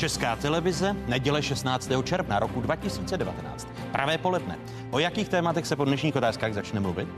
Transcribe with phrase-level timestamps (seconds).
[0.00, 1.90] Česká televize, neděle 16.
[2.04, 3.68] června roku 2019.
[3.92, 4.58] Pravé poledne.
[4.90, 7.08] O jakých tématech se po dnešních otázkách začne mluvit?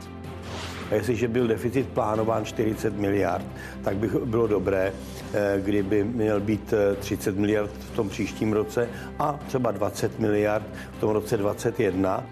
[0.91, 3.45] A jestliže byl deficit plánován 40 miliard,
[3.83, 4.93] tak by bylo dobré,
[5.33, 10.65] eh, kdyby měl být 30 eh, miliard v tom příštím roce a třeba 20 miliard
[10.97, 12.23] v tom roce 2021.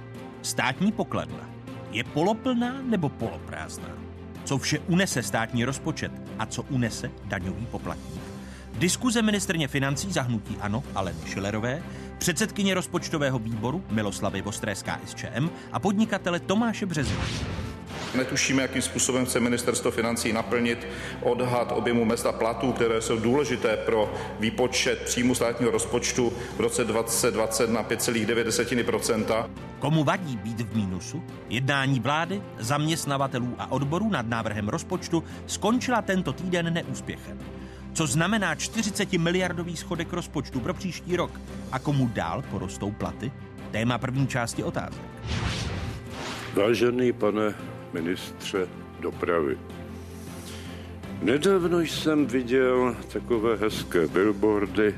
[0.42, 1.50] Státní pokladna
[1.92, 3.98] je poloplná nebo poloprázdná?
[4.44, 8.31] Co vše unese státní rozpočet a co unese daňový poplatník?
[8.74, 11.84] Diskuze ministrně financí zahnutí ANO Aleny Šilerové,
[12.18, 17.24] předsedkyně rozpočtového výboru Miloslavy Vostré z KSČM a podnikatele Tomáše Březina.
[18.16, 20.88] Netušíme, jakým způsobem chce ministerstvo financí naplnit
[21.22, 26.84] odhad objemu mest a platů, které jsou důležité pro výpočet příjmu státního rozpočtu v roce
[26.84, 31.24] 2020 na 5,9 Komu vadí být v mínusu?
[31.50, 37.40] Jednání vlády, zaměstnavatelů a odborů nad návrhem rozpočtu skončila tento týden neúspěchem.
[37.94, 41.32] Co znamená 40 miliardový schodek rozpočtu pro příští rok
[41.72, 43.32] a komu dál porostou platy?
[43.72, 45.02] Téma první části otázek.
[46.54, 47.56] Vážený pane
[47.94, 48.68] ministře
[49.00, 49.58] dopravy.
[51.22, 54.96] Nedávno jsem viděl takové hezké billboardy,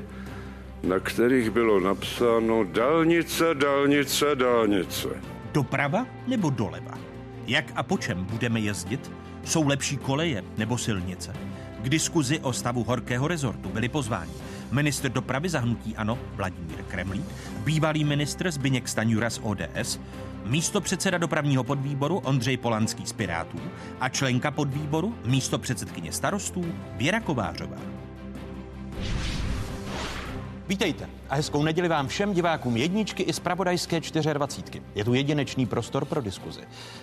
[0.82, 5.08] na kterých bylo napsáno dálnice, dálnice, dálnice.
[5.52, 6.98] Doprava nebo doleva?
[7.46, 9.12] Jak a po čem budeme jezdit?
[9.44, 11.32] Jsou lepší koleje nebo silnice?
[11.84, 14.32] K diskuzi o stavu horkého rezortu byli pozváni
[14.70, 17.24] ministr dopravy zahnutí ANO Vladimír Kremlík,
[17.64, 20.00] bývalý ministr Zbyněk Staňura z ODS,
[20.44, 23.60] místo předseda dopravního podvýboru Ondřej Polanský z Pirátů
[24.00, 26.64] a členka podvýboru místo předsedkyně starostů
[26.96, 27.76] Věra Kovářová.
[30.68, 34.82] Vítejte a hezkou neděli vám všem divákům jedničky i z Pravodajské 24.
[34.94, 36.60] Je tu jedinečný prostor pro diskuzi.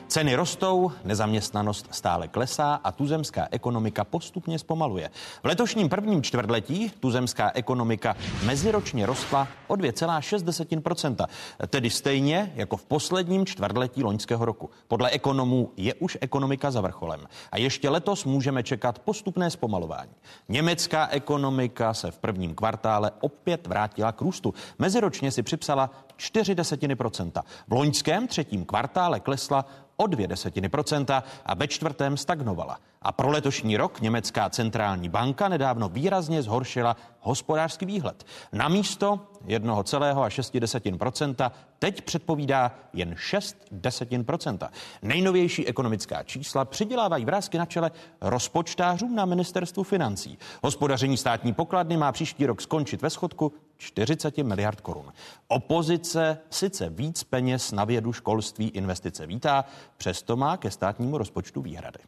[0.07, 5.09] Ceny rostou, nezaměstnanost stále klesá a tuzemská ekonomika postupně zpomaluje.
[5.43, 8.15] V letošním prvním čtvrtletí tuzemská ekonomika
[8.45, 11.27] meziročně rostla o 2,6%,
[11.67, 14.69] tedy stejně jako v posledním čtvrtletí loňského roku.
[14.87, 17.27] Podle ekonomů je už ekonomika za vrcholem.
[17.51, 20.11] A ještě letos můžeme čekat postupné zpomalování.
[20.49, 24.53] Německá ekonomika se v prvním kvartále opět vrátila k růstu.
[24.79, 27.43] Meziročně si připsala 4 desetiny procenta.
[27.67, 29.65] V loňském třetím kvartále klesla
[29.97, 32.79] o dvě desetiny procenta a ve čtvrtém stagnovala.
[33.01, 38.25] A pro letošní rok německá centrální banka nedávno výrazně zhoršila hospodářský výhled.
[38.53, 44.71] Na místo 1,6 procenta teď předpovídá jen 6 desetin procenta.
[45.01, 47.91] Nejnovější ekonomická čísla přidělávají vrázky na čele
[48.21, 50.37] rozpočtářům na ministerstvu financí.
[50.63, 55.13] Hospodaření státní pokladny má příští rok skončit ve schodku 40 miliard korun.
[55.47, 59.65] Opozice sice víc peněz na vědu, školství, investice vítá,
[59.97, 61.99] přesto má ke státnímu rozpočtu výhrady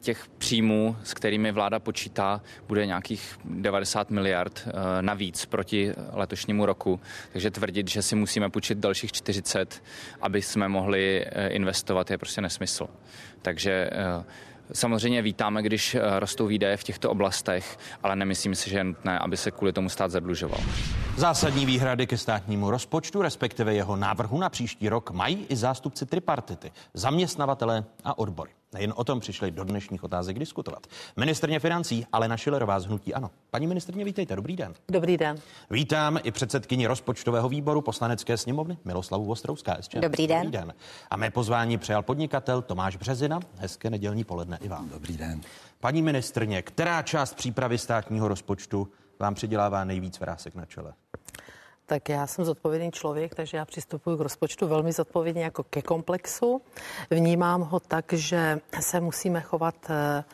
[0.00, 7.00] těch příjmů, s kterými vláda počítá, bude nějakých 90 miliard eh, navíc proti letošnímu roku.
[7.32, 9.82] Takže tvrdit, že si musíme půjčit dalších 40,
[10.20, 12.88] aby jsme mohli eh, investovat, je prostě nesmysl.
[13.42, 14.24] Takže eh,
[14.72, 19.36] Samozřejmě vítáme, když rostou výdaje v těchto oblastech, ale nemyslím si, že je nutné, aby
[19.36, 20.60] se kvůli tomu stát zadlužoval.
[21.16, 26.72] Zásadní výhrady ke státnímu rozpočtu, respektive jeho návrhu na příští rok, mají i zástupci tripartity,
[26.94, 28.50] zaměstnavatele a odbory.
[28.72, 30.86] Nejen o tom přišli do dnešních otázek diskutovat.
[31.16, 33.30] Ministrně financí Alena Šilerová z Hnutí Ano.
[33.50, 34.74] Paní ministrně, vítejte, dobrý den.
[34.88, 35.38] Dobrý den.
[35.70, 39.76] Vítám i předsedkyni rozpočtového výboru poslanecké sněmovny Miloslavu Vostrouská.
[40.00, 40.42] Dobrý den.
[40.42, 40.74] Dobrý den.
[41.10, 43.40] A mé pozvání přijal podnikatel Tomáš Březina.
[43.56, 44.88] Hezké nedělní poledne i vám.
[44.88, 45.40] Dobrý den.
[45.80, 48.88] Paní ministrně, která část přípravy státního rozpočtu
[49.18, 50.92] vám přidělává nejvíc vrásek na čele?
[51.92, 56.62] Tak já jsem zodpovědný člověk, takže já přistupuji k rozpočtu velmi zodpovědně jako ke komplexu.
[57.10, 60.24] Vnímám ho tak, že se musíme chovat eh,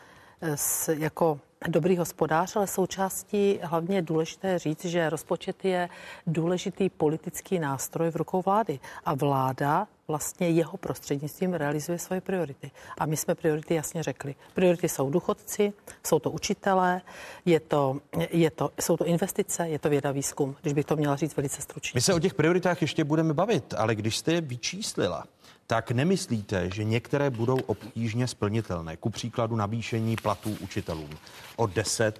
[0.55, 5.89] s, jako dobrý hospodář, ale součástí hlavně je důležité říct, že rozpočet je
[6.27, 8.79] důležitý politický nástroj v rukou vlády.
[9.05, 12.71] A vláda vlastně jeho prostřednictvím realizuje svoje priority.
[12.97, 14.35] A my jsme priority jasně řekli.
[14.53, 15.73] Priority jsou důchodci,
[16.05, 17.01] jsou to učitelé,
[17.45, 21.15] je to, je to, jsou to investice, je to věda výzkum, když bych to měla
[21.15, 21.97] říct velice stručně.
[21.97, 25.23] My se o těch prioritách ještě budeme bavit, ale když jste je vyčíslila,
[25.67, 28.97] tak nemyslíte, že některé budou obtížně splnitelné?
[28.97, 31.09] Ku příkladu navýšení platů učitelům
[31.55, 32.11] o 10%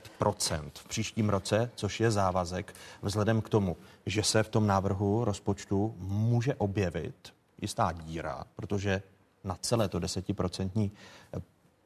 [0.74, 5.96] v příštím roce, což je závazek, vzhledem k tomu, že se v tom návrhu rozpočtu
[6.00, 9.02] může objevit jistá díra, protože
[9.44, 10.92] na celé to desetiprocentní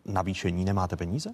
[0.06, 1.34] navýšení nemáte peníze?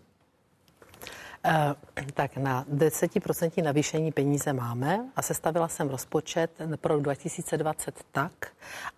[1.44, 1.76] Eh,
[2.14, 6.52] tak na 10% navýšení peníze máme a sestavila jsem rozpočet
[6.82, 8.48] pro rok 2020 tak,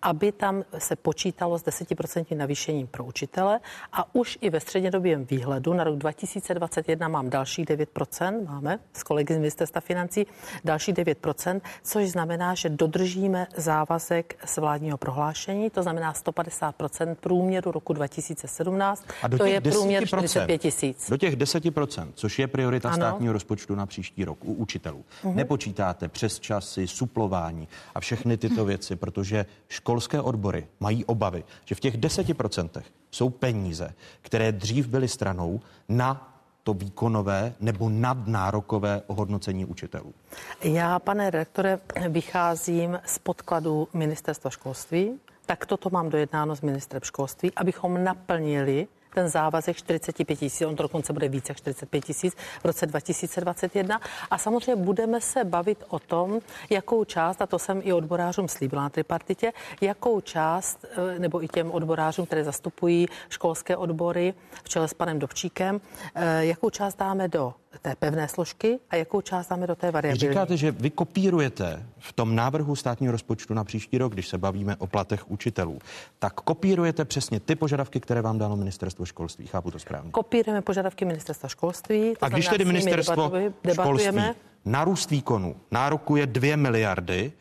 [0.02, 3.60] aby tam se počítalo s 10% navýšením pro učitele
[3.92, 9.34] a už i ve střednědobém výhledu na rok 2021 mám další 9%, máme s kolegy
[9.34, 10.26] z ministerstva financí
[10.64, 17.92] další 9%, což znamená, že dodržíme závazek z vládního prohlášení, to znamená 150% průměru roku
[17.92, 21.10] 2017, a do to je průměr 10%, 45 tisíc.
[21.10, 22.96] Do těch 10%, což je priorita ano.
[22.96, 25.04] státního rozpočtu na příští rok u učitelů.
[25.24, 25.34] Uh-huh.
[25.34, 31.80] Nepočítáte přes časy, suplování a všechny tyto věci, protože školské odbory mají obavy, že v
[31.80, 36.32] těch 10% jsou peníze, které dřív byly stranou na
[36.62, 40.14] to výkonové nebo nadnárokové ohodnocení učitelů?
[40.62, 41.78] Já, pane redaktore,
[42.08, 45.20] vycházím z podkladu ministerstva školství.
[45.46, 50.82] Tak toto mám dojednáno s ministrem školství, abychom naplnili ten závazek 45 tisíc, on to
[50.82, 54.00] dokonce bude více jak 45 tisíc v roce 2021.
[54.30, 58.82] A samozřejmě budeme se bavit o tom, jakou část, a to jsem i odborářům slíbila
[58.82, 64.88] na tripartitě, jakou část, eh, nebo i těm odborářům, které zastupují školské odbory v čele
[64.88, 65.80] s panem Dovčíkem,
[66.14, 70.28] eh, jakou část dáme do té pevné složky a jakou část dáme do té variabilní.
[70.28, 74.76] Říkáte, že vy kopírujete v tom návrhu státního rozpočtu na příští rok, když se bavíme
[74.76, 75.78] o platech učitelů,
[76.18, 79.46] tak kopírujete přesně ty požadavky, které vám dalo ministerstvo školství.
[79.46, 80.10] Chápu to správně.
[80.10, 82.14] Kopírujeme požadavky ministerstva školství.
[82.20, 83.32] a když tedy ministerstvo
[83.72, 84.22] školství
[84.64, 87.32] na růst výkonu nárokuje 2 miliardy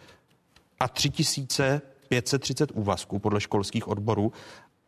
[0.80, 4.34] a 3530 úvazků podle školských odborů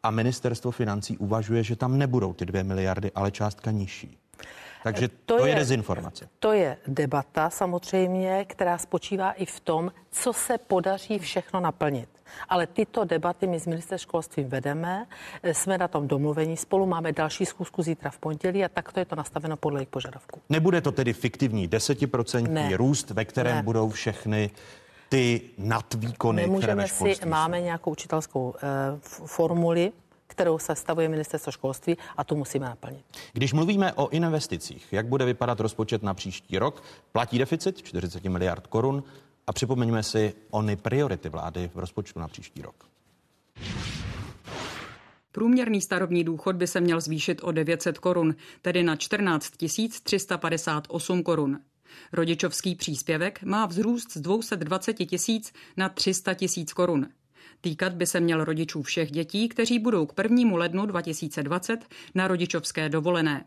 [0.04, 4.18] a ministerstvo financí uvažuje, že tam nebudou ty 2 miliardy, ale částka nižší.
[4.84, 6.30] Takže to, to je, je dezinformace.
[6.40, 12.10] To je debata samozřejmě, která spočívá i v tom, co se podaří všechno naplnit.
[12.50, 15.06] Ale tyto debaty my s ministerstvem školství vedeme,
[15.52, 19.16] jsme na tom domluvení spolu, máme další schůzku zítra v pondělí a takto je to
[19.16, 20.42] nastaveno podle jejich požadavků.
[20.50, 23.64] Nebude to tedy fiktivní desetiprocentní růst, ve kterém ne.
[23.64, 24.52] budou všechny
[25.10, 28.56] ty nadvýkony, Nemůžeme které ve školství si, máme nějakou učitelskou uh,
[29.26, 29.92] formuli,
[30.34, 33.06] kterou sestavuje ministerstvo školství a tu musíme naplnit.
[33.34, 36.84] Když mluvíme o investicích, jak bude vypadat rozpočet na příští rok?
[37.12, 39.04] Platí deficit 40 miliard korun
[39.48, 42.76] a připomeňme si ony priority vlády v rozpočtu na příští rok.
[45.32, 49.54] Průměrný starobní důchod by se měl zvýšit o 900 korun, tedy na 14
[50.04, 51.60] 358 korun.
[52.14, 57.08] Rodičovský příspěvek má vzrůst z 220 tisíc na 300 tisíc korun.
[57.62, 60.58] Týkat by se měl rodičů všech dětí, kteří budou k 1.
[60.58, 61.86] lednu 2020
[62.16, 63.46] na rodičovské dovolené.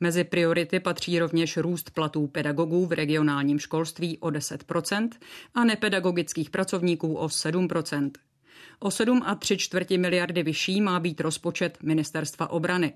[0.00, 5.08] Mezi priority patří rovněž růst platů pedagogů v regionálním školství o 10%
[5.54, 8.10] a nepedagogických pracovníků o 7%
[8.78, 12.92] O 7 a 3 čtvrti miliardy vyšší má být rozpočet Ministerstva obrany.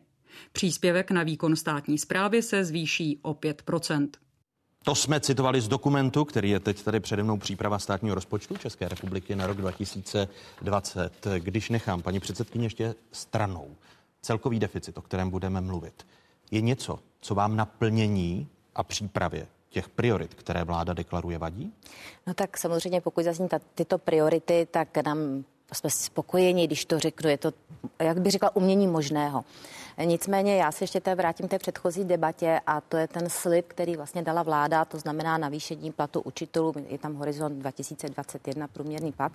[0.52, 3.62] Příspěvek na výkon státní zprávy se zvýší o 5
[4.86, 8.88] to jsme citovali z dokumentu, který je teď tady přede mnou příprava státního rozpočtu České
[8.88, 11.26] republiky na rok 2020.
[11.38, 13.76] Když nechám paní předsedkyně ještě stranou
[14.22, 16.06] celkový deficit, o kterém budeme mluvit,
[16.50, 21.72] je něco, co vám naplnění a přípravě těch priorit, které vláda deklaruje, vadí?
[22.26, 27.30] No tak samozřejmě, pokud zazní ta, tyto priority, tak nám jsme spokojeni, když to řeknu.
[27.30, 27.52] Je to,
[27.98, 29.44] jak bych řekla, umění možného.
[30.04, 33.66] Nicméně já se ještě té vrátím k té předchozí debatě a to je ten slib,
[33.68, 39.32] který vlastně dala vláda, to znamená navýšení platu učitelů, je tam horizont 2021 průměrný plat.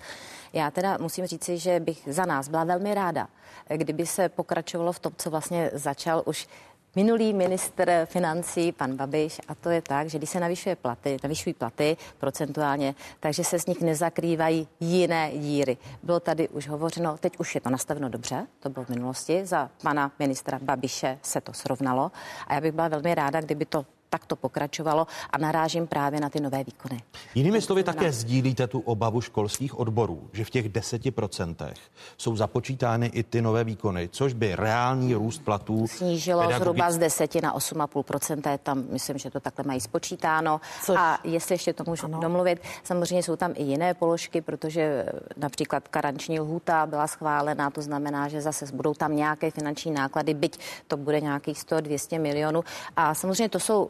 [0.54, 3.28] Já teda musím říci, že bych za nás byla velmi ráda,
[3.68, 6.48] kdyby se pokračovalo v tom, co vlastně začal už
[6.96, 11.54] minulý minister financí, pan Babiš, a to je tak, že když se navyšuje platy, navyšují
[11.54, 15.78] platy procentuálně, takže se z nich nezakrývají jiné díry.
[16.04, 19.70] Bylo tady už hovořeno, teď už je to nastaveno dobře, to bylo v minulosti, za
[19.82, 22.12] pana ministra Babiše se to srovnalo
[22.48, 26.30] a já bych byla velmi ráda, kdyby to tak to pokračovalo a narážím právě na
[26.30, 27.02] ty nové výkony.
[27.36, 31.78] Jinými slovy také sdílíte tu obavu školských odborů, že v těch deseti procentech
[32.18, 36.64] jsou započítány i ty nové výkony, což by reálný růst platů snížilo pedagogi...
[36.64, 40.62] zhruba z 10 na 8,5% tam myslím, že to takhle mají spočítáno.
[40.84, 40.96] Což...
[41.00, 42.20] A jestli ještě to můžu ano.
[42.20, 45.06] domluvit, samozřejmě jsou tam i jiné položky, protože
[45.38, 50.60] například karanční lhůta byla schválená, to znamená, že zase budou tam nějaké finanční náklady, byť
[50.88, 52.64] to bude nějakých 100-200 milionů.
[52.96, 53.90] A samozřejmě to jsou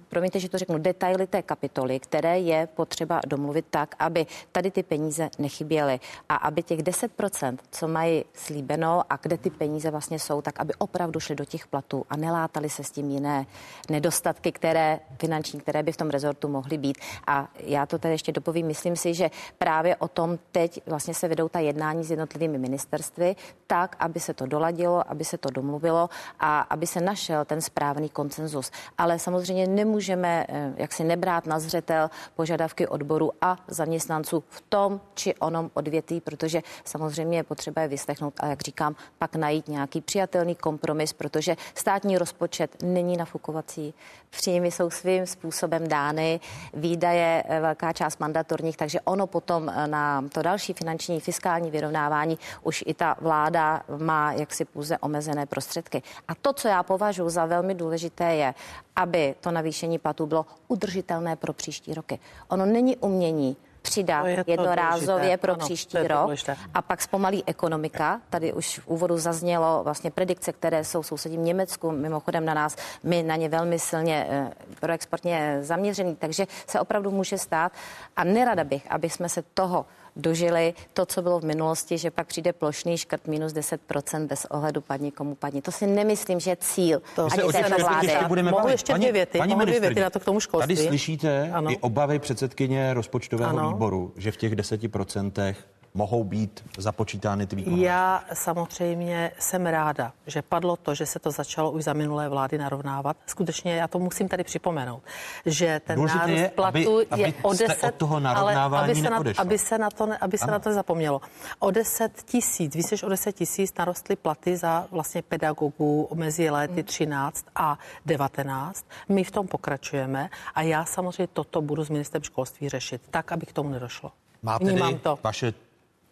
[0.11, 4.83] promiňte, že to řeknu, detaily té kapitoly, které je potřeba domluvit tak, aby tady ty
[4.83, 5.99] peníze nechyběly
[6.29, 10.73] a aby těch 10%, co mají slíbeno a kde ty peníze vlastně jsou, tak aby
[10.77, 13.45] opravdu šly do těch platů a nelátali se s tím jiné
[13.89, 16.97] nedostatky, které finanční, které by v tom rezortu mohly být.
[17.27, 21.27] A já to tady ještě dopovím, myslím si, že právě o tom teď vlastně se
[21.27, 23.35] vedou ta jednání s jednotlivými ministerstvy,
[23.67, 28.09] tak, aby se to doladilo, aby se to domluvilo a aby se našel ten správný
[28.09, 28.71] koncenzus.
[28.97, 29.67] Ale samozřejmě
[30.01, 35.71] nemůžeme eh, jak si nebrát na zřetel požadavky odboru a zaměstnanců v tom či onom
[35.73, 41.13] odvětví, protože samozřejmě je potřeba je vyslechnout a jak říkám, pak najít nějaký přijatelný kompromis,
[41.13, 43.93] protože státní rozpočet není nafukovací,
[44.29, 46.39] příjmy jsou svým způsobem dány,
[46.73, 52.39] výdaje eh, velká část mandatorních, takže ono potom eh, na to další finanční fiskální vyrovnávání
[52.63, 56.01] už i ta vláda má jaksi pouze omezené prostředky.
[56.27, 58.53] A to, co já považuji za velmi důležité, je,
[58.95, 62.19] aby to navýšení platů bylo udržitelné pro příští roky.
[62.47, 66.57] Ono není umění přidat je jednorázově pro ano, příští rok důležité.
[66.73, 68.21] a pak zpomalí ekonomika.
[68.29, 72.75] Tady už v úvodu zaznělo vlastně predikce, které jsou v sousedním Německu, mimochodem na nás,
[73.03, 77.71] my na ně velmi silně eh, proexportně zaměřený, takže se opravdu může stát
[78.15, 82.27] a nerada bych, aby jsme se toho dožili to, co bylo v minulosti, že pak
[82.27, 85.61] přijde plošný škrt minus 10% bez ohledu padni komu padni.
[85.61, 88.17] To si nemyslím, že je cíl to ani této vlády.
[88.27, 90.75] Budeme Mohu ještě dvě věty, paní mohu dvě věty na to k tomu školství.
[90.75, 91.71] Tady slyšíte ano.
[91.71, 93.69] i obavy předsedkyně rozpočtového ano.
[93.69, 95.55] výboru, že v těch 10%
[95.93, 97.81] mohou být započítány ty výkony?
[97.81, 102.57] Já samozřejmě jsem ráda, že padlo to, že se to začalo už za minulé vlády
[102.57, 103.17] narovnávat.
[103.25, 105.03] Skutečně já to musím tady připomenout,
[105.45, 109.09] že ten Důležité nárůst je, platu aby, je o 10, od toho ale aby se,
[109.09, 111.21] na, aby se na to, aby se na to zapomnělo.
[111.59, 116.83] O 10 tisíc, více než o 10 tisíc narostly platy za vlastně pedagogů mezi lety
[116.83, 118.85] 13 a 19.
[119.09, 123.45] My v tom pokračujeme a já samozřejmě toto budu s ministrem školství řešit, tak, aby
[123.45, 124.11] k tomu nedošlo.
[124.43, 125.19] Máte tedy to.
[125.23, 125.53] vaše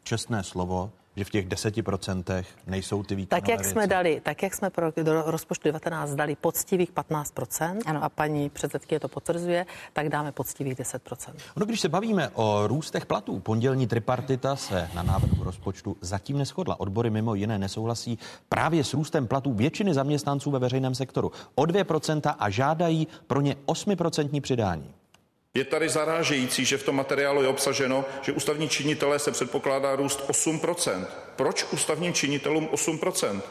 [0.10, 3.72] čestné slovo, že v těch deseti procentech nejsou ty výkonové Tak jak věci.
[3.72, 8.04] jsme dali, tak jak jsme pro do rozpočtu 19 dali poctivých 15% ano.
[8.04, 11.34] a paní předsedkyně to potvrzuje, tak dáme poctivých 10%.
[11.58, 16.80] Ono, když se bavíme o růstech platů, pondělní tripartita se na návrhu rozpočtu zatím neschodla.
[16.80, 22.36] Odbory mimo jiné nesouhlasí právě s růstem platů většiny zaměstnanců ve veřejném sektoru o 2%
[22.40, 24.94] a žádají pro ně 8% přidání.
[25.54, 30.30] Je tady zarážející, že v tom materiálu je obsaženo, že ústavní činitelé se předpokládá růst
[30.30, 31.06] 8%.
[31.36, 33.42] Proč ústavním činitelům 8%?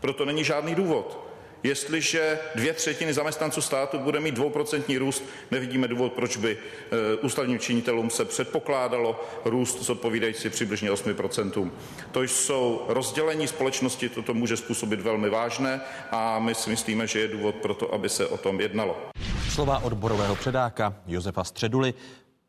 [0.00, 1.29] Proto není žádný důvod.
[1.62, 7.58] Jestliže dvě třetiny zaměstnanců státu bude mít dvouprocentní růst, nevidíme důvod, proč by e, ústavním
[7.58, 11.70] činitelům se předpokládalo růst zodpovídající přibližně 8%.
[12.12, 17.28] To jsou rozdělení společnosti, toto může způsobit velmi vážné a my si myslíme, že je
[17.28, 18.96] důvod pro to, aby se o tom jednalo.
[19.50, 21.94] Slova odborového předáka Josefa Středuly.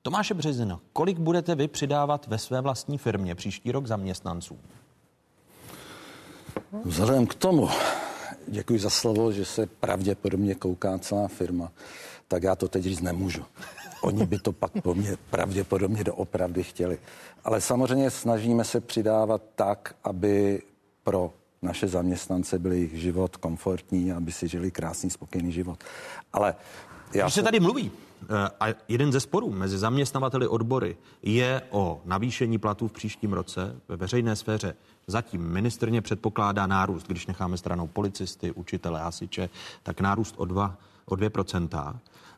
[0.02, 4.60] Tomáše Březina, kolik budete vy přidávat ve své vlastní firmě příští rok zaměstnanců?
[6.86, 7.70] Vzhledem k tomu,
[8.52, 11.72] děkuji za slovo, že se pravděpodobně kouká celá firma,
[12.28, 13.46] tak já to teď říct nemůžu.
[14.02, 16.98] Oni by to pak po mně pravděpodobně doopravdy chtěli.
[17.44, 20.62] Ale samozřejmě snažíme se přidávat tak, aby
[21.04, 25.84] pro naše zaměstnance byl jejich život komfortní, aby si žili krásný, spokojený život.
[26.34, 26.56] Ale
[27.14, 27.92] já Když se tady mluví,
[28.24, 28.26] eh,
[28.60, 33.96] a jeden ze sporů mezi zaměstnavateli odbory je o navýšení platů v příštím roce ve
[33.96, 34.76] veřejné sféře.
[35.08, 39.50] Zatím ministrně předpokládá nárůst, když necháme stranou policisty, učitele, hasiče,
[39.84, 41.96] tak nárůst o 2, o 2%.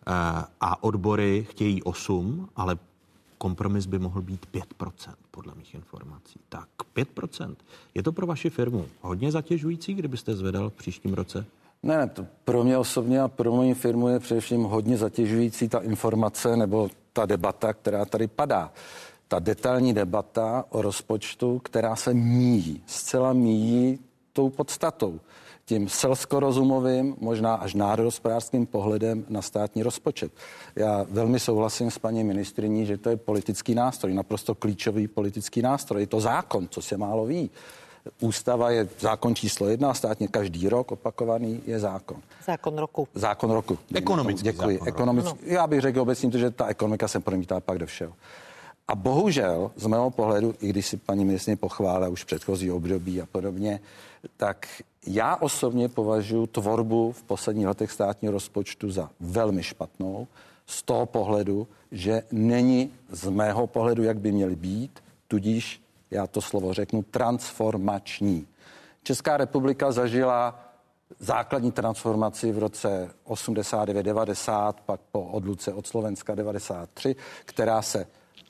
[0.08, 2.77] Eh, a odbory chtějí 8, ale
[3.38, 6.39] kompromis by mohl být 5%, podle mých informací.
[6.50, 7.55] Tak 5%.
[7.96, 11.46] Je to pro vaši firmu hodně zatěžující, kdybyste zvedal v příštím roce?
[11.84, 15.79] Ne, ne, to pro mě osobně a pro moji firmu je především hodně zatěžující ta
[15.79, 18.72] informace nebo ta debata, která tady padá.
[19.33, 23.99] Ta detailní debata o rozpočtu, která se míjí, zcela míjí
[24.33, 25.19] tou podstatou,
[25.65, 30.31] tím selskorozumovým, možná až národospodářským pohledem na státní rozpočet.
[30.75, 36.01] Já velmi souhlasím s paní ministriní, že to je politický nástroj, naprosto klíčový politický nástroj.
[36.01, 37.49] Je to zákon, co se málo ví.
[38.19, 42.17] Ústava je zákon číslo jedna, státně každý rok opakovaný je zákon.
[42.45, 43.07] Zákon roku.
[43.13, 43.77] Zákon roku.
[43.95, 44.77] Ekonomický Děkuji.
[44.77, 45.29] Zákon Ekonomický.
[45.29, 45.53] Roku.
[45.53, 48.13] Já bych řekl obecně, že ta ekonomika se promítá pak do všeho.
[48.87, 53.25] A bohužel, z mého pohledu, i když si paní ministrině pochválila už předchozí období a
[53.25, 53.79] podobně,
[54.37, 54.67] tak
[55.07, 60.27] já osobně považuji tvorbu v posledních letech státního rozpočtu za velmi špatnou
[60.65, 66.41] z toho pohledu, že není z mého pohledu, jak by měly být, tudíž já to
[66.41, 68.47] slovo řeknu, transformační.
[69.03, 70.59] Česká republika zažila
[71.19, 78.07] základní transformaci v roce 89-90, pak po odluce od Slovenska 93, která se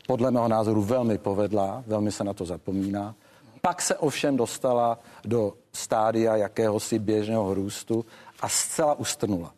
[0.08, 3.16] podle mého názoru velmi povedla, velmi se na to zapomíná.
[3.62, 8.06] Pak se ovšem dostala do stádia jakéhosi běžného růstu
[8.40, 9.54] a zcela ustrnula.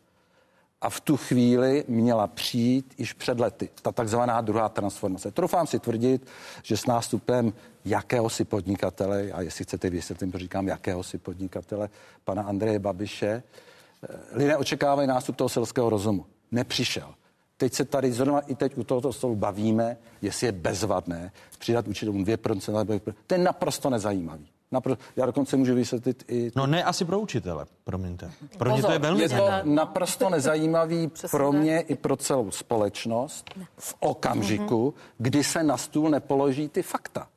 [0.81, 5.31] A v tu chvíli měla přijít již před lety ta takzvaná druhá transformace.
[5.31, 6.27] Trofám si tvrdit,
[6.63, 7.53] že s nástupem
[7.85, 11.89] jakéhosi podnikatele, a jestli chcete vysvětlit, to říkám jakéhosi podnikatele,
[12.23, 13.43] pana Andreje Babiše,
[14.03, 16.25] eh, lidé očekávají nástup toho selského rozumu.
[16.51, 17.13] Nepřišel.
[17.57, 22.23] Teď se tady zrovna i teď u tohoto stolu bavíme, jestli je bezvadné přidat učitelům
[22.23, 23.13] 2%.
[23.27, 24.47] To je naprosto nezajímavý.
[24.73, 26.51] Napr- já dokonce můžu vysvětlit i...
[26.55, 28.31] No ne asi pro učitele, promiňte.
[28.57, 33.49] Pro mě to je velmi je to naprosto nezajímavý pro mě i pro celou společnost
[33.77, 37.27] v okamžiku, kdy se na stůl nepoloží ty fakta.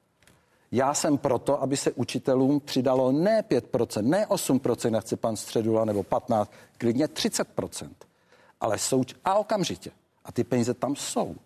[0.72, 5.84] Já jsem proto, aby se učitelům přidalo ne 5%, ne 8%, jak chce pan Středula,
[5.84, 6.46] nebo 15%,
[6.78, 7.88] klidně 30%.
[8.60, 9.90] Ale jsou, a okamžitě.
[10.28, 11.36] A ty peníze tam jsou.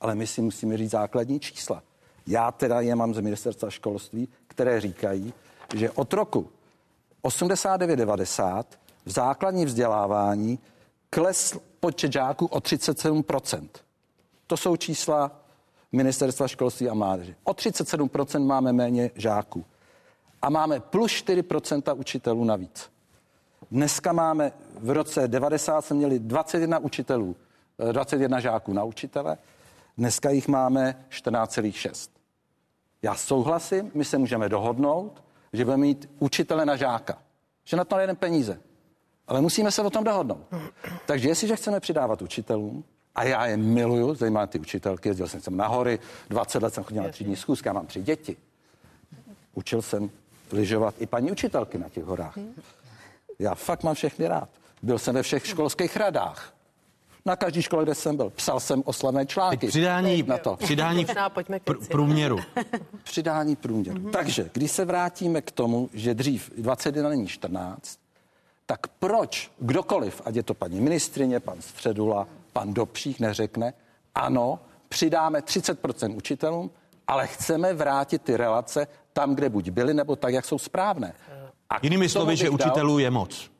[0.00, 1.82] Ale my si musíme říct základní čísla.
[2.26, 5.34] Já teda je mám z ministerstva školství, které říkají,
[5.74, 6.48] že od roku
[7.22, 8.64] 89-90
[9.04, 10.58] v základní vzdělávání
[11.10, 13.68] klesl počet žáků o 37%.
[14.46, 15.30] To jsou čísla
[15.92, 17.34] ministerstva školství a mládeže.
[17.44, 19.64] O 37% máme méně žáků.
[20.42, 22.90] A máme plus 4% učitelů navíc.
[23.70, 27.36] Dneska máme, v roce 90 jsme měli 21 učitelů,
[27.92, 29.38] 21 žáků na učitele,
[29.98, 32.10] dneska jich máme 14,6.
[33.02, 35.22] Já souhlasím, my se můžeme dohodnout,
[35.52, 37.18] že budeme mít učitele na žáka.
[37.64, 38.60] Že na to nejde peníze.
[39.26, 40.46] Ale musíme se o tom dohodnout.
[41.06, 42.84] Takže jestliže chceme přidávat učitelům,
[43.14, 45.98] a já je miluju, zejména ty učitelky, jezdil jsem sem na hory,
[46.28, 48.36] 20 let jsem chodil na třídní schůzky, já mám tři děti.
[49.54, 50.10] Učil jsem
[50.52, 52.38] lyžovat i paní učitelky na těch horách.
[53.38, 54.48] Já fakt mám všechny rád.
[54.82, 56.54] Byl jsem ve všech školských radách.
[57.24, 58.30] Na každý škole, kde jsem byl.
[58.30, 59.56] Psal jsem oslavné články.
[59.56, 60.56] Teď přidání, na to.
[60.56, 62.38] přidání pr- průměru.
[63.04, 63.98] přidání průměru.
[63.98, 64.10] Mm-hmm.
[64.10, 67.98] Takže, když se vrátíme k tomu, že dřív 21 není 14,
[68.66, 73.74] tak proč kdokoliv, ať je to paní ministrině, pan Středula, pan Dobších, neřekne,
[74.14, 76.70] ano, přidáme 30% učitelům,
[77.08, 81.12] ale chceme vrátit ty relace tam, kde buď byly, nebo tak, jak jsou správné.
[81.70, 83.51] A Jinými slovy, že učitelů je moc.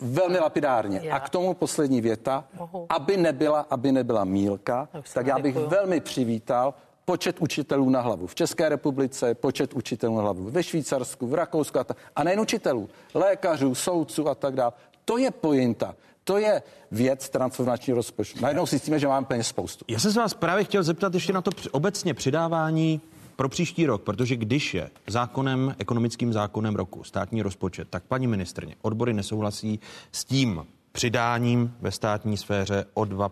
[0.00, 1.00] Velmi lapidárně.
[1.02, 1.16] Já.
[1.16, 2.44] A k tomu poslední věta.
[2.58, 2.86] Mohu.
[2.88, 5.70] Aby nebyla, aby nebyla mílka, tak, tak já bych děkuju.
[5.70, 11.26] velmi přivítal počet učitelů na hlavu v České republice, počet učitelů na hlavu ve Švýcarsku,
[11.26, 14.72] v Rakousku a, ta, a nejen učitelů, lékařů, soudců a tak dále.
[15.04, 15.94] To je pojinta.
[16.24, 18.38] To je věc transformačního rozpočtu.
[18.42, 19.84] Najednou si že máme peněz spoustu.
[19.88, 23.00] Já jsem se vás právě chtěl zeptat ještě na to obecně přidávání
[23.40, 28.74] pro příští rok, protože když je zákonem, ekonomickým zákonem roku státní rozpočet, tak paní ministrně,
[28.82, 29.80] odbory nesouhlasí
[30.12, 33.30] s tím přidáním ve státní sféře o 2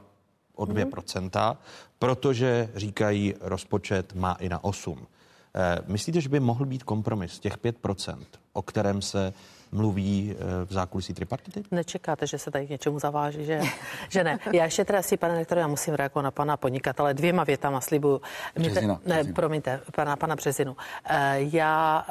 [0.55, 1.57] o 2%, mm-hmm.
[1.99, 5.07] protože říkají, rozpočet má i na 8.
[5.55, 8.19] Eh, myslíte, že by mohl být kompromis těch 5%,
[8.53, 9.33] o kterém se
[9.73, 11.63] mluví eh, v zákulisí tripartity?
[11.71, 13.61] Nečekáte, že se tady k něčemu zaváží, že,
[14.09, 14.39] že ne.
[14.53, 18.21] Já ještě teda si, pane rektor, já musím reagovat na pana podnikatele dvěma větama, slibuju.
[18.59, 19.35] Březina, ne, březina.
[19.35, 20.77] promiňte, pana, pana Březinu.
[21.11, 22.07] Eh, já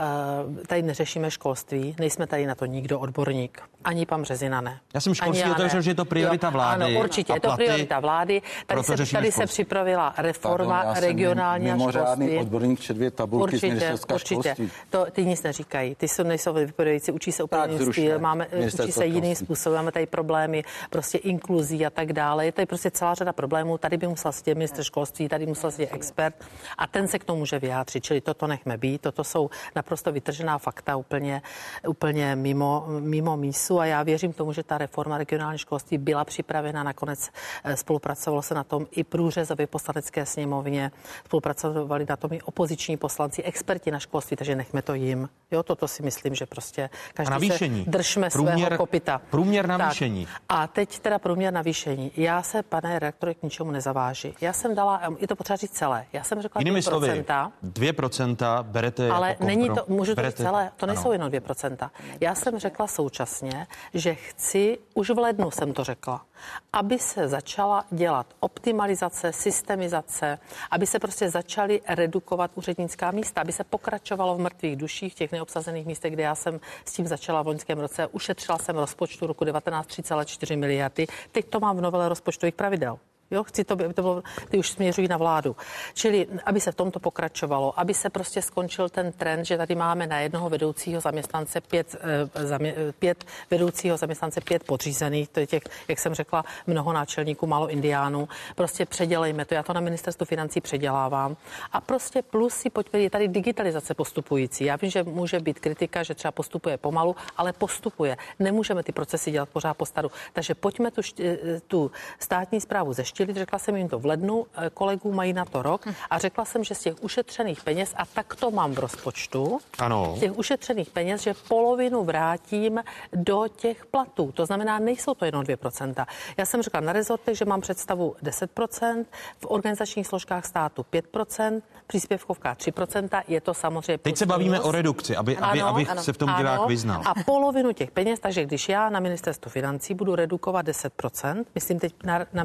[0.62, 3.62] eh, tady neřešíme školství, nejsme tady na to nikdo odborník.
[3.84, 4.80] Ani pan Březina ne.
[4.93, 6.84] Já jsem školství otevřel, že je to priorita vlády.
[6.84, 8.41] Ano, určitě, je to priorita vlády.
[8.65, 12.38] Tady, se, tady se připravila reforma Pardon, regionální školství.
[12.38, 14.36] odborník před dvě tabulky určitě, z určitě.
[14.36, 14.72] školství.
[14.89, 17.43] To, ty nic neříkají, ty jsou, nejsou vypovědějící, učí se
[17.92, 22.46] styl, máme, učí se jiným způsobem, máme tady problémy, prostě inkluzí a tak dále.
[22.46, 23.78] Je tady prostě celá řada problémů.
[23.78, 26.36] Tady by musel sedět minister školství, tady musel sedět expert
[26.78, 28.04] a ten se k tomu může vyjádřit.
[28.04, 29.02] Čili toto nechme být.
[29.02, 31.42] Toto jsou naprosto vytržená fakta úplně,
[31.88, 36.84] úplně mimo, mimo mísu a já věřím tomu, že ta reforma regionální školství byla připravena.
[36.84, 37.30] Nakonec
[37.64, 40.92] eh, spolupracovalo se na tom i průřezově poslanecké sněmovně,
[41.26, 45.30] spolupracovali na tom i opoziční poslanci, experti na školství, takže nechme to jim.
[45.52, 47.84] Jo, toto si myslím, že prostě každý navýšení.
[47.84, 49.21] se držme průměr, svého kopita.
[49.30, 50.26] Průměr navýšení.
[50.26, 50.41] Tak.
[50.50, 52.12] A teď teda průměr navýšení.
[52.17, 54.34] Já se, pane rektore, k ničemu nezaváží.
[54.41, 56.06] Já jsem dala, je to potřeba říct celé.
[56.13, 56.84] Já jsem řekla Jinými 2%.
[56.84, 57.26] Slovy,
[57.63, 61.12] 2% berete Ale jako není to, můžu to říct celé, to nejsou ano.
[61.12, 61.89] jenom 2%.
[62.21, 66.26] Já jsem řekla současně, že chci, už v lednu jsem to řekla,
[66.73, 70.39] aby se začala dělat optimalizace, systemizace,
[70.71, 75.86] aby se prostě začaly redukovat úřednická místa, aby se pokračovalo v mrtvých duších, těch neobsazených
[75.86, 78.08] místech, kde já jsem s tím začala v loňském roce.
[78.08, 81.08] Ušetřila jsem rozpočtu roku 19 3,4 miliardy.
[81.32, 83.00] Teď to mám v novele rozpočtových pravidel.
[83.32, 85.56] Jo, chci to, aby to bylo, ty už směřují na vládu.
[85.94, 90.08] Čili, aby se v tomto pokračovalo, aby se prostě skončil ten trend, že tady máme
[90.08, 91.96] na jednoho vedoucího zaměstnance pět,
[92.36, 97.48] eh, zamě, pět vedoucího zaměstnance, pět podřízených, to je těch, jak jsem řekla, mnoho náčelníků,
[97.48, 98.28] málo indiánů.
[98.56, 101.38] Prostě předělejme to, já to na ministerstvu financí předělávám.
[101.72, 104.63] A prostě plus si pojďme, je tady digitalizace postupující.
[104.63, 108.18] Já vím, že může být kritika, že třeba postupuje pomalu, ale postupuje.
[108.40, 110.12] Nemůžeme ty procesy dělat pořád po staru.
[110.34, 111.38] Takže pojďme tu, eh,
[111.68, 113.38] tu státní zprávu zeštílit.
[113.38, 116.63] Řekla jsem jim to v lednu, eh, kolegů mají na to rok a řekla jsem,
[116.63, 120.13] že z těch ušetřených peněz, a tak to mám v rozpočtu, Ano.
[120.17, 124.32] z těch ušetřených peněz, že polovinu vrátím do těch platů.
[124.32, 126.06] To znamená, nejsou to jenom 2%.
[126.38, 129.06] Já jsem řekla na rezortech, že mám představu 10%,
[129.39, 135.15] v organizačních složkách státu 5%, příspěvkovka 3%, je to samozřejmě Teď se bavíme o redukci,
[135.15, 136.38] aby, Ano, aby ano, se v tom ano.
[136.38, 137.01] divák vyznal.
[137.06, 141.93] A polovinu těch peněz, takže když já na ministerstvu financí budu redukovat 10%, myslím teď
[142.03, 142.43] na, na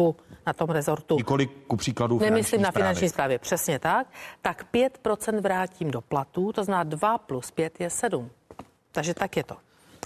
[0.00, 4.06] ministerstvu, na tom rezortu, Nikoli ku příkladu nemyslím na finanční správě, přesně tak,
[4.42, 8.30] tak 5% vrátím do platů, to znamená 2 plus 5 je 7.
[8.92, 9.56] Takže tak je to.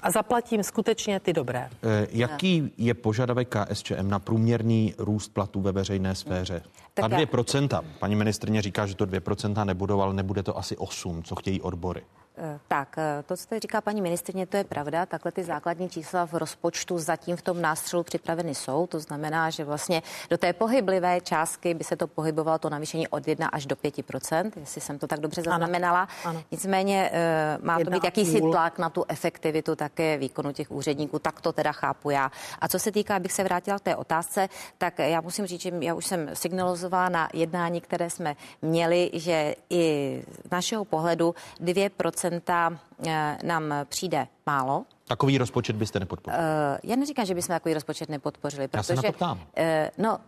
[0.02, 1.70] A zaplatím skutečně ty dobré.
[1.82, 6.62] Eh, Jaký je požadavek KSČM na průměrný růst platů ve veřejné sféře?
[6.94, 7.84] Tak Ta já- 2%.
[7.98, 12.02] Paní ministrně říká, že to 2% nebudou, ale nebude to asi 8, co chtějí odbory.
[12.38, 15.06] Eh, Tak, eh, to, co tady říká paní ministrně, to je pravda.
[15.06, 18.86] Takhle ty základní čísla v rozpočtu zatím v tom nástřelu připraveny jsou.
[18.86, 23.28] To znamená, že vlastně do té pohyblivé částky by se to pohybovalo to navýšení od
[23.28, 26.08] 1 až do 5% jestli jsem to tak dobře zaznamenala.
[26.24, 26.42] ano.
[26.50, 31.18] Nicméně eh, má to být jakýsi tlak na tu efektivitu také výkonu těch úředníků.
[31.18, 32.30] Tak to teda chápu já.
[32.58, 35.70] A co se týká, abych se vrátila k té otázce, tak já musím říct, že
[35.80, 42.23] já už jsem signalizovala na jednání, které jsme měli, že i z našeho pohledu 2%
[43.06, 44.84] eh, nám přijde málo.
[45.08, 46.42] Takový rozpočet byste nepodpořili.
[46.44, 49.06] Eh, Já neříkám, že bychom takový rozpočet nepodpořili, Já se protože...
[49.08, 49.40] na to ptám.
[49.56, 50.18] eh, No,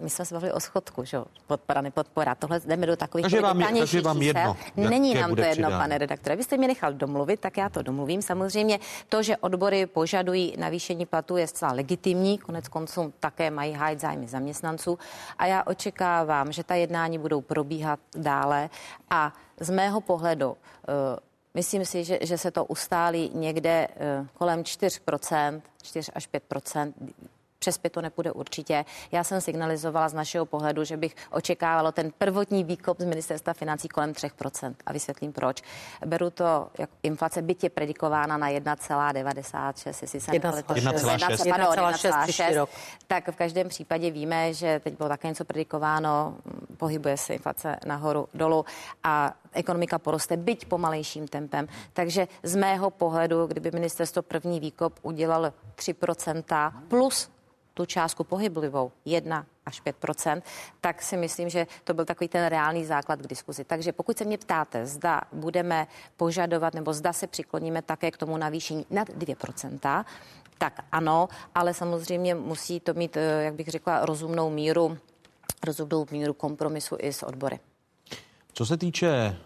[0.00, 2.34] my jsme se bavili o schodku, že podpora, nepodpora.
[2.34, 5.78] Tohle jdeme do takových Takže vám je- takže vám jedno, Není nám to jedno, přidáno.
[5.78, 6.36] pane redaktore.
[6.36, 8.22] Vy jste mě nechal domluvit, tak já to domluvím.
[8.22, 12.38] Samozřejmě to, že odbory požadují navýšení platu, je zcela legitimní.
[12.38, 14.98] Konec konců také mají hájit zájmy zaměstnanců.
[15.38, 18.70] A já očekávám, že ta jednání budou probíhat dále.
[19.10, 20.56] A z mého pohledu
[21.54, 26.92] Myslím si, že, že se to ustálí někde eh, kolem 4%, 4 až 5%.
[27.58, 28.84] Přes pět to nepůjde určitě.
[29.12, 33.88] Já jsem signalizovala z našeho pohledu, že bych očekávalo ten prvotní výkop z ministerstva financí
[33.88, 34.74] kolem 3%.
[34.86, 35.62] A vysvětlím proč.
[36.06, 40.62] Beru to jako inflace, byť je predikována na 1,96, jestli se 1,6.
[40.62, 41.50] 1,6.
[41.50, 42.54] Pardon, 1,6 příští 1,6.
[42.54, 42.70] rok.
[43.06, 47.76] Tak v každém případě víme, že teď bylo také něco predikováno, m, pohybuje se inflace
[47.86, 48.64] nahoru, dolů
[49.04, 51.68] a ekonomika poroste byť pomalejším tempem.
[51.92, 57.30] Takže z mého pohledu, kdyby ministerstvo první výkop udělal 3% plus
[57.74, 60.42] tu částku pohyblivou 1 až 5%
[60.80, 63.64] tak si myslím, že to byl takový ten reálný základ k diskuzi.
[63.64, 68.36] Takže pokud se mě ptáte, zda budeme požadovat nebo zda se přikloníme také k tomu
[68.36, 70.04] navýšení nad 2%
[70.58, 74.98] tak ano, ale samozřejmě musí to mít, eh, jak bych řekla, rozumnou míru,
[75.66, 77.58] rozumnou míru kompromisu i s odbory.
[78.58, 79.36] Co se týče eh,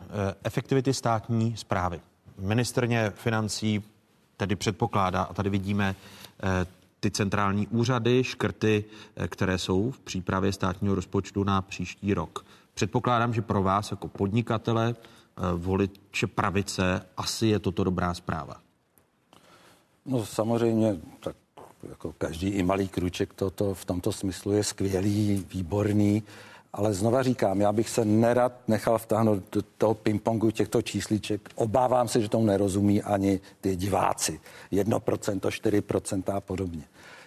[0.44, 2.01] efektivity státní zprávy,
[2.38, 3.85] ministrně financí
[4.37, 5.94] tedy předpokládá, a tady vidíme
[6.42, 6.66] eh,
[7.01, 8.85] ty centrální úřady, škrty,
[9.16, 12.44] eh, které jsou v přípravě státního rozpočtu na příští rok.
[12.75, 14.94] Předpokládám, že pro vás jako podnikatele,
[15.57, 18.57] voliče pravice, asi je toto dobrá zpráva.
[20.07, 21.37] No samozřejmě, tak
[21.88, 26.22] jako každý i malý kruček toto v tomto smyslu je skvělý, výborný,
[26.72, 31.48] ale znova říkám, já bych se nerad nechal vtáhnout do toho pingpongu těchto čísliček.
[31.54, 34.40] Obávám se, že tomu nerozumí ani ty diváci.
[34.72, 36.82] 1%, 4% a podobně.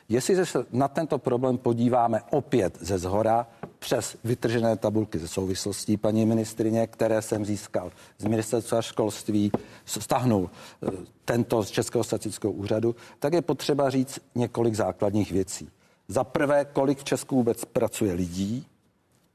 [0.10, 3.48] Jestliže se na tento problém podíváme opět ze zhora,
[3.80, 9.52] přes vytržené tabulky ze souvislostí paní ministrině, které jsem získal z ministerstva školství,
[9.86, 10.92] stáhnul eh,
[11.26, 15.70] tento z Českého statistického úřadu, tak je potřeba říct několik základních věcí.
[16.08, 18.66] Za prvé, kolik v Česku vůbec pracuje lidí,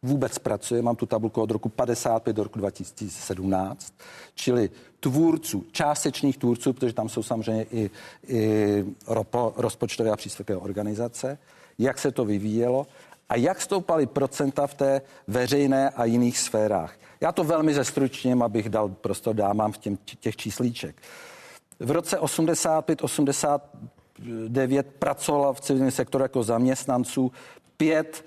[0.03, 3.95] vůbec pracuje, mám tu tabulku od roku 55 do roku 2017,
[4.35, 7.91] čili tvůrců, částečných tvůrců, protože tam jsou samozřejmě i,
[8.27, 11.39] i ropo, rozpočtové a příspěvkové organizace,
[11.79, 12.87] jak se to vyvíjelo
[13.29, 16.95] a jak stoupaly procenta v té veřejné a jiných sférách.
[17.21, 20.97] Já to velmi zestručním, abych dal prostor dámám v těm, těch číslíček.
[21.81, 27.33] V roce 85-89 pracovala v civilním sektoru jako zaměstnanců
[27.77, 28.25] 5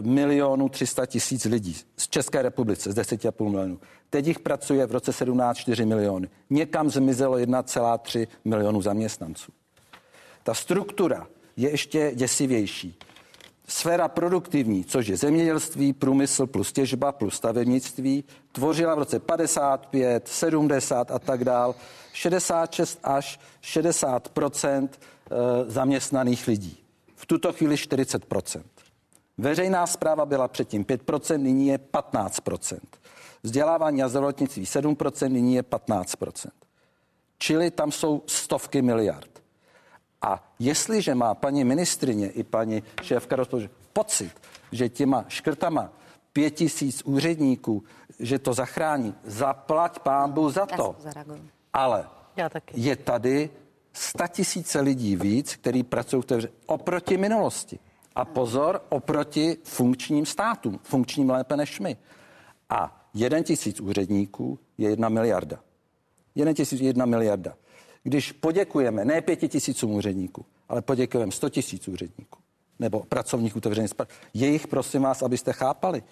[0.00, 3.80] milionů 300 tisíc lidí z České republice, z 10,5 milionů.
[4.10, 6.28] Teď jich pracuje v roce 17 4 miliony.
[6.50, 9.52] Někam zmizelo 1,3 milionu zaměstnanců.
[10.42, 12.98] Ta struktura je ještě děsivější.
[13.68, 21.10] Sféra produktivní, což je zemědělství, průmysl plus těžba plus stavebnictví, tvořila v roce 55, 70
[21.10, 21.74] a tak dál
[22.12, 24.88] 66 až 60 eh,
[25.66, 26.78] zaměstnaných lidí.
[27.14, 28.24] V tuto chvíli 40
[29.38, 32.78] Veřejná zpráva byla předtím 5% nyní je 15%
[33.42, 36.48] Vzdělávání a zdravotnictví 7% nyní je 15%
[37.38, 39.42] Čili tam jsou stovky miliard.
[40.22, 44.32] A jestliže má paní ministrině i paní šéfka rozpočtu pocit,
[44.72, 45.92] že těma škrtama
[46.32, 47.84] pět tisíc úředníků,
[48.20, 50.96] že to zachrání, zaplať pámbu za to.
[51.72, 52.80] Ale Já taky.
[52.80, 53.50] je tady
[53.92, 57.78] sta tisíce lidí víc, který pracují v té oproti minulosti.
[58.18, 61.96] A pozor, oproti funkčním státům, funkčním lépe než my.
[62.70, 65.58] A jeden tisíc úředníků je jedna miliarda.
[66.34, 67.54] Jeden tisíc je jedna miliarda.
[68.02, 72.38] Když poděkujeme ne pěti tisícům úředníků, ale poděkujeme sto tisíc úředníků
[72.78, 76.02] nebo pracovníků veřejné správy, jejich, prosím vás, abyste chápali,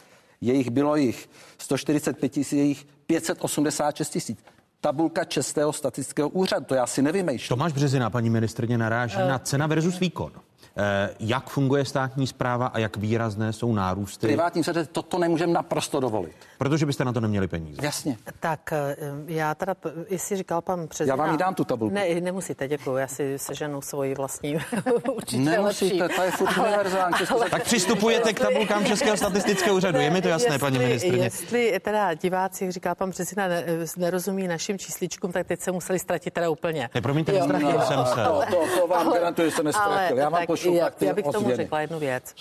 [0.40, 4.38] jejich bylo jich 145 tisíc, jejich 586 tisíc
[4.80, 6.64] tabulka Českého statistického úřadu.
[6.64, 7.48] To já si nevymýšlím.
[7.48, 10.32] Tomáš Březina, paní ministrně, naráží uh, na cena versus výkon.
[10.78, 14.26] Eh, jak funguje státní zpráva a jak výrazné jsou nárůsty?
[14.26, 16.32] Privátní sektor toto nemůžeme naprosto dovolit.
[16.58, 17.80] Protože byste na to neměli peníze.
[17.82, 18.16] Jasně.
[18.40, 19.74] Tak eh, já teda,
[20.08, 21.12] jestli říkal pan předseda...
[21.12, 21.94] Já vám ji dám tu tabulku.
[21.94, 24.56] Ne, nemusíte, děkuji, já si seženu svoji vlastní
[25.12, 26.16] určitě Nemusíte, lepší.
[26.16, 27.14] to je furt univerzální.
[27.30, 27.50] Ale...
[27.50, 31.24] Tak přistupujete k tabulkám Českého statistického úřadu, je mi to jasné, jestli, paní ministrně.
[31.24, 33.64] Jestli teda diváci, jak říká pan předseda, ne,
[33.96, 36.90] nerozumí našim čísličkům, tak teď se museli ztratit teda úplně.
[36.94, 38.24] Ne, promiňte, nestratil jsem se.
[38.24, 40.18] To, to, to vám garantuju, že se nestratil.
[40.18, 42.34] Já vám pošlu já, já bych tomu řekla jednu věc.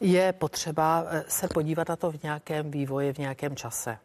[0.00, 3.98] Je potřeba eh, se podívat na to v nějakém vývoji, v nějakém čase.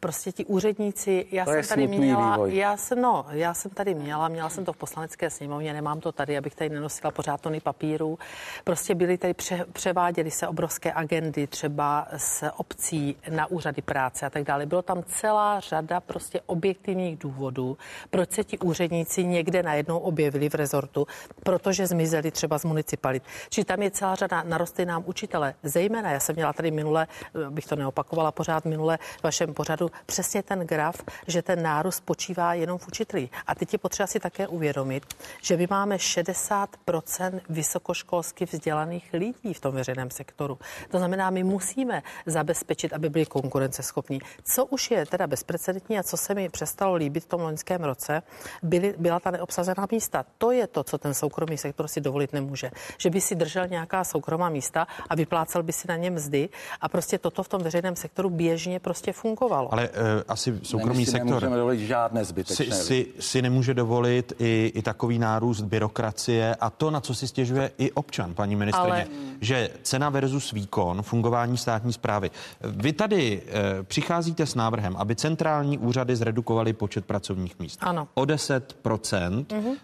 [0.00, 2.56] Prostě ti úředníci, já to jsem tady měla, vývoj.
[2.56, 6.12] já jsem, no, já jsem tady měla, měla jsem to v poslanecké sněmovně, nemám to
[6.12, 8.18] tady, abych tady nenosila pořád tony papíru.
[8.64, 14.30] Prostě byly tady, pře, převáděly se obrovské agendy, třeba z obcí na úřady práce a
[14.30, 14.66] tak dále.
[14.66, 17.78] Bylo tam celá řada prostě objektivních důvodů,
[18.10, 21.06] proč se ti úředníci někde najednou objevili v rezortu,
[21.42, 23.22] protože zmizeli třeba z municipalit.
[23.48, 27.06] Či tam je celá řada, narostly nám učitele, zejména, já jsem měla tady minule,
[27.50, 32.54] bych to neopakovala pořád minule vašem pořád pořadu přesně ten graf, že ten nárůst počívá
[32.54, 33.30] jenom v učitelích.
[33.46, 35.06] A teď je potřeba si také uvědomit,
[35.42, 40.58] že my máme 60% vysokoškolsky vzdělaných lidí v tom veřejném sektoru.
[40.90, 44.20] To znamená, my musíme zabezpečit, aby byli konkurenceschopní.
[44.44, 48.22] Co už je teda bezprecedentní a co se mi přestalo líbit v tom loňském roce,
[48.62, 50.24] byly, byla ta neobsazená místa.
[50.38, 52.70] To je to, co ten soukromý sektor si dovolit nemůže.
[52.98, 56.48] Že by si držel nějaká soukromá místa a vyplácel by si na ně mzdy
[56.80, 59.72] a prostě toto v tom veřejném sektoru běžně prostě fungovalo stalo.
[59.72, 59.96] Ale uh,
[60.28, 65.60] asi soukromý sektor dovolit žádné zbytečné si, si, si nemůže dovolit i, i takový nárůst
[65.60, 69.06] byrokracie a to, na co si stěžuje i občan, paní ministrině, Ale...
[69.40, 72.30] že cena versus výkon fungování státní zprávy.
[72.60, 73.50] Vy tady uh,
[73.82, 77.78] přicházíte s návrhem, aby centrální úřady zredukovaly počet pracovních míst.
[77.82, 78.08] Ano.
[78.14, 79.68] O 10 uh-huh.
[79.68, 79.76] uh,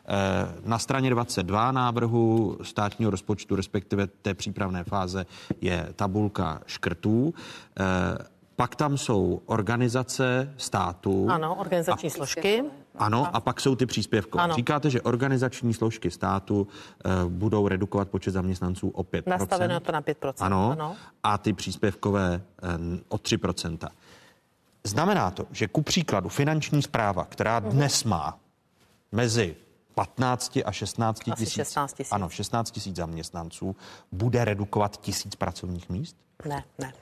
[0.64, 5.26] Na straně 22 návrhu státního rozpočtu, respektive té přípravné fáze,
[5.60, 7.24] je tabulka škrtů.
[7.24, 7.34] Uh,
[8.58, 11.26] pak tam jsou organizace státu.
[11.30, 12.64] Ano, organizační a, složky.
[12.94, 14.44] Ano, a, pak jsou ty příspěvkové.
[14.44, 14.54] Ano.
[14.54, 19.22] Říkáte, že organizační složky státu uh, budou redukovat počet zaměstnanců o 5%.
[19.26, 20.32] Nastaveno to na 5%.
[20.38, 20.96] Ano, ano.
[21.22, 23.88] a ty příspěvkové uh, o 3%.
[24.84, 27.70] Znamená to, že ku příkladu finanční zpráva, která mhm.
[27.70, 28.38] dnes má
[29.12, 29.56] mezi
[29.94, 32.12] 15 a 16 tisíc, 16 tisíc.
[32.12, 33.76] Ano, 16 tisíc zaměstnanců
[34.12, 36.16] bude redukovat tisíc pracovních míst?
[36.44, 36.92] Ne, ne.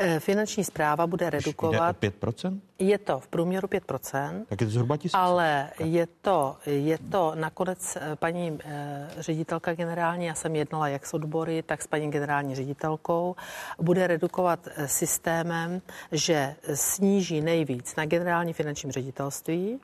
[0.00, 1.96] Eh, finanční zpráva bude redukovat.
[2.00, 2.60] Jde o 5%?
[2.78, 4.44] Je to v průměru 5%.
[4.48, 5.14] Tak je to zhruba tisíc.
[5.14, 11.06] Ale je to, je to nakonec eh, paní eh, ředitelka generální, já jsem jednala jak
[11.06, 13.36] s odbory, tak s paní generální ředitelkou,
[13.78, 15.82] bude redukovat systémem,
[16.12, 19.80] že sníží nejvíc na generální finančním ředitelství,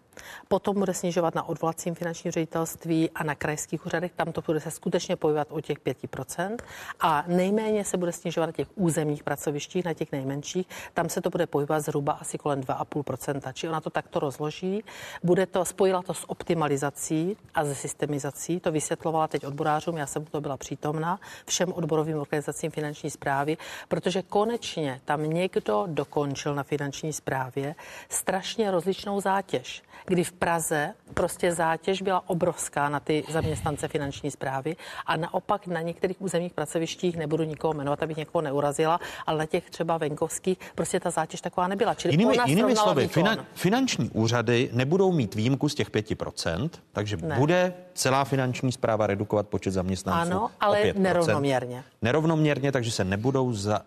[0.49, 4.71] potom bude snižovat na odvolacím finančním ředitelství a na krajských úřadech, tam to bude se
[4.71, 6.57] skutečně pohybovat o těch 5%.
[7.01, 11.31] A nejméně se bude snižovat na těch územních pracovištích, na těch nejmenších, tam se to
[11.31, 13.53] bude pohybovat zhruba asi kolem 2,5%.
[13.53, 14.85] Či ona to takto rozloží.
[15.23, 18.61] Bude to, spojila to s optimalizací a se systemizací.
[18.61, 23.57] To vysvětlovala teď odborářům, já jsem to byla přítomna, všem odborovým organizacím finanční zprávy,
[23.89, 27.75] protože konečně tam někdo dokončil na finanční správě
[28.09, 34.77] strašně rozličnou zátěž kdy v Praze prostě zátěž byla obrovská na ty zaměstnance finanční zprávy
[35.07, 39.47] a naopak na některých územních pracovištích nebudu nikoho jmenovat, abych někoho neurazil, dorazila, ale na
[39.47, 41.95] těch třeba venkovských prostě ta zátěž taková nebyla.
[41.95, 47.37] Čili jinými, jinými slovy, finan, finanční úřady nebudou mít výjimku z těch 5%, takže ne.
[47.39, 50.33] bude celá finanční zpráva redukovat počet zaměstnanců.
[50.33, 50.99] Ano, o ale 5%.
[50.99, 51.85] nerovnoměrně.
[52.03, 53.81] Nerovnoměrně, takže se nebudou za,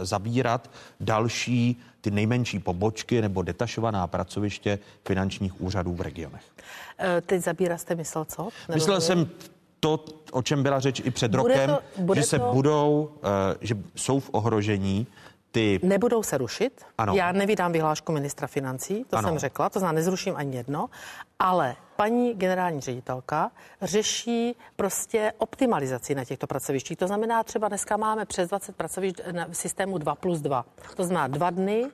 [0.00, 0.70] e, zabírat
[1.00, 6.42] další ty nejmenší pobočky nebo detašovaná pracoviště finančních úřadů v regionech.
[6.98, 8.48] Eh, Teď zabírá jste myslel co?
[8.74, 9.26] Myslel Nerozumím.
[9.26, 9.36] jsem
[9.80, 11.70] to, o čem byla řeč i před Bude rokem,
[12.06, 15.06] to- že se to- budou, e, že jsou v ohrožení
[15.52, 16.84] ty Nebudou se rušit.
[16.98, 17.14] Ano.
[17.14, 19.28] Já nevydám vyhlášku ministra financí, to Ano.
[19.28, 20.90] jsem řekla, to znamená, nezruším ani jedno,
[21.38, 23.50] ale paní generální ředitelka
[23.82, 26.98] řeší prostě optimalizaci na těchto pracovištích.
[26.98, 30.64] To znamená, třeba dneska máme přes 20 pracovišť v systému 2 plus 2.
[30.96, 31.90] To znamená dva dny,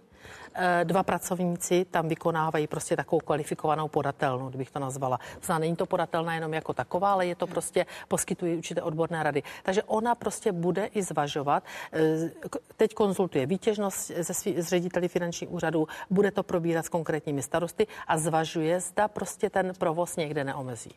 [0.85, 5.19] dva pracovníci tam vykonávají prostě takovou kvalifikovanou podatelnu, kdybych to nazvala.
[5.43, 9.43] Znamená, není to podatelná jenom jako taková, ale je to prostě, poskytují určité odborné rady.
[9.63, 12.31] Takže ona prostě bude i zvažovat, eh,
[12.77, 17.87] teď konzultuje výtěžnost se svý, s řediteli finančních úřadů, bude to probírat s konkrétními starosty
[18.07, 20.91] a zvažuje, zda prostě ten provoz někde neomezí.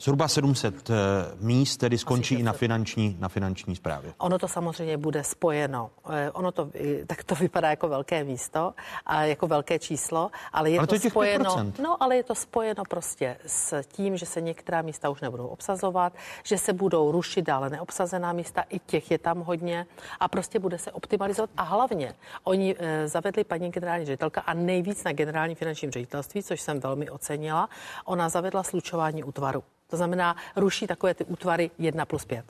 [0.00, 0.94] zhruba 700 e,
[1.40, 4.12] míst, tedy skončí i na finanční, na finanční správě.
[4.18, 5.90] Ono to samozřejmě bude spojeno.
[6.10, 8.74] Eh, Ono to, eh, tak to vypadá jako velké místo
[9.08, 11.56] a jako velké číslo, ale je Ale to, to spojeno.
[11.56, 11.72] 5%.
[11.82, 16.12] No, ale je to spojeno prostě s tím, že se některá místa už nebudou obsazovat,
[16.44, 19.86] že se budou rušit dále neobsazená místa, i těch je tam hodně
[20.20, 21.50] a prostě bude se optimalizovat.
[21.56, 26.60] A hlavně oni eh, zavedli paní generální ředitelka a nejvíc na generální finančním ředitelství, což
[26.60, 27.68] jsem velmi ocenila,
[28.04, 29.64] ona zavedla slučování útvaru.
[29.90, 32.44] To znamená, ruší takové ty útvary 1 plus 5.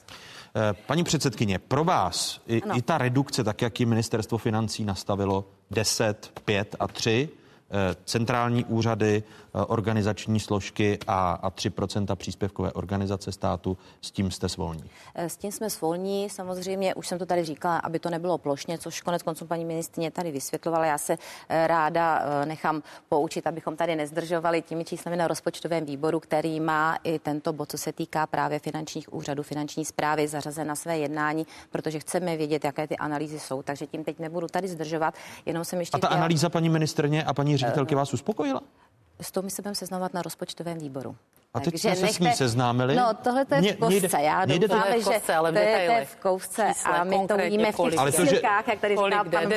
[0.57, 2.77] Eh, Paní předsedkyně, pro vás i, Ano.
[2.77, 7.29] i ta redukce, tak jak ji ministerstvo financí nastavilo, 10, 5 a 3,
[7.71, 9.23] eh, centrální úřady,
[9.67, 14.85] organizační složky a, a 3% příspěvkové organizace státu, s tím jste svolní.
[15.15, 18.79] Eh, S tím jsme svolní, samozřejmě, už jsem to tady říkala, aby to nebylo plošně,
[18.79, 20.87] což konec konců paní ministrině tady vysvětlovala.
[20.87, 26.21] Já se eh, ráda eh, nechám poučit, abychom tady nezdržovali těmi čísly na rozpočtovém výboru,
[26.21, 30.75] který má i tento bod, co se týká právě finančních úřadů, finanční zprávy, zařazen na
[30.75, 33.63] své jednání, protože chceme vědět, jaké ty analýzy jsou.
[33.63, 35.15] Takže tím teď nebudu tady zdržovat,
[35.47, 38.61] jenom jsem ještě A ta chtěla- analýza paní ministrně a paní ředitelky vás uspokojila?
[39.21, 41.17] S tou my se budeme seznamovat na rozpočtovém výboru.
[41.55, 42.97] A teď jsme se s ní seznámili.
[42.97, 44.21] No, tohle to je v jde- kousce.
[44.23, 46.17] Já mně jde to- doufám, v že kostce, ale v to je, to je v
[46.17, 49.53] kousce a my to uvidíme v těch Ale to, že- jak tady říká pan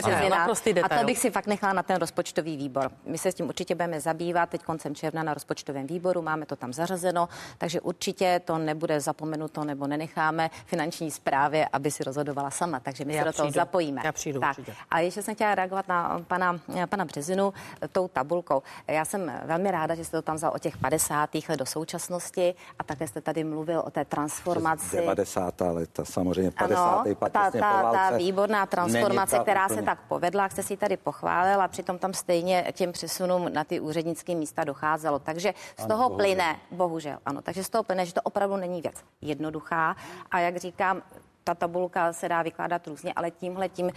[0.83, 2.91] A to bych si fakt nechala na ten rozpočtový výbor.
[3.05, 6.55] My se s tím určitě budeme zabývat teď koncem června na rozpočtovém výboru, máme to
[6.55, 12.79] tam zařazeno, takže určitě to nebude zapomenuto nebo nenecháme finanční správě, aby si rozhodovala sama.
[12.79, 13.61] Takže my Já se do toho přijdu.
[13.61, 14.01] zapojíme.
[14.05, 14.49] Já přijdu tak.
[14.57, 14.73] určitě.
[14.91, 17.53] A ještě jsem chtěla reagovat na pana, pana Březinu
[17.91, 18.63] tou tabulkou.
[18.87, 21.49] Já jsem velmi ráda, že jste to tam vzal o těch 50.
[21.49, 24.97] let do současnosti a také jste tady mluvil o té transformaci.
[24.97, 25.61] 90.
[25.61, 26.93] leta, samozřejmě 50.
[26.93, 30.43] Ano, pak ta, těsně po ta, ta výborná transformace, ta která úplně- se tak povedla,
[30.43, 34.63] jak jste si tady pochválil a přitom tam stejně těm přesunům na ty úřednické místa
[34.63, 35.19] docházelo.
[35.19, 36.17] Takže z toho bohužel.
[36.17, 39.95] plyne, bohužel, ano, takže z toho plyne, že to opravdu není věc jednoduchá
[40.31, 41.01] a jak říkám,
[41.43, 43.91] ta tabulka se dá vykládat různě, ale tímhle tím uh,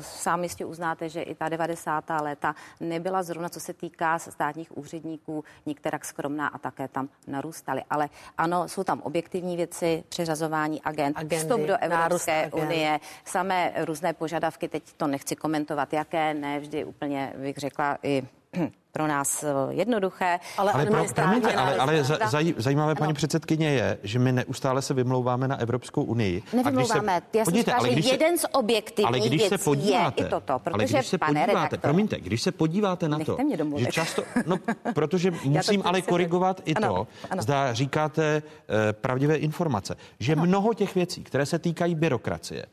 [0.00, 2.04] sám jistě uznáte, že i ta 90.
[2.20, 7.82] léta nebyla zrovna, co se týká státních úředníků, některak skromná a také tam narůstaly.
[7.90, 14.12] Ale ano, jsou tam objektivní věci, přeřazování agent, Agendy, vstup do Evropské unie, samé různé
[14.12, 18.22] požadavky, teď to nechci komentovat, jaké, ne vždy úplně, bych řekla, i
[18.92, 20.38] pro nás eh, jednoduché.
[20.58, 22.98] Ale Ale, pro, promiňte, ale, ale za, zaj, zajímavé, Ano.
[22.98, 26.42] paní předsedkyně, je, že my neustále se vymlouváme na Evropskou unii.
[26.52, 27.12] Nevymlouváme.
[27.32, 30.26] Já jsem podívejte, ale že když se- jeden z objektivních ale když se podíváte, je
[30.26, 33.36] i toto, ale protože, když se pane podíváte, redaktore, promiňte, když se podíváte na to,
[33.76, 34.56] že často, no,
[34.94, 37.42] protože musím ale korigovat i to, Ano, ano.
[37.42, 38.42] zda říkáte
[38.88, 42.66] eh, pravdivé informace, že mnoho těch věcí, které se týkají byrokracie,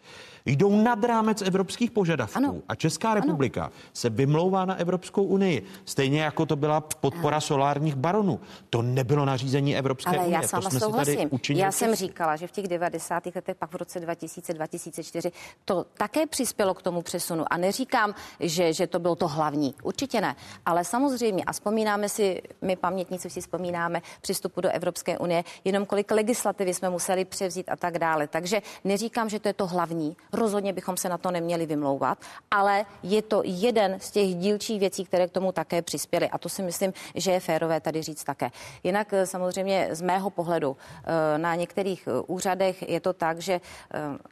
[0.49, 2.55] jdou nad rámec evropských požadavků Ano.
[2.67, 5.65] a Česká republika se vymlouvá na Evropskou unii.
[5.85, 8.39] Stejně jako to byla podpora solárních baronů.
[8.69, 10.33] To nebylo nařízení Evropské Ale unie.
[10.35, 11.29] já to sama tady souhlasím.
[11.49, 13.25] Já jsem říkala, že v těch 90.
[13.35, 15.31] letech, pak v roce 2000-2004,
[15.65, 17.45] to také přispělo k tomu přesunu.
[17.53, 19.73] A neříkám, že, že to bylo to hlavní.
[19.83, 20.35] Určitě ne.
[20.65, 26.11] Ale samozřejmě, a vzpomínáme si, my pamětníci si vzpomínáme přístupu do Evropské unie, jenom kolik
[26.11, 28.27] legislativy jsme museli převzít a tak dále.
[28.27, 30.15] Takže neříkám, že to je to hlavní.
[30.39, 32.17] Rozhodně bychom se na to neměli vymlouvat,
[32.51, 36.29] ale je to jeden z těch dílčích věcí, které k tomu také přispěly.
[36.29, 38.51] A to si myslím, že je férové tady říct také.
[38.83, 43.61] Jinak eh, samozřejmě z mého pohledu eh, na některých eh, úřadech je to tak, že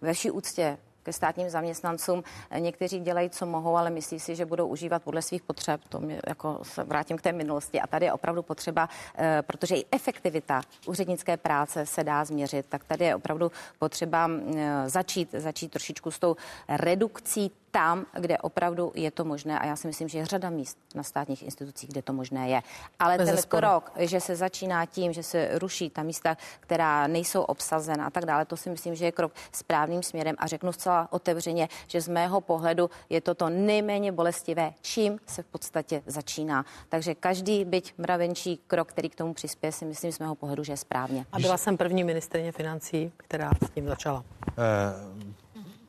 [0.01, 2.23] ve vší úctě ke státním zaměstnancům.
[2.59, 5.81] Někteří dělají, co mohou, ale myslí si, že budou užívat podle svých potřeb.
[5.89, 7.79] To mě jako se vrátím k té minulosti.
[7.79, 12.83] A tady je opravdu potřeba, eh, protože i efektivita úřednické práce se dá změřit, tak
[12.83, 16.35] tady je opravdu potřeba eh, začít, začít trošičku s tou
[16.67, 20.77] redukcí tam, kde opravdu je to možné a já si myslím, že je řada míst
[20.95, 22.61] na státních institucích, kde to možné je.
[22.99, 27.41] Ale Bez ten krok, že se začíná tím, že se ruší ta místa, která nejsou
[27.41, 31.07] obsazena a tak dále, to si myslím, že je krok správným směrem a řeknu zcela
[31.11, 36.65] otevřeně, že z mého pohledu je to to nejméně bolestivé, čím se v podstatě začíná.
[36.89, 40.73] Takže každý byť mravenčí krok, který k tomu přispěje, si myslím z mého pohledu, že
[40.73, 41.25] je správně.
[41.31, 44.23] A byla jsem první ministrině financí, která s tím začala.
[44.57, 45.26] Uh...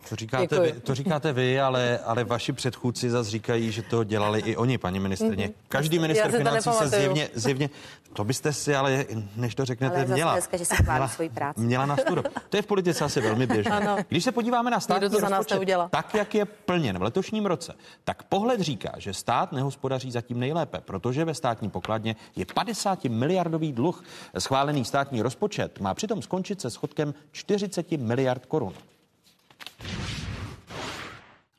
[0.09, 4.41] To říkáte, vy, to říkáte vy, ale, ale vaši předchůdci zase říkají, že to dělali
[4.41, 5.45] i oni, paní ministrně.
[5.45, 5.55] Mhm.
[5.69, 7.71] Každý minister financí se zjevně, zjevně,
[8.13, 9.05] to byste si ale,
[9.37, 11.61] než to řeknete, ale měla, dneska, že si měla, svoji práci.
[11.61, 12.23] měla na studu.
[12.49, 13.73] To je v politice asi velmi běžné.
[13.73, 13.97] Ano.
[14.09, 17.75] Když se podíváme na státní to rozpočet, tak, jak je plněn v letošním roce,
[18.05, 23.73] tak pohled říká, že stát nehospodaří zatím nejlépe, protože ve státní pokladně je 50 miliardový
[23.73, 24.05] dluh.
[24.39, 28.75] Schválený státní rozpočet má přitom skončit se schodkem 40 miliard korun.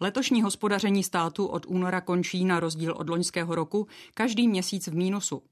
[0.02, 5.44] Letošní hospodaření státu od února končí na rozdíl od loňského roku každý měsíc v mínusu.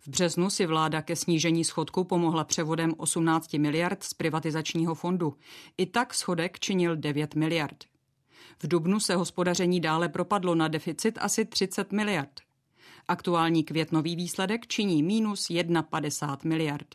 [0.00, 5.36] V březnu si vláda ke snížení schodku pomohla převodem 18 miliard z privatizačního fondu.
[5.78, 7.84] I tak schodek činil 9 miliard.
[8.62, 12.40] V dubnu se hospodaření dále propadlo na deficit asi 30 miliard.
[13.08, 15.48] Aktuální květnový výsledek činí minus
[15.90, 16.94] 51 miliard.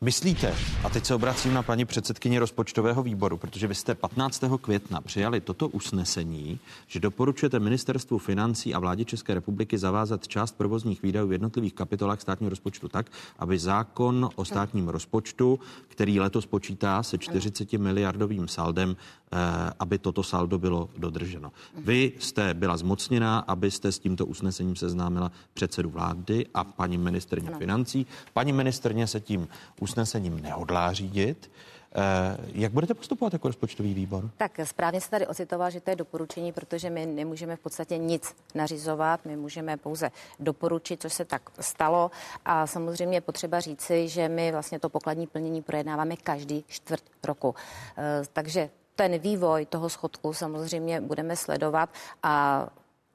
[0.00, 4.44] Myslíte, a teď se obracím na paní předsedkyni rozpočtového výboru, protože vy jste 15.
[4.60, 11.02] května přijali toto usnesení, že doporučujete ministerstvu financí a vládě České republiky zavázat část provozních
[11.02, 13.06] výdajů v jednotlivých kapitolách státního rozpočtu tak,
[13.38, 19.36] aby zákon o státním rozpočtu, který letos počítá se 40 miliardovým saldem, eh,
[19.78, 21.52] aby toto saldo bylo dodrženo.
[21.84, 28.06] Vy jste byla zmocněná, abyste s tímto usnesením seznámila předsedu vlády a paní ministrně financí.
[28.32, 29.48] Paní ministrně se tím
[29.84, 31.50] usnesením nehodlá řídit.
[31.96, 34.30] Eh, jak budete postupovat jako rozpočtový výbor?
[34.36, 38.36] Tak správně se tady ocitoval, že to je doporučení, protože my nemůžeme v podstatě nic
[38.54, 40.10] nařizovat, my můžeme pouze
[40.40, 42.10] doporučit, co se tak stalo.
[42.44, 47.54] A samozřejmě potřeba říci, že my vlastně to pokladní plnění projednáváme každý čtvrt roku.
[47.98, 51.90] Eh, takže ten vývoj toho schodku samozřejmě budeme sledovat
[52.22, 52.66] a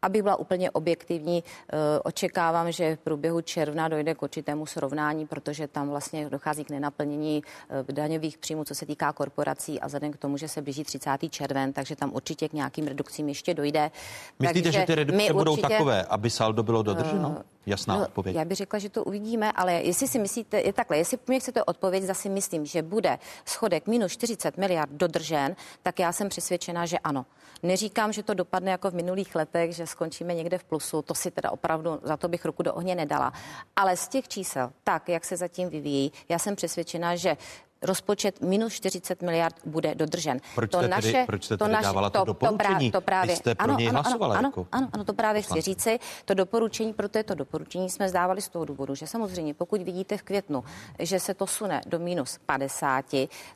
[0.01, 5.67] aby byla úplně objektivní, eh, očekávám, že v průběhu června dojde k určitému srovnání, protože
[5.67, 10.17] tam vlastně dochází k nenaplnění eh, daňových příjmů, co se týká korporací a vzhledem k
[10.17, 11.29] tomu, že se blíží 30.
[11.29, 13.91] červen, takže tam určitě k nějakým redukcím ještě dojde.
[14.39, 17.37] Myslíte, takže že ty redukce budou určitě, takové, aby saldo bylo dodrženo?
[17.69, 18.35] Jasná no, odpověď.
[18.35, 21.63] Já bych řekla, že to uvidíme, ale jestli si myslíte, je takhle, jestli mě chcete
[21.63, 26.99] odpověď, zase myslím, že bude schodek minus 40 miliard dodržen, tak já jsem přesvědčena, že
[26.99, 27.25] ano.
[27.63, 31.31] Neříkám, že to dopadne jako v minulých letech, že skončíme někde v plusu, to si
[31.31, 33.33] teda opravdu, za to bych ruku do ohně nedala.
[33.75, 37.37] Ale z těch čísel, tak, jak se zatím vyvíjí, já jsem přesvědčena, že
[37.81, 40.39] rozpočet minus 40 miliard bude dodržen.
[40.55, 42.91] Proč to jste naše, tedy, proč jste to, naše, dávala to, to doporučení?
[42.91, 45.61] To, právě, jste pro ano, něj ano, hlasovala ano, jako ano, ano, to právě chci
[45.61, 45.99] říci.
[46.25, 50.17] To doporučení, proto je to doporučení, jsme zdávali z toho důvodu, že samozřejmě pokud vidíte
[50.17, 50.63] v květnu,
[50.99, 53.05] že se to sune do minus 50,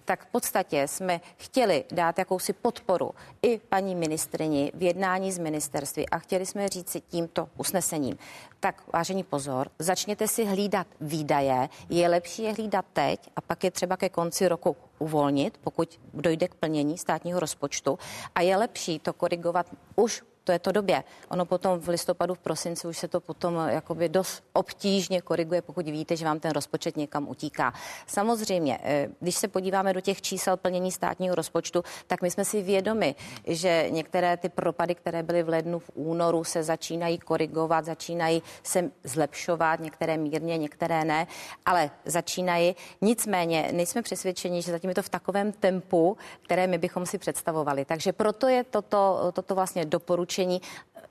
[0.06, 3.12] tak v podstatě jsme chtěli dát jakousi podporu
[3.42, 8.18] i paní ministrini v jednání s ministerství a chtěli jsme říci tímto usnesením.
[8.64, 13.72] Tak vážení pozor, začněte si hlídat výdaje, je lepší je hlídat teď a pak je
[13.72, 18.00] třeba ke konci roku uvolnit, pokud dojde k plnění státního rozpočtu.
[18.36, 21.04] A je lepší to korigovat už to je to době.
[21.30, 25.86] Ono potom v listopadu, v prosinci už se to potom jakoby dost obtížně koriguje, pokud
[25.86, 27.74] víte, že vám ten rozpočet někam utíká.
[28.08, 32.62] Samozřejmě, eh, když se podíváme do těch čísel plnění státního rozpočtu, tak my jsme si
[32.62, 33.16] vědomi,
[33.48, 38.92] že některé ty propady, které byly v lednu, v únoru, se začínají korigovat, začínají se
[39.04, 41.28] zlepšovat, některé mírně, některé ne,
[41.66, 42.76] ale začínají.
[43.02, 47.86] Nicméně nejsme přesvědčeni, že zatím je to v takovém tempu, které my bychom si představovali.
[47.86, 50.62] Takže proto je toto, toto vlastně doporučení doporučení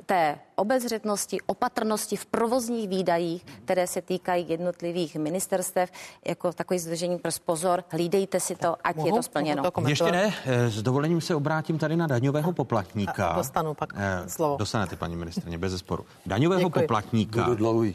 [0.06, 5.90] té obezřetnosti, opatrnosti v provozních výdajích, které se týkají jednotlivých ministerstev,
[6.26, 9.70] jako takový zdržení pro pozor, hlídejte si to, ať mohu, je to splněno.
[9.70, 13.26] To Ještě ne, eh, s dovolením se obrátím tady na daňového poplatníka.
[13.26, 14.56] A dostanu pak eh, slovo.
[14.56, 16.04] Dostanete, paní ministrně, bez zesporu.
[16.26, 16.80] Daňového Děkuji.
[16.80, 17.42] poplatníka.
[17.42, 17.94] Budu dlouhý.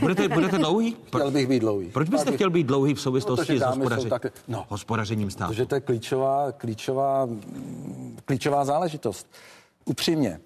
[0.00, 0.96] Budete, budete dlouhý?
[1.06, 1.88] Chtěl bych být dlouhý.
[1.88, 2.38] Proč byste bych...
[2.38, 4.08] chtěl být dlouhý v souvislosti s hospodaři...
[4.08, 4.26] tak...
[4.48, 5.52] no, hospodařením státu?
[5.52, 7.28] Protože to je klíčová, klíčová,
[8.24, 9.26] klíčová záležitost.
[9.84, 10.40] Upřímně,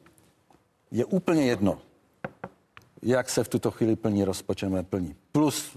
[0.90, 1.78] je úplně jedno,
[3.02, 5.14] jak se v tuto chvíli plní rozpočet, neplní.
[5.32, 5.76] Plus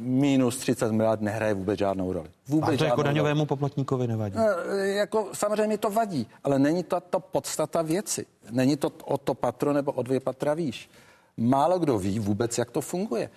[0.00, 2.28] minus 30 miliard nehraje vůbec žádnou roli.
[2.48, 3.04] Vůbec A to jako žádnou roli.
[3.14, 4.36] daňovému poplatníkovi nevadí.
[4.38, 8.26] Eh, Jako samozřejmě to vadí, ale není to to podstata věci.
[8.50, 10.90] Není to o to patro nebo o dvě patra výš.
[11.36, 13.30] Málo kdo ví vůbec, jak to funguje.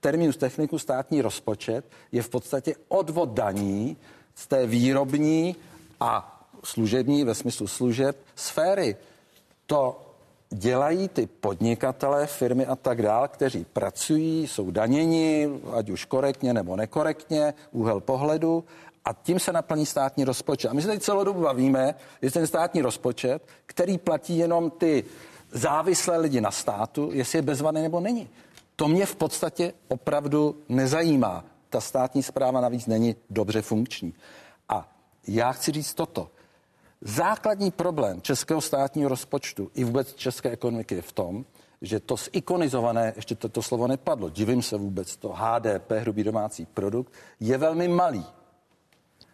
[0.00, 3.96] Terminus techniku státní rozpočet je v podstatě odvod daní
[4.34, 5.56] z té výrobní
[6.00, 8.96] a služební ve smyslu služeb sféry.
[9.66, 10.05] To
[10.50, 16.76] dělají ty podnikatelé, firmy a tak dál, kteří pracují, jsou daněni, ať už korektně nebo
[16.76, 18.64] nekorektně, úhel pohledu
[19.04, 20.68] a tím se naplní státní rozpočet.
[20.68, 25.04] A my se teď celou dobu bavíme, že ten státní rozpočet, který platí jenom ty
[25.52, 28.28] závislé lidi na státu, jestli je bezvadný nebo není.
[28.76, 31.44] To mě v podstatě opravdu nezajímá.
[31.70, 34.14] Ta státní zpráva navíc není dobře funkční.
[34.68, 34.92] A
[35.28, 36.30] já chci říct toto.
[37.06, 41.44] Základní problém českého státního rozpočtu i vůbec české ekonomiky je v tom,
[41.82, 46.66] že to zikonizované, ještě to, to slovo nepadlo, divím se vůbec, to HDP, hrubý domácí
[46.66, 48.26] produkt, je velmi malý.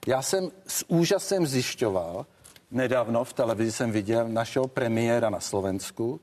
[0.07, 2.27] Já jsem s úžasem zjišťoval,
[2.71, 6.21] nedávno v televizi jsem viděl našeho premiéra na Slovensku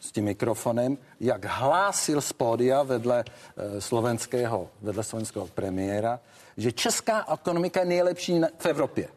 [0.00, 6.20] s tím mikrofonem, jak hlásil z pódia vedle eh, slovenského, vedle slovenského premiéra,
[6.56, 9.08] že česká ekonomika je nejlepší v Evropě.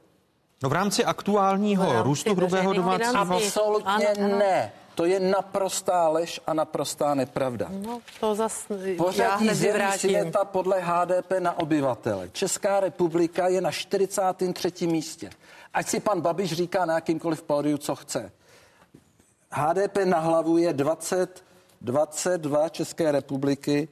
[0.63, 3.17] No v rámci aktuálního V rámci růstu hrubého domácího.
[3.17, 4.37] Absolutně Ano, ano.
[4.37, 4.71] ne.
[4.95, 7.67] To je naprostá lež a naprostá nepravda.
[7.69, 8.65] No, to zas
[8.97, 12.29] Pořadí hned zemí světa podle HDP na obyvatele.
[12.29, 14.87] Česká republika je na 43.
[14.87, 15.29] místě.
[15.73, 18.31] Ať si pan Babiš říká na jakýmkoliv pódiu, co chce.
[19.51, 21.43] HDP na hlavu je 20,
[21.81, 23.87] 22 České republiky,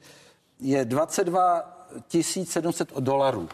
[0.60, 1.88] je 22
[2.42, 3.48] 700 dolarů.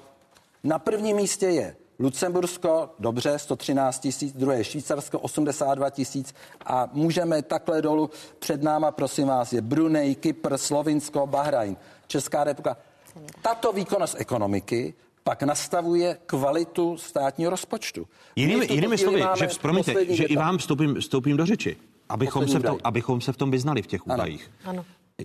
[0.64, 6.34] Na prvním místě je Lucembursko, dobře, 113 tisíc, druhé je Švýcarsko, 82 tisíc
[6.66, 11.76] a můžeme takhle dolů před náma, prosím vás, je Brunei, Kypr, Slovinsko, Bahrajn,
[12.06, 12.76] Česká republika.
[13.42, 14.94] Tato výkonnost ekonomiky
[15.24, 18.06] pak nastavuje kvalitu státního rozpočtu.
[18.36, 21.76] Jinými, jinými slovy, že promiňte, že i vám vstoupím, vstoupím do řeči,
[22.08, 24.14] abychom se, v tom, abychom se v tom vyznali v těch Ano.
[24.14, 24.50] údajích.
[24.64, 24.84] Ano.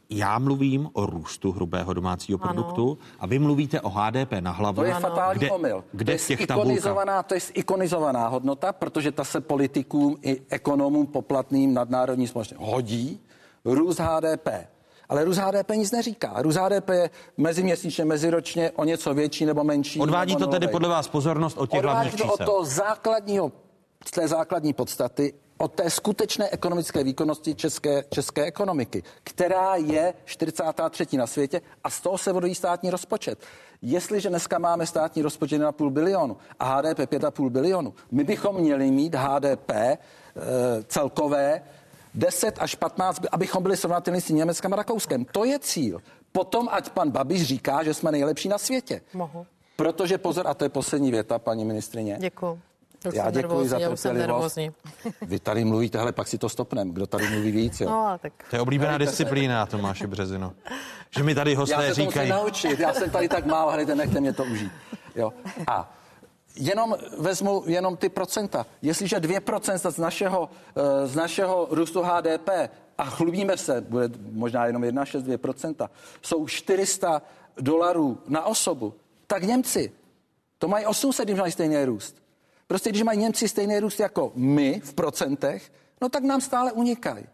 [0.10, 2.54] Já mluvím o růstu hrubého domácího Ano.
[2.54, 4.76] produktu a vy mluvíte o HDP na hlavu.
[4.76, 5.84] To je fatální kde, omyl.
[5.92, 11.08] Kde to je těch ikonizovaná, to je ikonizovaná hodnota, protože ta se politikům i ekonomům
[11.08, 13.20] poplatným nadnárodní společnosti hodí.
[13.66, 14.48] Růst HDP.
[15.10, 16.34] Ale růst HDP nic neříká.
[16.42, 20.00] Růst HDP je meziměsíčně, meziročně o něco větší nebo menší.
[20.00, 22.46] Odvádí nebo to tedy podle vás pozornost od těch hlavních Odvádí to od čísel.
[22.46, 23.52] toho základního,
[24.08, 31.18] z té základní podstaty, od té skutečné ekonomické výkonnosti české, české ekonomiky, která je 43.
[31.18, 33.40] na světě a z toho se vodují státní rozpočet.
[33.82, 38.92] Jestliže dneska máme státní rozpočet na půl bilionu a HDP 5,5 bilionu, my bychom měli
[38.92, 39.98] mít HDP e,
[40.88, 41.62] celkové
[42.14, 45.26] 10 až 15, abychom byli srovnatelní s Německem a Rakouskem.
[45.26, 46.02] To je cíl.
[46.32, 49.02] Potom, ať pan Babiš říká, že jsme nejlepší na světě.
[49.14, 49.46] Mohu.
[49.76, 52.18] Protože pozor, a to je poslední věta, paní ministrině.
[52.20, 52.60] Děkuji.
[53.06, 54.58] Už Já jsem děkuji za nervózní, já jsem trpělivost.
[55.22, 56.92] Vy tady mluvíte, hele, pak si to stopneme.
[56.92, 57.90] Kdo tady mluví víc, jo?
[57.90, 60.54] No, ale tak To je oblíbená disciplína Tomáše Březino.
[61.18, 63.72] Že mi tady Já hosté se to musím říkají, naučit, já jsem tady tak málo,
[63.72, 64.72] hlejte, nechte mě to užít.
[65.16, 65.34] Jo.
[65.68, 65.94] A
[66.56, 68.66] jenom vezmu jenom ty procenta.
[68.82, 74.84] Jestliže 2% z našeho, eh, z našeho růstu HDP a chlubíme se, bude možná jenom
[74.84, 75.90] 1,6-2%,
[76.22, 77.22] jsou 400
[77.58, 78.94] dolarů na osobu,
[79.28, 79.92] tak Němci,
[80.58, 82.25] to mají 800, když mají stejný růst.
[82.68, 87.26] Prostě když mají Němci stejný růst jako my v procentech, no tak nám stále unikají.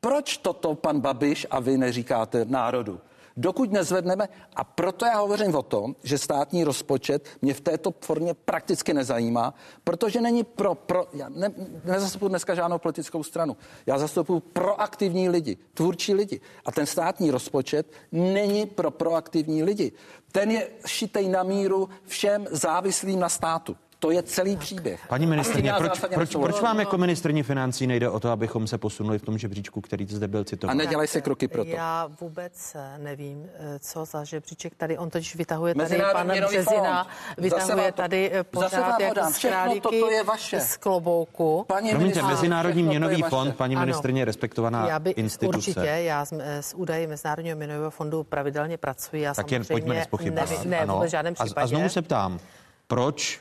[0.00, 3.00] Proč toto pan Babiš a vy neříkáte národu?
[3.36, 8.34] Dokud nezvedneme, a proto já hovořím o tom, že státní rozpočet mě v této formě
[8.34, 9.54] prakticky nezajímá,
[9.84, 11.50] protože není pro, pro já ne,
[11.84, 13.56] nezastupuji dneska žádnou politickou stranu.
[13.86, 16.40] Já zastupuji proaktivní lidi, tvůrčí lidi.
[16.64, 19.92] A ten státní rozpočet není pro proaktivní lidi.
[20.32, 23.76] Ten je šitej na míru všem závislým na státu.
[24.02, 25.00] To je celý příběh.
[25.08, 28.78] paní A ministrině, proč, proč, proč vám jako ministrině financí nejde o to, abychom se
[28.78, 30.76] posunuli v tom žebříčku, který zde byl A citován?
[30.76, 31.70] nedělej se kroky pro to.
[31.70, 34.98] Já vůbec eh, nevím, eh, co za žebříček tady.
[34.98, 37.06] On totiž vytahuje tady Mezinárodní pan měnový Březina,
[37.38, 40.60] vytahuje to- tady eh, pořád jako z králíky toto je vaše.
[40.60, 41.64] z klobouku.
[41.68, 45.56] Paní Promiňte, Mezinárodní to měnový fond, paní ministrině, je respektovaná Já by, instituce.
[45.58, 49.22] Určitě, já s, eh, s údaji Mezinárodního měnového fondu pravidelně pracuji.
[49.22, 50.50] Já Tak jen pojďme nespochybňovat.
[50.50, 51.64] nevi- Ne, v žádném a, případě.
[51.64, 52.38] a znovu se ptám,
[52.86, 53.40] proč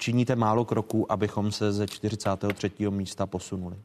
[0.00, 2.70] činíte málo kroků, abychom se ze 43.
[2.90, 3.76] místa posunuli?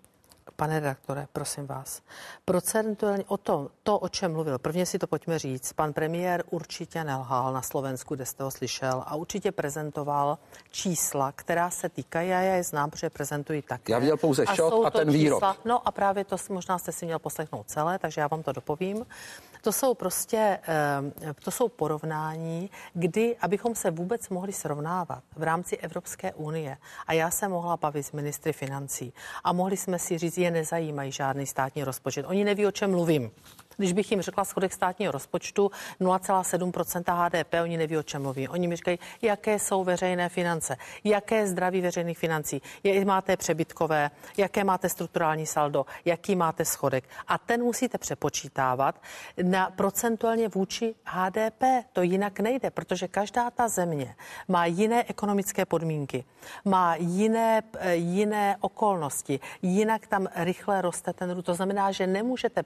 [0.56, 2.02] Pane redaktore, prosím vás.
[2.46, 5.74] Procentuálně o tom, to, o čem mluvil, prvně si to pojďme říct.
[5.74, 10.38] Pan premiér určitě nelhal na Slovensku, kde jste ho slyšel, a určitě prezentoval
[10.72, 13.94] čísla, která se týkají, a já je znám, protože prezentují také.
[13.94, 15.44] Já viděl pouze jsou a to ten výrok.
[15.66, 19.06] no a právě to možná jste si měl poslechnout celé, takže já vám to dopovím.
[19.66, 25.78] To jsou prostě, eh, to jsou porovnání, kdy, abychom se vůbec mohli srovnávat v rámci
[25.78, 29.14] Evropské unie a já se mohla bavit s ministry financí
[29.44, 32.26] a mohli jsme si říct, je nezajímají žádný státní rozpočet.
[32.30, 33.32] Oni neví, o čem mluvím.
[33.78, 35.72] Když bych jim řekla schodek státního rozpočtu
[36.02, 38.48] 0,7% HDP, oni neví, o čem mluví.
[38.48, 44.64] Oni mi říkají, jaké jsou veřejné finance, jaké zdraví veřejných financí, jak máte přebytkové, jaké
[44.64, 47.10] máte strukturální saldo, jaký máte schodek.
[47.28, 49.02] A ten musíte přepočítávat
[49.44, 51.64] na procentuálně vůči HDP.
[51.94, 54.16] To jinak nejde, protože každá ta země
[54.48, 56.26] má jiné ekonomické podmínky,
[56.66, 57.62] má jiné,
[57.92, 61.46] jiné okolnosti, jinak tam rychle roste ten růst.
[61.46, 62.64] To znamená, že nemůžete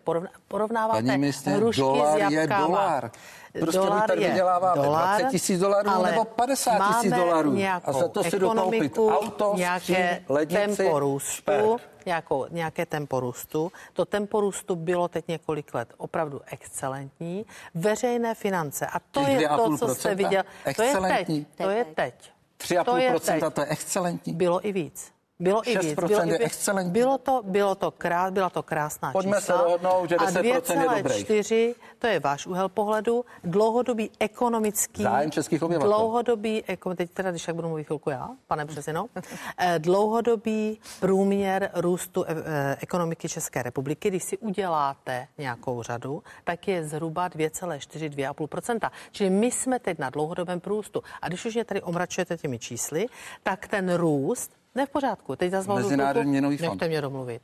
[0.47, 3.11] porovnávat Paní ministře, dolar je dolar.
[3.59, 7.57] Prostě dolar tady vyděláváme dolar, 20 tisíc dolarů nebo 50 tisíc dolarů.
[7.83, 13.71] A za to si dokoupit auto, nějaké lednici, tempo růstu, nějakou, nějaké tempo růstu.
[13.93, 17.45] To tempo růstu bylo teď několik let opravdu excelentní.
[17.75, 18.87] Veřejné finance.
[18.87, 20.43] A to je to, co jste viděl.
[20.75, 21.47] To je teď.
[21.57, 22.31] To je teď.
[22.59, 24.33] 3,5%, to je excelentní.
[24.33, 25.11] Bylo i víc.
[25.41, 25.93] Bylo i víc.
[25.93, 26.91] Bylo, je excelentní.
[26.91, 29.57] Bylo to, bylo to, krás, byla to krásná Pojďme čísla.
[29.57, 31.23] se dohodnout, že 10% je dobrý.
[31.23, 35.03] 4, to je váš úhel pohledu, dlouhodobý ekonomický...
[35.03, 35.89] Zájem českých obyvatel.
[35.89, 36.63] Dlouhodobý,
[36.95, 39.05] teď teda, když tak budu mluvit chvilku já, pane Březino,
[39.57, 46.87] eh, dlouhodobý průměr růstu eh, ekonomiky České republiky, když si uděláte nějakou řadu, tak je
[46.87, 48.91] zhruba 2,4-2,5%.
[49.11, 51.03] Čili my jsme teď na dlouhodobém průstu.
[51.21, 53.05] A když už mě tady omračujete těmi čísly,
[53.43, 55.35] tak ten růst ne v pořádku.
[55.35, 56.69] Teď zase Mezinárodní měnový fond.
[56.69, 57.41] Nechte mě domluvit.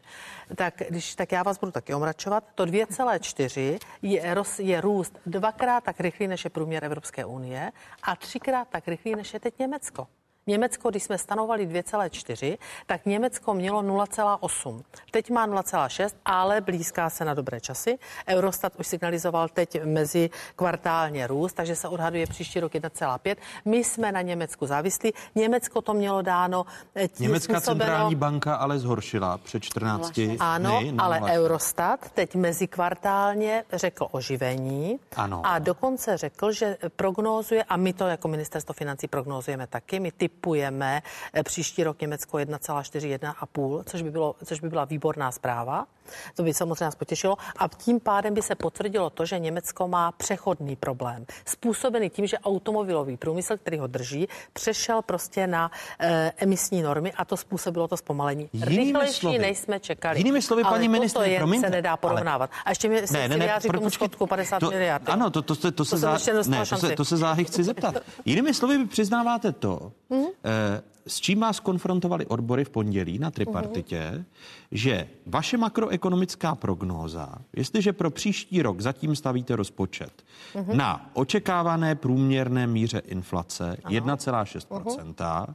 [0.56, 2.44] Tak, když, tak já vás budu taky omračovat.
[2.56, 7.72] To 2,4 je, je růst dvakrát tak rychlý, než je průměr Evropské unie
[8.04, 10.08] a třikrát tak rychlý, než je teď Německo.
[10.48, 14.84] Německo, když jsme stanovali 2,4, tak Německo mělo 0,8.
[15.12, 17.98] Teď má 0,6, ale blízká se na dobré časy.
[18.28, 23.36] Eurostat už signalizoval teď mezi kvartálně růst, takže se odhaduje příští rok 1,5.
[23.66, 25.14] My jsme na Německu závislí.
[25.36, 26.66] Německo to mělo dáno
[26.96, 27.80] eh, tím Německá způsobeno...
[27.80, 30.38] centrální banka ale zhoršila před 14 dny.
[30.40, 31.40] Ano, dny, ale vlastně.
[31.40, 35.42] Eurostat teď mezi kvartálně řekl oživení ano.
[35.46, 40.35] a dokonce řekl, že prognózuje, a my to jako ministerstvo financí prognózujeme taky, my typ
[40.36, 41.02] typujeme
[41.34, 45.88] eh, příští rok Německo 1,4, 1,5, což by, bylo, což by byla výborná zpráva.
[46.36, 47.38] To by samozřejmě nás potěšilo.
[47.58, 52.40] A tím pádem by se potvrdilo to, že Německo má přechodný problém, způsobený tím, že
[52.40, 57.98] automobilový průmysl, který ho drží, přešel prostě na e, emisní normy a to způsobilo to
[57.98, 58.50] zpomalení.
[58.54, 60.20] Jinými Rychlejší slovy, než jsme čekali.
[60.20, 62.50] Jinými slovy, ale paní ministr, promiňte, se nedá porovnávat.
[62.54, 62.62] Ale...
[62.66, 65.10] A ještě mi ne, ne, ne, tomu schodku 50 to, miliard.
[65.10, 67.64] Ano, to, to, to, to, to, se, zá, ne, to, se, to se záhy chci
[67.64, 67.96] zeptat.
[68.26, 70.26] Jinými slovy, vy přiznáváte to, hmm?
[70.46, 74.24] Eh, s čím vás konfrontovali odbory v pondělí na tripartitě, uh-huh.
[74.72, 80.24] že vaše makroekonomická prognóza, jestliže pro příští rok zatím stavíte rozpočet
[80.56, 80.76] uh-huh.
[80.76, 84.02] na očekávané průměrné míře inflace uh-huh.
[84.04, 85.54] 1,6%, uh-huh.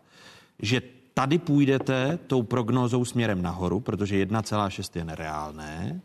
[0.58, 0.82] že
[1.14, 6.00] tady půjdete tou prognózou směrem nahoru, protože 1,6 je nereálné,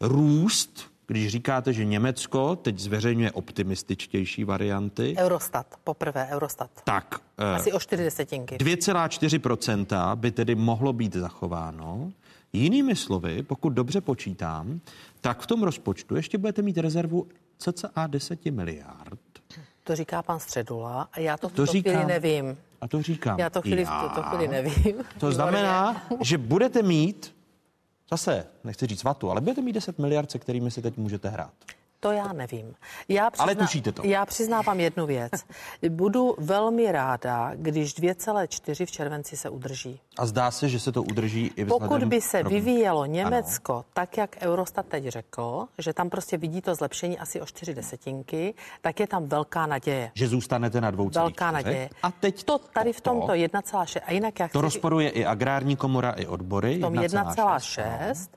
[0.00, 5.14] růst když říkáte, že Německo teď zveřejňuje optimističtější varianty.
[5.18, 6.70] Eurostat, poprvé Eurostat.
[6.84, 7.20] Tak.
[7.38, 8.56] Eh, Asi o 4 desetinky.
[8.56, 12.12] 2,4% by tedy mohlo být zachováno.
[12.52, 14.80] Jinými slovy, pokud dobře počítám,
[15.20, 17.26] tak v tom rozpočtu ještě budete mít rezervu
[17.58, 19.20] cca 10 miliard.
[19.84, 22.56] To říká pan Středula a já to v to říkám, chvíli nevím.
[22.80, 23.38] A to říkám.
[23.38, 24.08] Já to chvíli, já.
[24.08, 24.94] To chvíli nevím.
[25.18, 27.34] To znamená, že budete mít
[28.12, 31.52] zase, nechci říct vatu, ale budete mít 10 miliard, se kterými si teď můžete hrát.
[32.02, 32.74] To já nevím.
[33.08, 33.42] Já přizna...
[33.44, 34.02] Ale tušíte to.
[34.04, 35.32] Já přiznávám jednu věc.
[35.88, 40.00] Budu velmi ráda, když 2,4 v červenci se udrží.
[40.18, 42.52] A zdá se, že se to udrží i Pokud by se rok...
[42.52, 43.84] vyvíjelo Německo ano.
[43.92, 48.54] tak, jak Eurostat teď řekl, že tam prostě vidí to zlepšení asi o 4 desetinky,
[48.80, 50.10] tak je tam velká naděje.
[50.14, 51.90] Že zůstanete na dvou Velká naděje.
[52.02, 54.00] A teď to tady v tomto 1,6.
[54.06, 54.62] A jinak jak To chci...
[54.62, 56.76] rozporuje i agrární komora, i odbory.
[56.76, 58.28] V tom 1,6.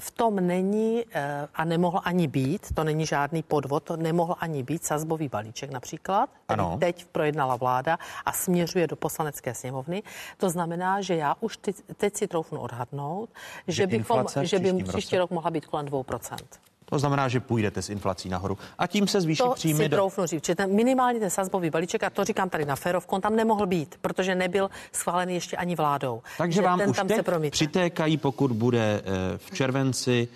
[0.00, 4.62] V tom není eh, a nemohlo ani být, to není žádný podvod, to nemohl ani
[4.62, 6.76] být sazbový balíček například, který ano.
[6.80, 10.02] teď projednala vláda a směřuje do poslanecké sněmovny.
[10.36, 13.28] To znamená, že já už teď, teď si troufnu odhadnout,
[13.68, 16.36] že, že, bychom, že by příští rok mohla být kolem 2%.
[16.84, 19.84] To znamená, že půjdete s inflací nahoru a tím se zvýší to příjmy.
[19.84, 19.96] Si do...
[19.96, 23.20] troufnu říct, že ten minimální ten sazbový balíček, a to říkám tady na férovku, on
[23.20, 26.22] tam nemohl být, protože nebyl schválený ještě ani vládou.
[26.38, 30.28] Takže vám už tam teď přitékají, pokud bude eh, v červenci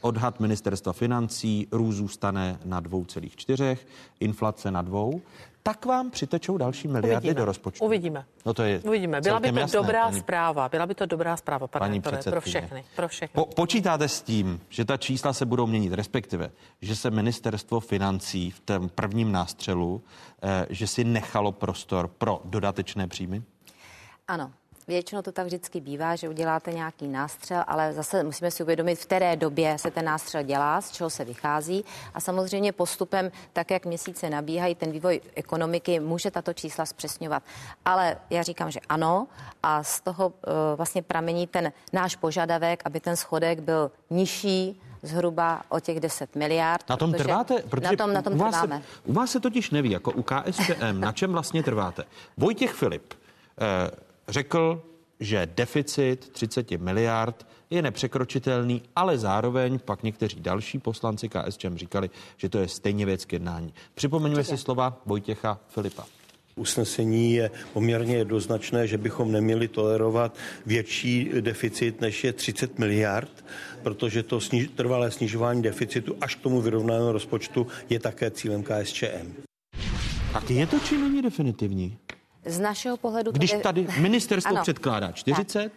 [0.00, 3.76] odhad ministerstva financí růst zůstane na 2,4,
[4.20, 5.20] inflace na dvou
[5.68, 7.34] tak vám přitečou další miliardy Uvidíme.
[7.34, 7.84] do rozpočtu.
[7.84, 8.24] Uvidíme.
[8.46, 9.20] No to je Uvidíme.
[9.20, 10.68] Byla by to jasné, dobrá paní, zpráva.
[10.68, 12.60] Byla by to dobrá zpráva, pane paní Antone, pro předsedkyně.
[12.60, 12.84] všechny.
[12.96, 13.34] Pro všechny.
[13.34, 16.50] Po, počítáte s tím, že ta čísla se budou měnit, respektive,
[16.82, 20.02] že se ministerstvo financí v tom prvním nástřelu,
[20.42, 23.42] eh, že si nechalo prostor pro dodatečné příjmy?
[24.28, 24.52] Ano,
[24.88, 29.06] Většinou to tak vždycky bývá, že uděláte nějaký nástřel, ale zase musíme si uvědomit, v
[29.06, 31.84] které době se ten nástřel dělá, z čeho se vychází.
[32.14, 37.42] A samozřejmě postupem, tak jak měsíce nabíhají, ten vývoj ekonomiky může tato čísla zpřesňovat.
[37.84, 39.26] Ale já říkám, že ano,
[39.62, 40.32] a z toho uh,
[40.76, 46.88] vlastně pramení ten náš požadavek, aby ten schodek byl nižší, zhruba o těch 10 miliard.
[46.88, 47.54] Na tom protože trváte?
[47.80, 48.82] na tom, na tom u vás, trváme.
[48.82, 52.04] se, u vás se totiž neví, jako u KSČM, na čem vlastně trváte.
[52.36, 53.14] Vojtěch Filip
[53.60, 54.82] eh, řekl,
[55.20, 62.48] že deficit 30 miliard je nepřekročitelný, ale zároveň pak někteří další poslanci KSČM říkali, že
[62.48, 63.74] to je stejně věc k jednání.
[63.94, 66.06] Připomeňme si slova Vojtěcha Filipa.
[66.56, 73.44] Usnesení je poměrně jednoznačné, že bychom neměli tolerovat větší deficit, než je 30 miliard,
[73.82, 79.32] protože to sniž, trvalé snižování deficitu až k tomu vyrovnanému rozpočtu je také cílem KSČM.
[80.32, 81.98] Tak je to či není definitivní?
[82.48, 83.32] Z našeho pohledu...
[83.32, 84.62] Když tady ministerstvo Ano.
[84.62, 85.72] předkládá 40, tak,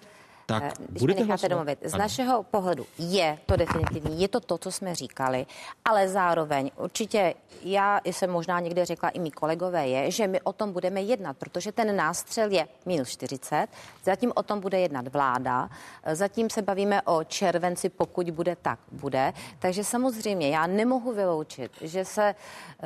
[0.57, 1.49] Eh, tak Když budete necháte hlasovat?
[1.49, 1.79] domluvit.
[1.89, 2.01] Z Ano.
[2.03, 5.45] našeho pohledu je to definitivní, je to to, co jsme říkali,
[5.85, 7.33] ale zároveň určitě
[7.63, 11.37] já jsem možná někde řekla i mý kolegové je, že my o tom budeme jednat,
[11.37, 13.67] protože ten nástřel je minus 40,
[14.03, 15.69] zatím o tom bude jednat vláda,
[16.03, 19.33] eh, zatím se bavíme o červenci, pokud bude tak, bude.
[19.59, 22.35] Takže samozřejmě já nemohu vyloučit, že se,
[22.79, 22.85] eh,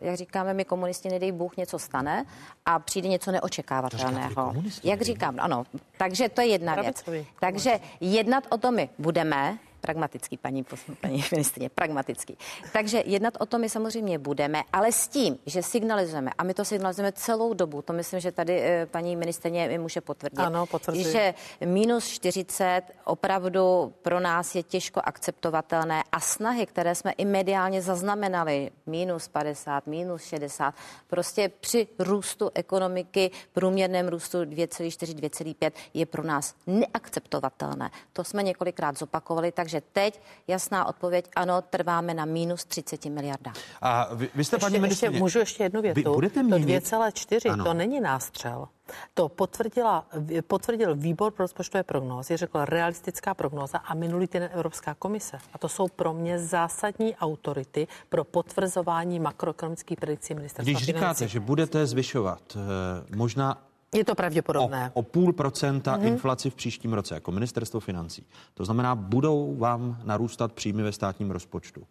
[0.00, 2.24] jak říkáme my komunisti, nedej Bůh, něco stane
[2.66, 4.52] a přijde něco neočekávatelného.
[4.84, 5.64] Jak říkám, ano,
[5.98, 7.03] takže to je jedna věc.
[7.40, 10.64] Takže jednat o tom my budeme, pragmatický, paní,
[11.00, 12.38] paní ministrině, pragmatický.
[12.72, 16.64] Takže jednat o tom my samozřejmě budeme, ale s tím, že signalizujeme, a my to
[16.64, 21.34] signalizujeme celou dobu, to myslím, že tady eh, paní ministrině mi může potvrdit, Ano, že
[21.64, 28.70] minus 40 opravdu pro nás je těžko akceptovatelné a snahy, které jsme i mediálně zaznamenali,
[28.86, 30.74] minus 50, minus 60,
[31.06, 37.90] prostě při růstu ekonomiky, průměrném růstu 2,4, 2,5 je pro nás neakceptovatelné.
[38.12, 43.54] To jsme několikrát zopakovali, takže teď jasná odpověď, ano, trváme na minus 30 miliardách.
[43.82, 46.00] A vy, vy jste, paní ještě, ještě, ministrině, můžu ještě jednu větu.
[46.00, 47.64] Vy budete to měnit- 2,4, Ano.
[47.64, 48.68] to není nástřel.
[49.14, 50.06] To potvrdila,
[50.46, 55.38] potvrdil výbor pro rozpočtové prognózy, řekl realistická prognóza a minulý týden Evropská komise.
[55.52, 61.28] A to jsou pro mě zásadní autority pro potvrzování makroekonomických predikcí ministerstva když říkáte, financí.
[61.28, 63.62] že budete zvyšovat eh, možná
[63.94, 64.90] Je to o, pravděpodobné.
[64.94, 66.06] o půl procenta Mhm.
[66.06, 68.26] inflaci v příštím roce jako ministerstvo financí.
[68.54, 71.82] To znamená, budou vám narůstat příjmy ve státním rozpočtu.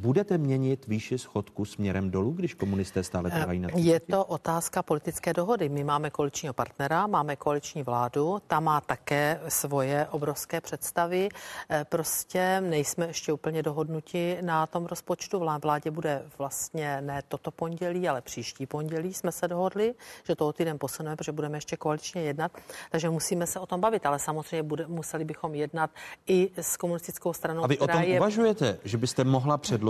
[0.00, 4.12] Budete měnit výši schodku směrem dolů, když komunisté stále trvají na Eh, Je 30?
[4.12, 5.68] to otázka politické dohody.
[5.68, 11.28] My máme koaličního partnera, máme koaliční vládu, ta má také svoje obrovské představy.
[11.70, 15.38] Eh, Prostě nejsme ještě úplně dohodnuti na tom rozpočtu.
[15.38, 19.94] Vlá- Vládě bude vlastně ne toto pondělí, ale příští pondělí jsme se dohodli,
[20.24, 22.52] že to o týden posuneme, protože budeme ještě koaličně jednat,
[22.90, 25.90] takže musíme se o tom bavit, ale samozřejmě bude, museli bychom jednat
[26.26, 29.85] i s komunistickou stranou, A vy o tom je uvažujete, že byste mohla předložit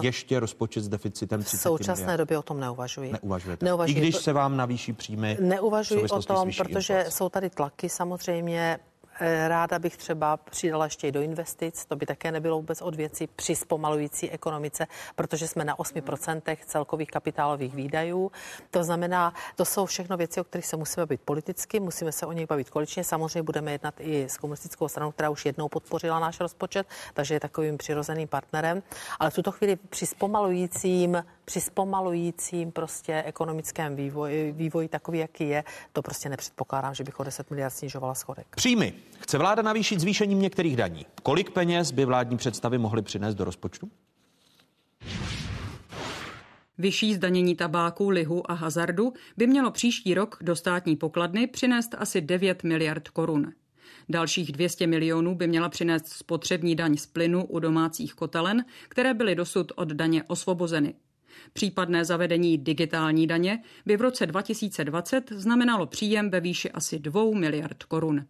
[0.00, 2.18] ještě rozpočet s deficitem v 30 současné miliard?
[2.18, 3.12] době o tom neuvažuji.
[3.12, 3.64] Neuvažujete.
[3.66, 3.96] Neuvažuji.
[3.96, 5.36] I když To- se vám navýší příjmy.
[5.40, 7.16] v Neuvažuji o tom, protože inflací.
[7.16, 8.78] jsou tady tlaky samozřejmě.
[9.20, 12.94] Eh, Ráda bych třeba přidala ještě i do investic, to by také nebylo vůbec od
[12.94, 18.32] věcí při zpomalující ekonomice, protože jsme na 8% celkových kapitálových výdajů.
[18.70, 22.32] To znamená, to jsou všechno věci, o kterých se musíme bavit politicky, musíme se o
[22.32, 23.04] nich bavit koaličně.
[23.04, 27.40] Samozřejmě budeme jednat i s komunistickou stranou, která už jednou podpořila náš rozpočet, takže je
[27.40, 28.82] takovým přirozeným partnerem.
[29.20, 35.64] Ale v tuto chvíli při zpomalujícím, při zpomalujícím prostě ekonomickém vývoji, vývoji takový, jaký je,
[35.92, 38.46] to prostě nepředpokládám, že bych o 10 miliard snižovala schodek.
[38.56, 38.94] Příjmy.
[39.20, 41.06] Chce vláda navýšit zvýšením některých daní.
[41.22, 43.90] Kolik peněz by vládní představy mohly přinést do rozpočtu?
[46.78, 52.20] Vyšší zdanění tabáku, lihu a hazardu by mělo příští rok do státní pokladny přinést asi
[52.20, 53.52] 9 miliard korun.
[54.08, 59.34] Dalších 200 milionů by měla přinést spotřební daň z plynu u domácích kotelen, které byly
[59.34, 60.94] dosud od daně osvobozeny.
[61.52, 67.82] Případné zavedení digitální daně by v roce 2020 znamenalo příjem ve výši asi 2 miliard
[67.82, 68.26] korun.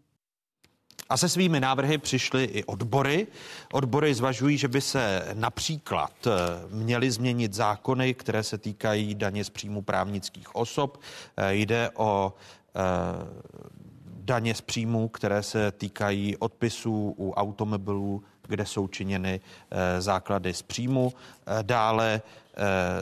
[1.09, 3.26] A se svými návrhy přišly i odbory.
[3.72, 6.30] Odbory zvažují, že by se například eh,
[6.70, 11.00] měly změnit zákony, které se týkají daně z příjmu právnických osob.
[11.36, 12.34] Eh, Jde o
[12.76, 12.80] eh,
[14.07, 19.40] daně z příjmu, které se týkají odpisů u automobilů kde jsou činěny
[19.70, 21.12] eh, základy z příjmu.
[21.47, 22.22] Eh, dále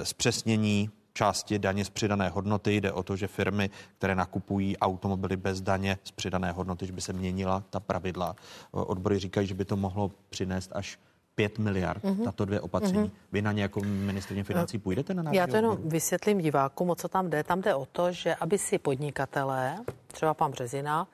[0.03, 2.77] zpřesnění části daně z přidané hodnoty.
[2.77, 7.01] Jde o to, že firmy, které nakupují automobily bez daně z přidané hodnoty, že by
[7.01, 8.37] se měnila ta pravidla.
[8.71, 10.99] Odbory říkají, že by to mohlo přinést až
[11.35, 12.25] 5 miliard, mm-hmm.
[12.25, 13.09] tato dvě opatření.
[13.09, 13.33] Mm-hmm.
[13.33, 15.37] Vy na ně jako ministrině financí půjdete na návrh?
[15.37, 15.91] Já to jenom odboru?
[15.91, 17.45] vysvětlím divákům, o co tam jde.
[17.45, 21.09] Tam jde o to, že aby si podnikatelé, třeba pan Březina,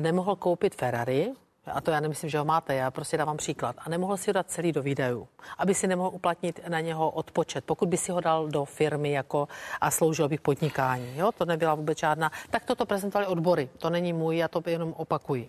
[0.00, 1.32] nemohl koupit Ferrari,
[1.66, 4.32] a to já nemyslím, že ho máte, já prostě dávám příklad, a nemohl si ho
[4.32, 8.20] dát celý do výdajů, aby si nemohl uplatnit na něho odpočet, pokud by si ho
[8.20, 9.48] dal do firmy jako
[9.80, 14.12] a sloužil bych podnikání, jo, to nebyla vůbec žádná, tak toto prezentovali odbory, to není
[14.12, 15.46] můj, já to jenom opakuji.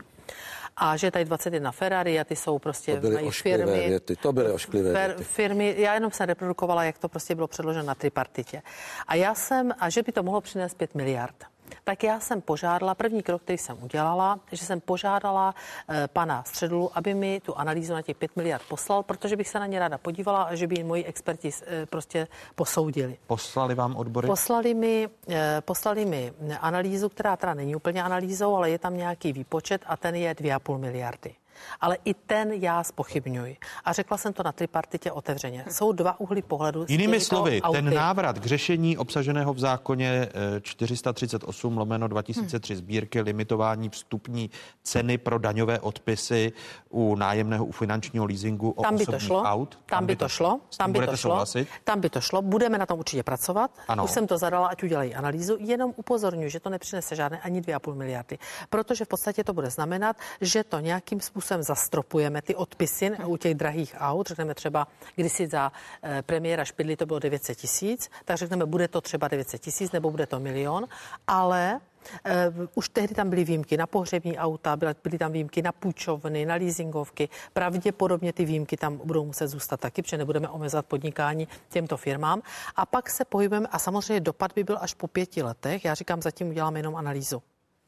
[0.77, 3.87] A že tady 21 Ferrari a ty jsou prostě to byly firmy.
[3.87, 5.23] Věty, to byly ošklivé fir, věty.
[5.23, 8.61] Firmy, já jenom jsem reprodukovala, jak to prostě bylo předloženo na tripartitě.
[9.07, 11.35] A já jsem, a že by to mohlo přinést 5 miliard
[11.83, 15.55] tak já jsem požádala, první krok, který jsem udělala, že jsem požádala
[15.89, 19.59] e, pana Středlu, aby mi tu analýzu na těch 5 miliard poslal, protože bych se
[19.59, 23.17] na ně ráda podívala a že by moji experti e, prostě posoudili.
[23.27, 24.27] Poslali vám odbory?
[24.27, 29.33] Poslali mi, e, poslali mi analýzu, která teda není úplně analýzou, ale je tam nějaký
[29.33, 31.35] výpočet a ten je 2,5 miliardy
[31.81, 33.57] ale i ten já spochybňuji.
[33.85, 35.65] A řekla jsem to na tripartitě otevřeně.
[35.69, 36.85] Jsou dva úhly pohledu.
[36.89, 37.77] Jinými slovy, auty.
[37.77, 40.29] ten návrat k řešení obsaženého v zákoně
[40.61, 44.49] 438 eh, lomeno 2003 sbírky limitování vstupní
[44.83, 46.51] ceny pro daňové odpisy
[46.89, 49.75] u nájemného, u finančního leasingu tam by to šlo, aut.
[49.75, 50.59] Tam, tam by to šlo.
[50.77, 51.31] Tam by to šlo.
[51.31, 51.67] Souhlasit?
[51.83, 52.41] Tam by to šlo.
[52.41, 53.71] Budeme na tom určitě pracovat.
[53.87, 54.03] Ano.
[54.03, 55.57] Už jsem to zadala, ať udělají analýzu.
[55.59, 58.37] Jenom upozorňuji, že to nepřinese žádné ani 2,5 miliardy.
[58.69, 63.37] Protože v podstatě to bude znamenat, že to nějakým způsobem způsobem zastropujeme ty odpisy u
[63.37, 64.27] těch drahých aut.
[64.27, 65.71] Řekneme třeba, když si za
[66.03, 70.11] eh, premiéra Špidly to bylo 900 tisíc, tak řekneme, bude to třeba 900 tisíc nebo
[70.11, 70.87] bude to milion,
[71.27, 75.71] ale Uh, už tehdy tam byly výjimky na pohřební auta, byly, byly tam výjimky na
[75.71, 77.29] půjčovny, na leasingovky.
[77.53, 82.41] Pravděpodobně ty výjimky tam budou muset zůstat taky, protože nebudeme omezovat podnikání těmto firmám.
[82.75, 85.85] A pak se pohybujeme, a samozřejmě dopad by byl až po pěti letech.
[85.85, 87.41] Já říkám, zatím uděláme jenom analýzu.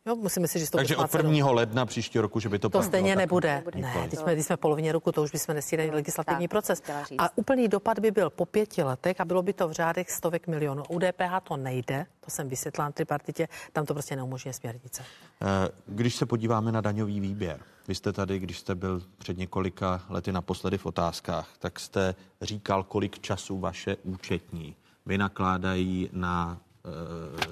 [0.05, 1.51] Jo, musíme si říct, to Takže od 1.
[1.51, 3.55] ledna příští roku, že by to To stejně nebude.
[3.55, 3.81] nebude.
[3.81, 6.81] Ne, když jsme, když jsme polovině roku, to už bychom nestíhali legislativní tak, proces.
[7.17, 10.47] A úplný dopad by byl po pěti letech a bylo by to v řádech stovek
[10.47, 10.83] milionů.
[10.89, 15.03] U DPH to nejde, to jsem vysvětlila na tripartitě, tam to prostě neumožňuje směrnice.
[15.41, 15.45] Eh,
[15.87, 20.31] když se podíváme na daňový výběr, vy jste tady, když jste byl před několika lety
[20.31, 24.75] naposledy v otázkách, tak jste říkal, kolik času vaše účetní
[25.05, 26.57] vynakládají na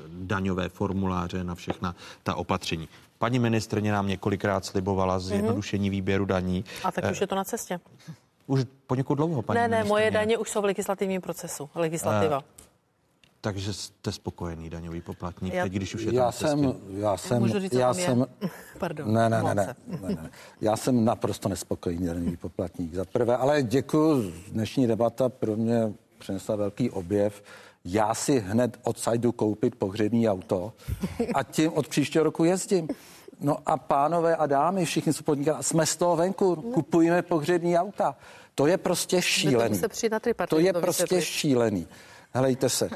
[0.07, 2.89] daňové formuláře, na všechna ta opatření.
[3.17, 5.23] Paní ministrně nám několikrát slibovala mhm.
[5.23, 5.91] zjednodušení mm-hmm.
[5.91, 6.65] výběru daní.
[6.83, 7.79] A tak už je to na cestě.
[8.47, 11.69] Už poněkud dlouho, paní Ne, ne, moje daně už jsou v legislativním procesu.
[11.75, 12.37] Legislativa.
[12.37, 12.43] Uh,
[13.41, 17.73] takže jste spokojený daňový poplatník, já, teď, když už je já jsem, já jsem, říct,
[17.73, 18.25] já jsem,
[18.79, 20.29] Pardon, ne, ne, ne, ne, ne, ne,
[20.61, 22.93] já jsem naprosto nespokojený daňový poplatník.
[22.93, 27.43] Za prvé, ale děkuji, dnešní debata pro mě přinesla velký objev
[27.85, 30.73] já si hned odsaď jdu koupit pohřební auto
[31.33, 32.87] a tím od příštího roku jezdím.
[33.39, 36.61] No a pánové a dámy, všichni, co podniká, jsme z toho venku, no.
[36.61, 38.15] kupujeme pohřební auta.
[38.55, 39.81] To je prostě šílený.
[40.49, 41.87] To je prostě šílený.
[42.33, 42.89] Helejte se.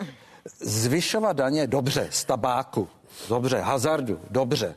[0.61, 2.88] Zvyšovat daně, dobře, z tabáku,
[3.29, 4.75] dobře, hazardu, dobře.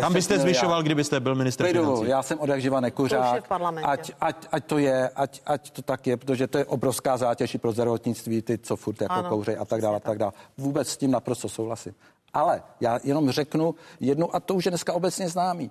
[0.00, 2.08] Tam byste zvyšoval, kdybyste byl minister financí.
[2.08, 3.52] Já jsem od jak živa nekuřák.
[3.84, 7.54] Ať, ať, ať, to je, ať, ať to tak je, protože to je obrovská zátěž
[7.54, 10.32] i pro zdravotnictví, ty, co furt jako ano, kouřej a tak dále, a tak dále.
[10.58, 11.94] Vůbec s tím naprosto souhlasím.
[12.32, 15.70] Ale já jenom řeknu jednu, a to už je dneska obecně známý.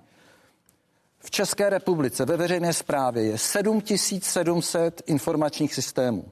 [1.18, 6.24] V České republice ve veřejné správě je 7700 informačních systémů.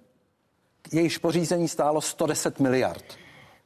[0.93, 3.05] Jejichž pořízení stálo 110 miliard.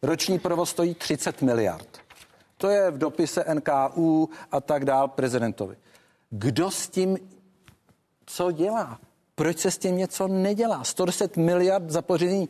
[0.03, 2.06] Roční provoz stojí 30 miliard.
[2.59, 5.77] To je v dopise NKU a tak dál prezidentovi.
[6.31, 7.19] Kdo s tím
[8.27, 8.99] co dělá?
[9.35, 10.85] Proč se s tím něco nedělá?
[10.85, 12.47] 110 miliard za e,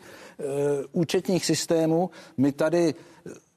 [0.92, 2.10] účetních systémů.
[2.36, 2.94] My tady e,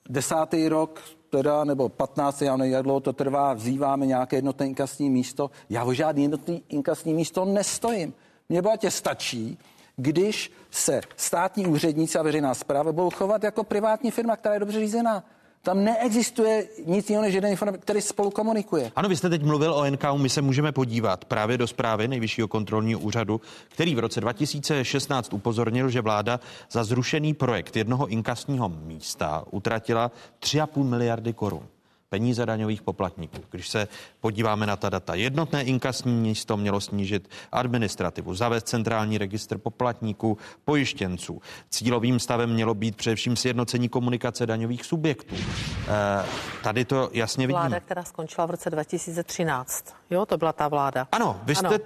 [0.09, 5.09] desátý rok teda, nebo 15, já nevím, jak dlouho to trvá, vzýváme nějaké jednotné inkasní
[5.09, 5.51] místo.
[5.69, 8.13] Já o žádný jednotný inkasní místo nestojím.
[8.49, 9.57] Mně bohatě stačí,
[9.95, 14.79] když se státní úředníci a veřejná zpráva budou chovat jako privátní firma, která je dobře
[14.79, 15.23] řízená.
[15.61, 18.91] Tam neexistuje nic jiného než jeden informace, který spolu komunikuje.
[18.95, 22.47] Ano, vy jste teď mluvil o NKU, my se můžeme podívat právě do zprávy Nejvyššího
[22.47, 26.39] kontrolního úřadu, který v roce 2016 upozornil, že vláda
[26.71, 31.67] za zrušený projekt jednoho inkasního místa utratila 3,5 miliardy korun
[32.09, 33.37] peníze daňových poplatníků.
[33.51, 33.87] Když se
[34.21, 41.41] podíváme na ta data, jednotné inkasní místo mělo snížit administrativu, zavést centrální registr poplatníků, pojištěnců.
[41.69, 45.35] Cílovým stavem mělo být především sjednocení komunikace daňových subjektů.
[45.35, 46.25] E,
[46.63, 47.59] tady to jasně vidíme.
[47.59, 49.95] Vláda, která skončila v roce 2013.
[50.09, 51.07] Jo, to byla ta vláda.
[51.11, 51.77] Ano, vy jste ano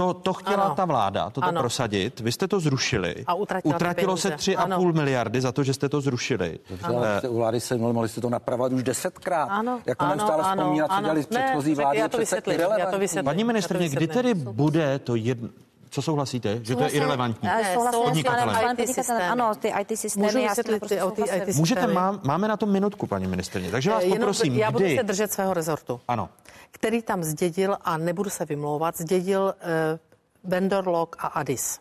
[0.00, 0.74] to, to chtěla Ano.
[0.74, 1.60] ta vláda, toto Ano.
[1.60, 2.20] prosadit.
[2.20, 3.14] Vy jste to zrušili.
[3.26, 4.52] A utratila Utratilo se peníze.
[4.52, 4.92] 3,5 Ano.
[4.92, 6.58] miliardy za to, že jste to zrušili.
[6.70, 9.48] Dobře, ale jste u vlády se mohli jste to napravovat už desetkrát.
[9.50, 11.02] Ano, jako ano, neustále ano, vzpomínat, co ano.
[11.02, 13.00] dělali Ne, předchozí vlády, já je to vysvětlím, já to irrelevantní.
[13.00, 13.24] vysvětlím.
[13.24, 15.48] Paní ministrně, Já to kdy tedy bude to jedno...
[15.92, 16.58] Co souhlasíte?
[16.62, 17.48] Že to je irrelevantní?
[17.48, 18.40] eh, Ne, Souhlasím s podnikatelé.
[18.46, 19.20] panem- panem IT podnikatelem.
[19.20, 19.42] systémy.
[19.42, 21.22] Ano, ty IT systémy, Můžu vysvětlit ty ty.
[21.22, 21.94] IT Můžete, systémy?
[21.94, 23.70] má, máme na to minutku, paní ministrně.
[23.70, 24.96] Takže vás Eh, jenom poprosím, já budu kdy...
[24.96, 26.00] se držet svého rezortu.
[26.08, 26.28] Ano.
[26.70, 29.98] Který tam zdědil, a nebudu se vymlouvat, zdědil eh,
[30.44, 31.80] vendor log a Addis.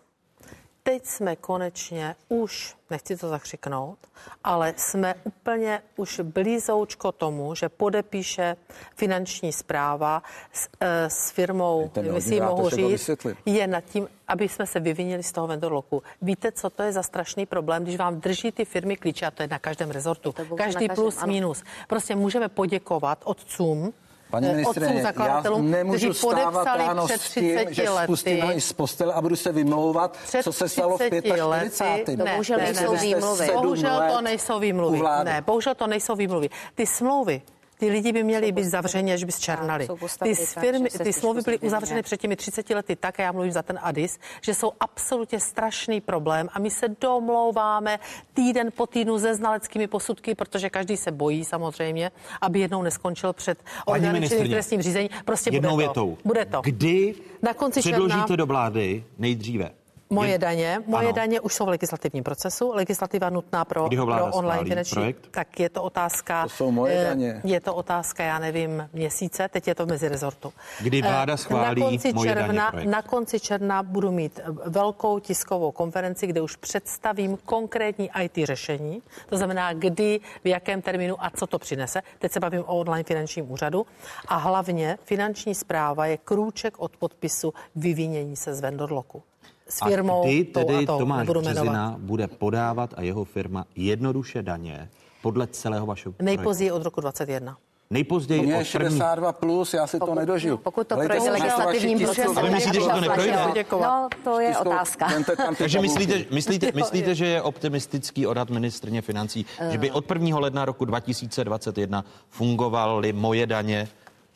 [0.84, 3.98] Teď jsme konečně už, nechci to zakřiknout,
[4.44, 8.56] ale jsme úplně už blízoučko tomu, že podepíše
[8.96, 10.24] finanční zpráva
[10.54, 13.10] s, eh, s firmou, ordinátор mohu říct,
[13.46, 16.04] je nad tím, aby jsme se vyvinili z toho vendor logu.
[16.22, 19.44] Víte, co to je za strašný problém, když vám drží ty firmy klíče, a to
[19.44, 21.34] je na každém rezortu, každý na každém, plus, ano.
[21.34, 21.64] minus.
[21.88, 23.94] Prostě můžeme poděkovat otcům,
[24.32, 28.48] Paní eh, ministrině, otcům já nemůžu stávat ráno před s tím, 30 že spustím lety.
[28.48, 31.44] nohy z postele a budu se vymlouvat, Před co se stalo v 30 45.
[31.46, 32.18] lety.
[32.32, 33.52] Bohužel ne, nejsou ne, ne.
[33.54, 35.02] Bohužel to nejsou výmluvy.
[35.24, 36.50] Ne, bohužel to nejsou výmluvy.
[36.76, 37.42] Ty smlouvy,
[37.80, 39.88] ty lidi by měli být zavřeni, až by zčernali.
[40.24, 43.62] Ty, firmy, ty smlouvy byly uzavřeny před těmi 30 lety tak, a já mluvím za
[43.62, 48.00] ten Addis, že jsou absolutně strašný problém a my se domlouváme
[48.34, 52.12] týden po týdnu se znaleckými posudky, protože každý se bojí samozřejmě,
[52.42, 53.64] aby jednou neskončil před
[54.12, 55.10] ministryně, trestním řízení.
[55.26, 55.94] Prostě Jednou bude to.
[55.94, 56.18] větou.
[56.26, 56.62] Bude to.
[56.64, 59.72] Kdy Na konci předložíte června- do vlády nejdříve?
[60.12, 61.16] Moje Je- daně, moje Ano.
[61.16, 62.72] daně už jsou v legislativním procesu.
[62.74, 64.95] Legislativa nutná pro, Kdy ho vláda pro online schválí, finanční.
[64.95, 65.28] projekt?
[65.32, 66.43] Tak je to otázka.
[66.43, 67.41] To jsou moje eh, daně.
[67.43, 69.47] Je to otázka, já nevím, měsíce.
[69.49, 70.53] Teď je to mezi rezortu.
[70.82, 72.88] Kdy vláda Eh, schválí na konci Moje daně června, projekt?
[72.89, 79.01] Na konci června budu mít eh, velkou tiskovou konferenci, kde už představím konkrétní IT řešení.
[79.30, 82.01] To znamená, kdy, v jakém termínu a co to přinese.
[82.20, 83.86] Teď se bavím o online finančním úřadu.
[84.28, 89.24] A hlavně finanční zpráva je krůček od podpisu vyvínění se z vendorloku.
[89.70, 91.28] S firmou a kdy tedy a tou, Tomáš.
[91.28, 94.90] Březina bude podávat a jeho firma jednoduše daně
[95.22, 96.38] podle celého vašeho projektu?
[96.38, 97.58] Nejpozději od roku 21.
[97.92, 98.90] Nejpozději Mně je od první...
[98.90, 100.58] 62 plus, já si to nedožiju.
[100.58, 102.38] Pokud to projde to legislativním procesem.
[102.38, 103.66] Ale myslíte, že to neprojde?
[103.72, 105.10] No, to je otázka.
[105.58, 110.40] Takže myslíte, myslíte, myslíte, že je optimistický odhad ministrně financí, že by od 1.
[110.40, 113.88] ledna roku 2021 fungovaly moje daně?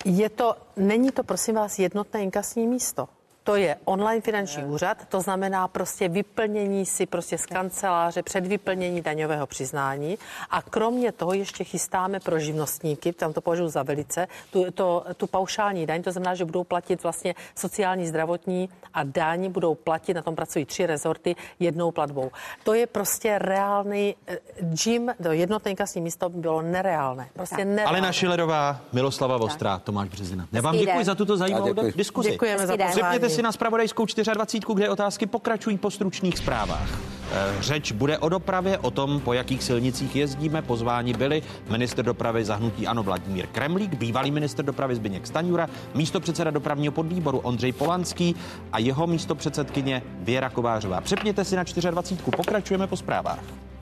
[0.05, 3.07] Je to, není to, prosím vás, jednotné inkasní místo.
[3.43, 9.01] To je online finanční úřad, to znamená prostě vyplnění si prostě z kanceláře před vyplnění
[9.01, 10.17] daňového přiznání
[10.49, 15.27] a kromě toho ještě chystáme pro živnostníky, tam to považuji za velice, tu, to, tu
[15.27, 20.21] paušální daň, to znamená, že budou platit vlastně sociální, zdravotní a daň budou platit, na
[20.21, 22.31] tom pracují tři rezorty, jednou platbou.
[22.63, 24.37] To je prostě reálný eh,
[24.83, 27.29] gym, to jednotné inkasní místo by bylo nereálné.
[27.33, 27.83] Prostě nereálné.
[27.83, 30.47] Alena Šilerová, Miloslava Vostrá, Tomáš Březina.
[30.51, 32.31] Já vám děkuji za tuto zajímavou diskuzi.
[32.31, 33.32] Děkujeme za pozvání.
[33.35, 36.99] Si na spravodajskou 24, kde otázky pokračují po stručných zprávách.
[37.31, 40.61] Eh, Řeč bude o dopravě, o tom, po jakých silnicích jezdíme.
[40.61, 46.51] Pozváni byli minister dopravy zahnutí Ano Vladimír Kremlík, bývalý minister dopravy Zbyněk Staňura, místo předseda
[46.51, 48.35] dopravního podvýboru Ondřej Polanský
[48.71, 51.01] a jeho místo předsedkyně Věra Kovářová.
[51.01, 53.72] Přepněte si na 24, pokračujeme po zprávách.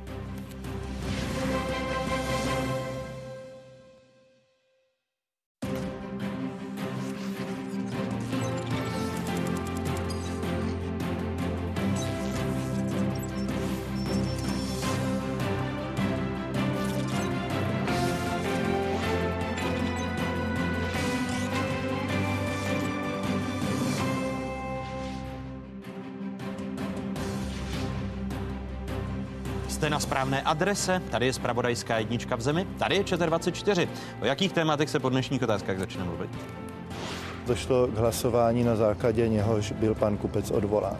[30.31, 33.87] Správné adrese, tady je spravodajská jednička v zemi, tady je ČT24.
[34.21, 36.29] O jakých tématech se po dnešních otázkách začne mluvit?
[37.47, 40.97] Došlo k hlasování na základě něhož byl pan Kupec odvolán.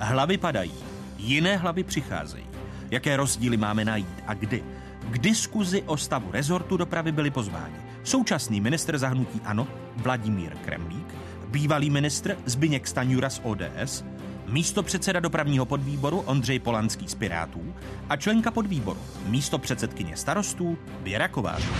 [0.00, 0.74] Hlavy padají,
[1.18, 2.46] jiné hlavy přicházejí.
[2.90, 4.64] Jaké rozdíly máme najít a kdy?
[5.10, 11.14] K diskuzi o stavu rezortu dopravy byli pozváni současný ministr zahnutí ANO Vladimír Kremlík,
[11.48, 14.04] bývalý ministr Zbyněk Staňura z ODS,
[14.48, 17.74] místo předseda dopravního podvýboru Ondřej Polanský z Pirátů
[18.08, 21.78] a členka podvýboru, místo předsedkyně starostů Věra Kovářová.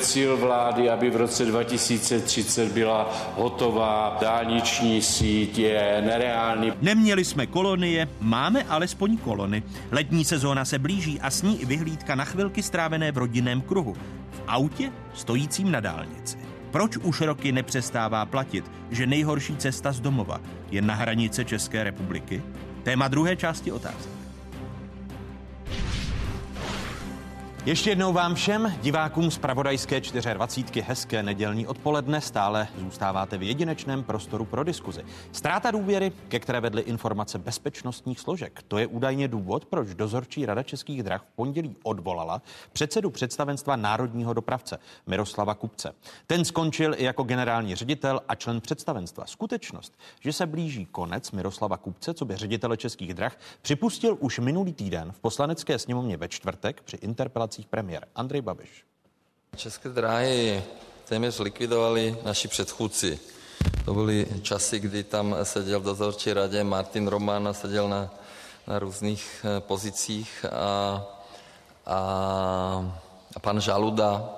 [0.00, 6.72] Cíl vlády, aby v roce 2030 byla hotová dálniční síť, je nereálný.
[6.82, 9.62] Neměli jsme kolonie, máme alespoň kolony.
[9.92, 13.94] Letní sezóna se blíží a s ní i vyhlídka na chvilky strávené v rodinném kruhu.
[14.30, 16.49] V autě stojícím na dálnici.
[16.70, 20.40] Proč už roky nepřestává platit, že nejhorší cesta z domova
[20.70, 22.42] je na hranice České republiky?
[22.82, 24.19] Téma druhé části otázky.
[27.64, 30.00] Ještě jednou vám všem, divákům z Pravodajské
[30.34, 30.80] 24.
[30.88, 35.04] hezké nedělní odpoledne, stále zůstáváte v jedinečném prostoru pro diskuzi.
[35.32, 38.62] Ztráta důvěry, ke které vedly informace bezpečnostních složek.
[38.68, 42.42] To je údajně důvod, proč dozorčí Rada Českých drah v pondělí odvolala
[42.72, 45.92] předsedu představenstva Národního dopravce Miroslava Kupce.
[46.26, 49.26] Ten skončil i jako generální ředitel a člen představenstva.
[49.26, 54.72] Skutečnost, že se blíží konec Miroslava Kupce, co by ředitele Českých drah, připustil už minulý
[54.72, 58.84] týden v poslanecké sněmovně ve čtvrtek při interpelaci interpelacích premiér Andrej Babiš.
[59.56, 60.62] České dráhy
[61.04, 63.18] téměř likvidovali naši předchůdci.
[63.84, 68.10] To byly časy, kdy tam seděl v dozorčí radě Martin Roman a seděl na,
[68.66, 71.02] na různých eh, pozicích a,
[71.86, 71.98] a,
[73.36, 74.30] a pan Žaluda.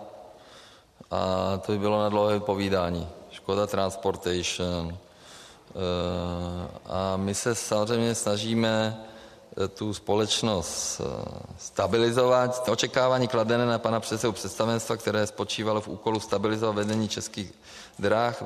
[1.10, 1.20] A
[1.66, 3.08] to by bylo na dlouhé povídání.
[3.30, 4.88] Škoda Transportation.
[4.88, 5.76] Eh,
[6.86, 8.96] a my se samozřejmě snažíme
[9.74, 11.24] tu společnost eh,
[11.58, 12.68] stabilizovat.
[12.68, 17.52] Očekávání kladené na pana předsedu představenstva, které spočívalo v úkolu stabilizovat vedení českých
[17.98, 18.44] dráh,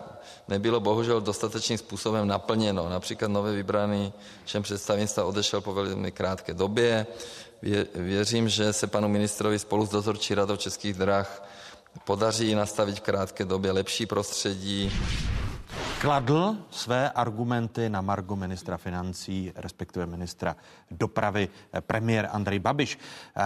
[0.48, 2.88] nebylo bohužel dostatečným způsobem naplněno.
[2.88, 4.12] Například nově vybraný
[4.44, 7.06] člen představenstva odešel po velmi krátké době.
[7.94, 11.42] Věřím, že se panu ministrovi spolu s dozorčí radou českých drah
[12.04, 14.92] podaří nastavit v krátké době lepší prostředí
[16.00, 20.56] kladl své argumenty na margo ministra financí, respektive ministra
[20.90, 22.98] dopravy, eh, premiér Andrej Babiš.
[23.36, 23.42] Eh,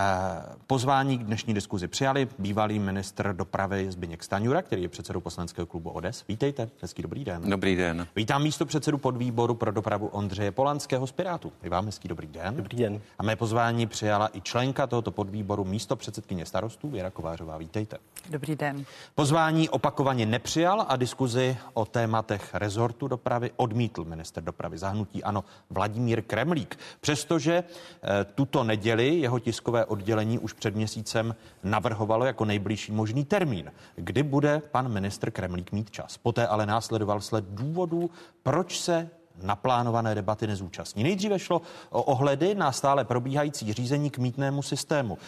[0.67, 5.91] pozvání k dnešní diskuzi přijali bývalý ministr dopravy Zbigněk Staňura, který je předsedou poslaneckého klubu
[5.91, 6.25] ODS.
[6.29, 7.43] Vítejte, hezký dobrý den.
[7.51, 8.07] Dobrý den.
[8.17, 11.53] Vítám místo předsedu podvýboru pro dopravu Ondřeje Polanského z Pirátu.
[11.63, 12.57] I vám hezký dobrý den.
[12.57, 13.01] Dobrý den.
[13.19, 17.59] A mé pozvání přijala i členka tohoto podvýboru místo předsedkyně starostů Věra Kovářová.
[17.59, 17.97] Vítejte.
[18.31, 18.85] Dobrý den.
[19.15, 26.23] Pozvání opakovaně nepřijal a diskuzi o tématech rezortu dopravy odmítl minister dopravy zahnutí ano Vladimír
[26.23, 26.79] Kremlík.
[27.01, 33.73] Přestože eh, tuto neděli jeho tiskové oddělení už před měsícem navrhovalo jako nejbližší možný termín,
[33.97, 36.17] kdy bude pan ministr Kremlík mít čas.
[36.17, 38.11] Poté ale následoval sled důvodů,
[38.43, 39.11] proč se
[39.43, 41.03] naplánované debaty nezúčastní.
[41.03, 45.19] Nejdříve šlo o ohledy na stále probíhající řízení k mítnému systému.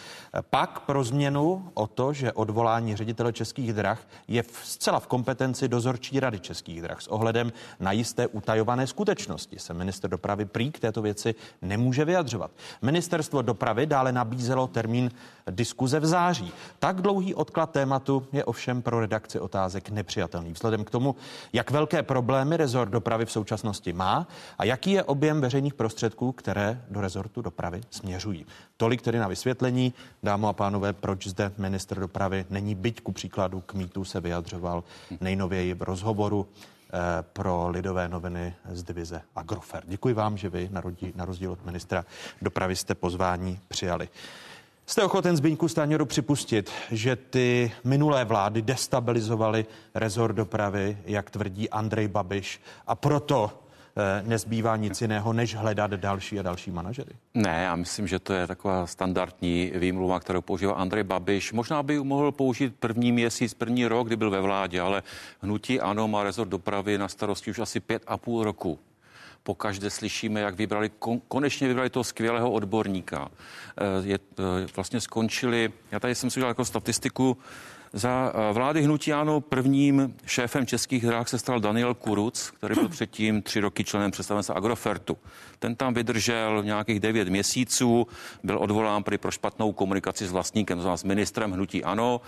[0.49, 5.67] Pak pro změnu o to, že odvolání ředitele českých drah je v, zcela v kompetenci
[5.67, 9.59] dozorčí rady českých drah s ohledem na jisté utajované skutečnosti.
[9.59, 12.51] Se minister dopravy prý k této věci nemůže vyjadřovat.
[12.81, 15.11] Ministerstvo dopravy dále nabízelo termín
[15.51, 16.51] diskuze v září.
[16.79, 20.51] Tak dlouhý odklad tématu je ovšem pro redakci otázek nepřijatelný.
[20.53, 21.15] Vzhledem k tomu,
[21.53, 24.27] jak velké problémy rezort dopravy v současnosti má
[24.57, 28.45] a jaký je objem veřejných prostředků, které do rezortu dopravy směřují.
[28.77, 29.93] Tolik tedy na vysvětlení.
[30.23, 34.83] Dámo a pánové, proč zde minister dopravy není byť ku příkladu k mýtu se vyjadřoval
[35.21, 36.99] nejnověji v rozhovoru eh,
[37.33, 39.83] pro lidové noviny z divize Agrofer.
[39.87, 40.69] Děkuji vám, že vy
[41.15, 42.05] na rozdíl od ministra
[42.41, 44.09] dopravy jste pozvání přijali.
[44.85, 49.65] Jste ochoten Zbyňku Staňoru připustit, že ty minulé vlády destabilizovaly
[49.95, 53.51] rezort dopravy, jak tvrdí Andrej Babiš, a proto
[53.97, 57.11] eh, nezbývá nic jiného, než hledat další a další manažery?
[57.33, 61.53] Ne, já myslím, že to je taková standardní výmluva, kterou používá Andrej Babiš.
[61.53, 65.03] Možná by mohl použít první měsíc, první rok, kdy byl ve vládě, ale
[65.41, 68.79] hnutí ano má rezort dopravy na starosti už asi pět a půl roku
[69.43, 73.31] po každé slyšíme, jak vybrali, kon, konečně vybrali toho skvělého odborníka.
[73.77, 77.37] Eh, je, eh, vlastně skončili, já tady jsem si udělal jako statistiku,
[77.93, 82.89] za eh, vlády Hnutí Ano prvním šéfem českých dráh se stal Daniel Kuruc, který byl
[82.89, 85.17] předtím tři roky členem představenstva Agrofertu.
[85.59, 88.07] Ten tam vydržel nějakých devět měsíců,
[88.43, 92.21] byl odvolán pro špatnou komunikaci s vlastníkem, to s ministrem Hnutí Ano,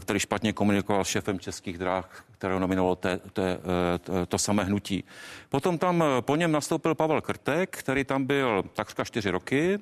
[0.00, 3.58] který špatně komunikoval s šéfem českých dráh, kterého nominovalo te, te,
[3.98, 5.04] te, to samé hnutí.
[5.48, 9.78] Potom tam eh, po něm nastoupil Pavel Krtek, který tam byl takřka čtyři roky,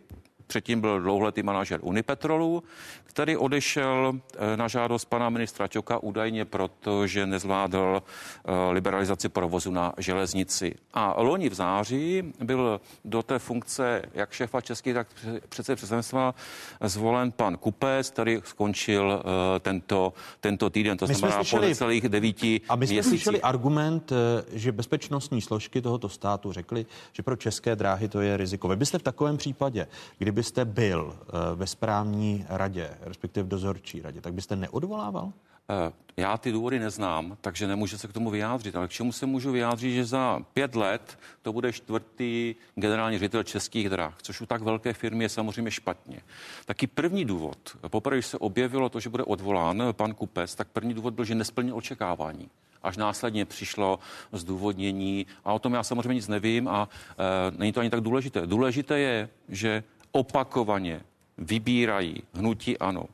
[0.48, 2.62] předtím byl dlouholetý manažer Unipetrolu,
[3.04, 9.70] který odešel eh, na žádost pana ministra Čoka údajně proto, že nezvládl eh, liberalizaci provozu
[9.70, 10.74] na železnici.
[10.94, 15.06] A loni v září byl do té funkce jak šéfa českých, tak
[15.48, 16.34] předsedy představenstva
[16.80, 22.60] zvolen pan Kupec, který skončil eh, tento, tento týden, to my znamená po celých devíti
[22.68, 23.22] A my jsme měsících.
[23.22, 24.12] slyšeli argument,
[24.52, 28.68] že bezpečnostní složky tohoto státu řekly, že pro české dráhy to je riziko.
[28.68, 29.86] Vy byste v takovém případě,
[30.18, 35.32] kdyby byste byl eh, ve správní radě, respektive v dozorčí radě, tak byste neodvolával?
[35.70, 39.26] Eh, já ty důvody neznám, takže nemůžu se k tomu vyjádřit, ale k čemu se
[39.26, 44.46] můžu vyjádřit, že za pět let to bude čtvrtý generální ředitel českých drah, což u
[44.46, 46.20] tak velké firmy je samozřejmě špatně.
[46.64, 47.58] Taky první důvod,
[47.88, 51.34] poprvé, když se objevilo to, že bude odvolán pan Kupes, tak první důvod byl, že
[51.34, 52.48] nesplnil očekávání
[52.82, 53.98] až následně přišlo
[54.32, 58.46] zdůvodnění a o tom já samozřejmě nic nevím a e, není to ani tak důležité.
[58.46, 59.82] Důležité je, že
[60.12, 61.00] opakovaně
[61.38, 63.04] vybírají hnutí ano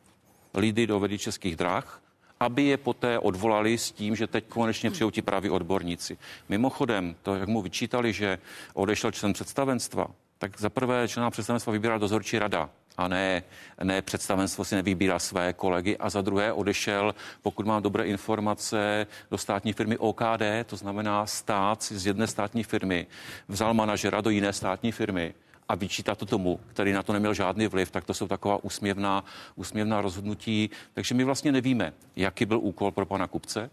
[0.55, 2.01] lidi do vedy českých drah,
[2.41, 6.19] aby je poté odvolali s tím, že teď konečně přijou ti praví odborníci.
[6.49, 8.39] Mimochodem, to, jak mu vyčítali, že
[8.75, 10.07] odešel člen představenstva,
[10.39, 13.43] tak za prvé člena představenstva vybírá dozorčí rada a ne,
[13.83, 19.39] ne představenstvo si nevybírá své kolegy a za druhé odešel, pokud mám dobré informace, do
[19.39, 23.07] státní firmy OKD, to znamená stát z jedné státní firmy
[23.49, 25.35] vzal manažera do jiné státní firmy
[25.69, 29.25] a vyčítá to tomu, který na to neměl žádný vliv, tak to jsou taková úsměvná,
[29.57, 30.71] úsměvná rozhodnutí.
[30.93, 33.71] Takže my vlastně nevíme, jaký byl úkol pro pana kupce,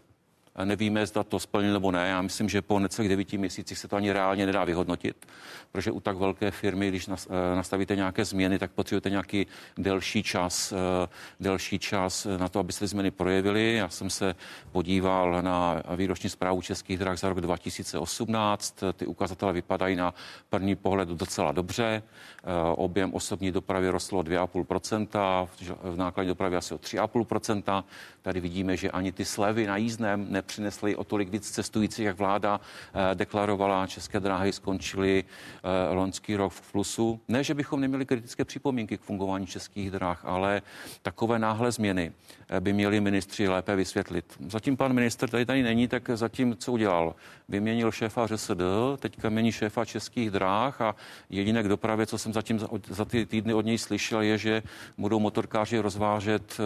[0.64, 2.08] Nevíme, zda to splnil nebo ne.
[2.08, 5.26] Já myslím, že po necelých devíti měsících se to ani reálně nedá vyhodnotit,
[5.72, 7.14] protože u tak velké firmy, když eh,
[7.56, 9.46] nastavíte nějaké změny, tak potřebujete nějaký
[9.78, 11.08] delší čas, eh,
[11.40, 13.74] delší čas na to, aby se změny projevily.
[13.74, 14.34] Já jsem se
[14.72, 18.84] podíval na výroční zprávu Českých drah za rok 2018.
[18.92, 20.14] Ty ukazatele vypadají na
[20.50, 22.02] první pohled docela dobře.
[22.44, 22.44] Eh,
[22.76, 25.48] objem osobní dopravy rostlo o 2,5%,
[25.82, 27.84] v nákladní dopravě asi o 3,5%.
[28.22, 32.60] Tady vidíme, že ani ty slevy na jízdném nepřinesly o tolik víc cestujících, jak vláda
[32.60, 33.86] eh, deklarovala.
[33.86, 37.20] České dráhy skončily eh, loňský rok v plusu.
[37.28, 40.62] Ne, že bychom neměli kritické připomínky k fungování českých dráh, ale
[41.02, 42.12] takové náhle změny
[42.48, 44.24] eh, by měli ministři lépe vysvětlit.
[44.48, 47.14] Zatím pan minister tady tady není, tak zatím co udělal?
[47.48, 48.62] Vyměnil šéfa ŘSD,
[48.98, 50.94] teďka mění šéfa českých dráh a
[51.30, 54.62] jediné k dopravě, co jsem zatím za, za ty týdny od něj slyšel, je, že
[54.98, 56.58] budou motorkáři rozvážet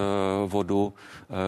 [0.47, 0.94] vodu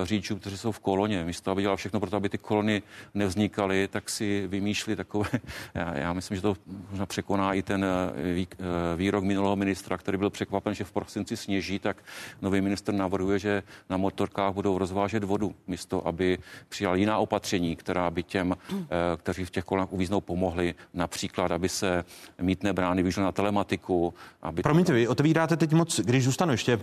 [0.04, 1.24] řidičů, kteří jsou v koloně.
[1.24, 2.82] Místo, aby dělal všechno pro to, aby ty kolony
[3.14, 5.28] nevznikaly, tak si vymýšlí takové,
[5.74, 6.56] já, já myslím, že to
[6.90, 10.92] možná překoná i ten eh, vý, eh, výrok minulého ministra, který byl překvapen, že v
[10.92, 11.96] prosinci sněží, tak
[12.42, 16.38] nový minister navrhuje, že na motorkách budou rozvážet vodu, místo aby
[16.68, 18.86] přijal jiná opatření, která by těm, eh,
[19.16, 20.74] kteří v těch kolonách uvíznou, pomohli.
[20.94, 22.04] Například, aby se
[22.40, 24.14] mítné brány vyšly na telematiku.
[24.42, 26.80] Aby Promiňte, vy otevíráte teď moc, když zůstanu ještě.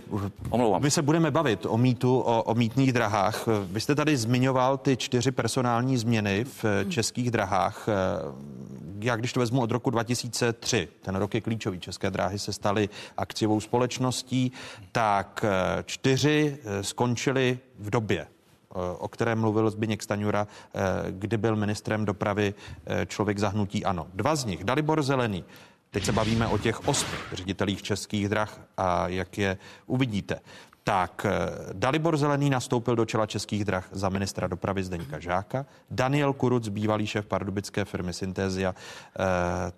[0.50, 0.82] Omlouvám.
[0.82, 3.48] My se budeme bavit o mýtu, o, o mítných drahách.
[3.70, 6.90] Vy jste tady zmiňoval ty čtyři personální změny v hmm.
[6.90, 7.88] českých drahách.
[9.00, 12.88] Já když to vezmu od roku 2003, ten rok je klíčový, České dráhy se staly
[13.16, 14.52] akciovou společností,
[14.92, 20.46] tak eh, čtyři eh, skončily v době, eh, o které mluvil Zbigněk Staňura,
[21.10, 22.54] kdy byl ministrem dopravy
[23.06, 24.06] člověk zahnutí ANO.
[24.14, 25.44] Dva z nich, Dalibor Zelený,
[25.90, 30.40] Teď se bavíme o těch osmi ředitelích českých drah a jak je uvidíte
[30.86, 31.30] tak eh,
[31.72, 35.66] Dalibor Zelený nastoupil do čela českých drah za ministra dopravy Zdeňka Žáka.
[35.90, 39.22] Daniel Kuruc, bývalý šéf pardubické firmy Syntézia, eh,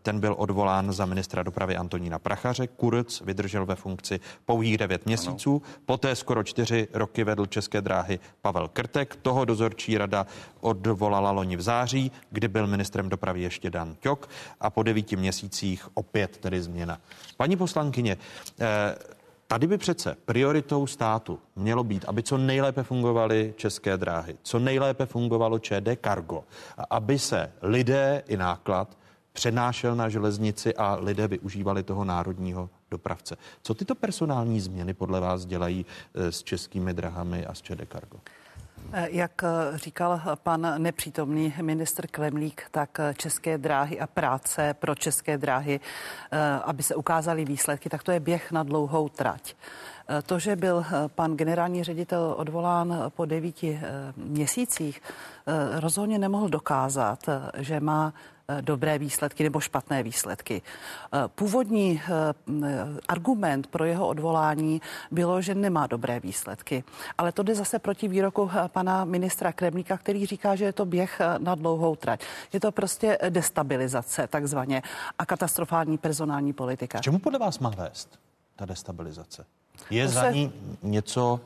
[0.03, 2.67] ten byl odvolán za ministra dopravy Antonína Prachaře.
[2.67, 5.63] Kuruc vydržel ve funkci pouhých devět měsíců.
[5.65, 5.75] Ano.
[5.87, 9.17] Poté skoro čtyři roky vedl české dráhy Pavel Krtek.
[9.17, 10.27] Toho dozorčí rada
[10.61, 14.29] odvolala loni v září, kdy byl ministrem dopravy ještě Dan Ťok
[14.61, 17.01] a po devíti měsících opět tedy změna.
[17.37, 18.17] Paní poslankyně,
[18.61, 19.18] eh,
[19.51, 25.07] Tady by přece prioritou státu mělo být, aby co nejlépe fungovaly české dráhy, co nejlépe
[25.07, 26.45] fungovalo ČD Cargo,
[26.79, 28.99] a aby se lidé i náklad
[29.33, 33.37] přenášel na železnici a lidé využívali toho národního dopravce.
[33.63, 38.19] Co tyto personální změny podle vás dělají eh, s českými drahami a s ČD Cargo?
[38.93, 44.95] Eh, jak eh, říkal pan nepřítomný ministr Klemlík, tak eh, české dráhy a práce pro
[44.95, 45.81] české dráhy,
[46.65, 49.55] aby se ukázaly výsledky, tak to je běh na dlouhou trať.
[50.27, 53.81] To, že byl pan generální ředitel odvolán po devíti
[54.17, 55.03] měsících,
[55.79, 57.27] rozhodně nemohl dokázat,
[57.59, 60.63] že má Eh, dobré výsledky nebo špatné výsledky.
[61.13, 62.13] Eh, původní eh,
[63.09, 66.85] argument pro jeho odvolání bylo, že nemá dobré výsledky.
[67.19, 71.21] Ale to jde zase proti výroku pana ministra Kremlíka, který říká, že je to běh
[71.39, 72.25] na dlouhou trať.
[72.53, 74.83] Je to prostě destabilizace takzvaně
[75.19, 76.99] a katastrofální personální politika.
[76.99, 78.19] Čemu podle vás má vést
[78.57, 79.45] ta destabilizace?
[79.91, 80.33] Je to za se...
[80.33, 80.53] ní
[80.83, 81.41] něco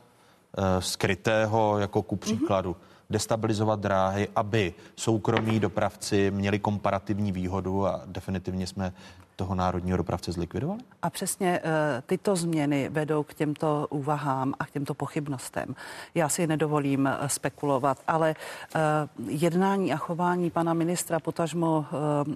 [0.59, 2.73] uh, skrytého, jako ku příkladu?
[2.73, 8.93] Mm-hmm destabilizovat dráhy, aby soukromí dopravci měli komparativní výhodu a definitivně jsme
[9.37, 10.81] toho národního dopravce zlikvidovali?
[11.03, 11.69] A přesně uh,
[12.07, 15.75] tyto změny vedou k těmto úvahám a k těmto pochybnostem.
[16.15, 18.35] Já si nedovolím uh, spekulovat, ale
[18.75, 21.87] uh, jednání a chování pana ministra, potažmo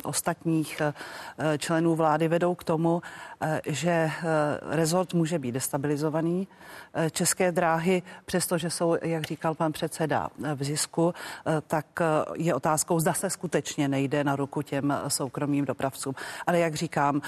[0.05, 0.82] ostatních
[1.59, 3.02] členů vlády vedou k tomu,
[3.66, 4.10] že
[4.70, 6.48] rezort může být destabilizovaný.
[7.10, 11.14] České dráhy, přestože jsou, jak říkal pan předseda, v zisku,
[11.66, 11.86] tak
[12.35, 16.14] je otázkou, zda se skutečně nejde na ruku těm soukromým dopravcům.
[16.47, 17.20] Ale jak říkal, říkám,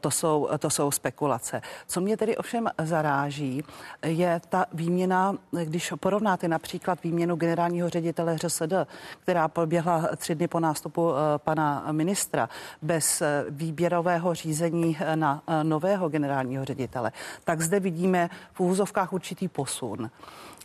[0.00, 1.62] to jsou, to jsou spekulace.
[1.86, 3.62] Co mě tedy ovšem zaráží,
[4.02, 5.34] je ta výměna,
[5.64, 8.74] když porovnáte například výměnu generálního ředitele ŘSD,
[9.22, 12.48] která proběhla tři dny po nástupu pana ministra,
[12.82, 17.12] bez výběrového řízení na nového generálního ředitele,
[17.44, 20.10] tak zde vidíme v úvozovkách určitý posun.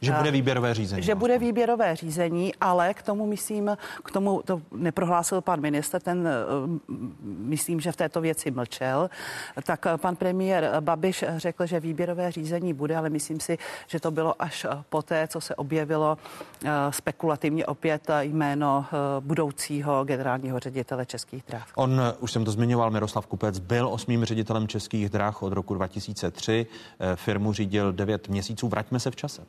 [0.02, 1.04] Že bude výběrové řízení.
[1.04, 6.28] Že bude výběrové řízení, ale k tomu myslím, k tomu to neprohlásil pan minister, ten
[6.28, 6.32] eh,
[7.28, 9.10] myslím, že v této věci mlčel.
[9.64, 13.58] Tak eh, pan premiér Babiš řekl, že výběrové řízení bude, ale myslím si,
[13.88, 16.18] že to bylo až eh, poté, co se objevilo
[16.90, 18.86] spekulativně opět jméno
[19.20, 21.68] budoucího generálního ředitele Českých drah.
[21.76, 26.68] On, už jsem to zmiňoval, Miroslav Kupec byl osmým ředitelem Českých drah od roku 2003.
[27.16, 28.68] Firmu řídil 9 měsíců.
[28.68, 29.42] Vraťme se v čase.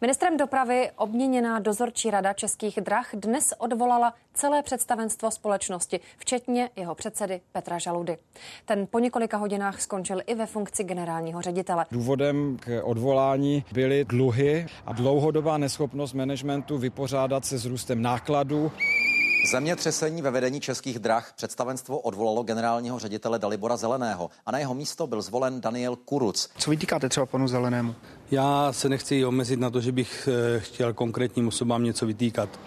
[0.00, 7.40] Ministrem dopravy obměněná dozorčí rada Českých drah dnes odvolala celé představenstvo společnosti, včetně jeho předsedy
[7.52, 8.18] Petra Žaludy.
[8.64, 11.86] Ten po několika hodinách skončil i ve funkci generálního ředitele.
[11.90, 18.72] Důvodem k odvolání byly dluhy a dlouhodobá neschopnost managementu vypořádat se s růstem nákladů.
[19.52, 25.06] Zemětřesení ve vedení českých drah představenstvo odvolalo generálního ředitele Dalibora Zeleného a na jeho místo
[25.06, 26.50] byl zvolen Daniel Kuruc.
[26.58, 27.94] Co vytýkáte třeba panu Zelenému?
[28.30, 32.60] Já se nechci omezit na to, že bych eh, chtěl konkrétním osobám něco vytýkat.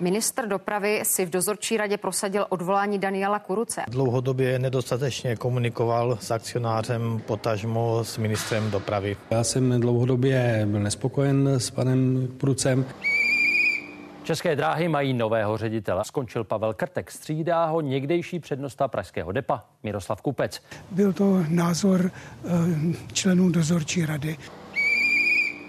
[0.00, 3.82] Minister dopravy si v dozorčí radě prosadil odvolání Daniela Kuruce.
[3.88, 9.16] Dlouhodobě nedostatečně komunikoval s akcionářem, potažmo s ministrem dopravy.
[9.30, 12.84] Já jsem dlouhodobě byl nespokojen s panem Kurucem.
[14.30, 16.04] České dráhy mají nového ředitele.
[16.04, 20.62] Skončil Pavel Krtek, střídá ho někdejší přednosta pražského depa Miroslav Kupec.
[20.90, 22.48] Byl to názor eh,
[23.12, 24.36] členů dozorčí rady.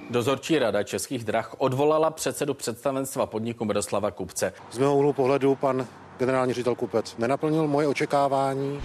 [0.09, 4.53] Dozorčí rada Českých drah odvolala předsedu představenstva podniku Miroslava Kupce.
[4.71, 8.81] Z mého úhlu pohledu pan generální ředitel Kupec nenaplnil moje očekávání.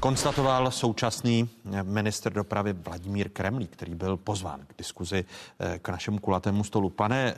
[0.00, 1.48] Konstatoval současný
[1.82, 5.24] minister dopravy Vladimír Kremlík, který byl pozván k diskuzi
[5.58, 6.90] eh, k našemu kulatému stolu.
[6.90, 7.36] Pane eh,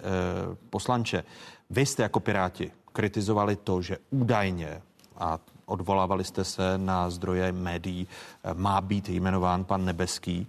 [0.70, 1.24] poslanče,
[1.70, 4.82] vy jste jako Piráti kritizovali to, že údajně
[5.16, 8.08] a odvolávali jste se na zdroje médií,
[8.44, 10.46] eh, má být jmenován pan Nebeský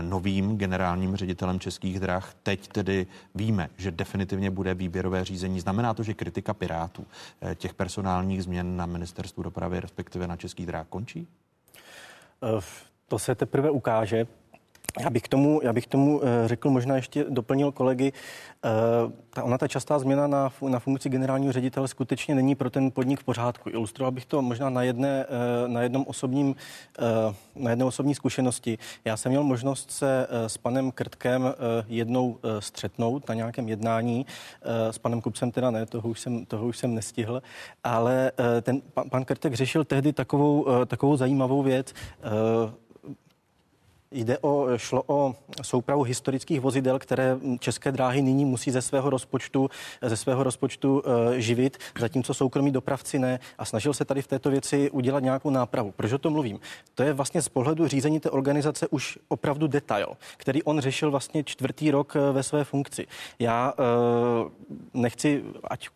[0.00, 2.34] novým generálním ředitelem českých drah.
[2.42, 5.60] Teď tedy víme, že definitivně bude výběrové řízení.
[5.60, 7.06] Znamená to, že kritika Pirátů
[7.54, 11.28] těch personálních změn na ministerstvu dopravy, respektive na českých drah, končí?
[12.42, 12.60] Eh,
[13.08, 14.26] to se teprve ukáže.
[15.00, 18.12] Já bych, tomu, já bych tomu eh, řekl, možná ještě doplnil kolegy,
[18.64, 18.68] eh,
[19.30, 23.20] ta, ona ta častá změna na, na funkci generálního ředitele skutečně není pro ten podnik
[23.20, 23.70] v pořádku.
[23.70, 25.26] Ilustroval bych to možná na, jedné,
[25.66, 26.54] na, jednom osobním,
[27.54, 28.78] na jedné osobní zkušenosti.
[29.04, 31.54] Já jsem měl možnost se s panem Krtkem
[31.88, 34.26] jednou střetnout na nějakém jednání.
[34.90, 37.42] S panem Kupcem teda ne, toho už jsem, toho už jsem nestihl,
[37.84, 41.94] ale ten pan, pan Krtek řešil tehdy takovou, takovou zajímavou věc
[44.14, 49.70] Jde o, šlo o soupravu historických vozidel, které české dráhy nyní musí ze svého rozpočtu,
[50.02, 53.40] ze svého rozpočtu uh, živit, zatímco soukromí dopravci ne.
[53.58, 55.92] A snažil se tady v této věci udělat nějakou nápravu.
[55.96, 56.60] Proč o tom mluvím?
[56.94, 61.44] To je vlastně z pohledu řízení té organizace už opravdu detail, který on řešil vlastně
[61.44, 63.06] čtvrtý rok eh, ve své funkci.
[63.38, 64.50] Já uh,
[64.94, 65.88] nechci, ať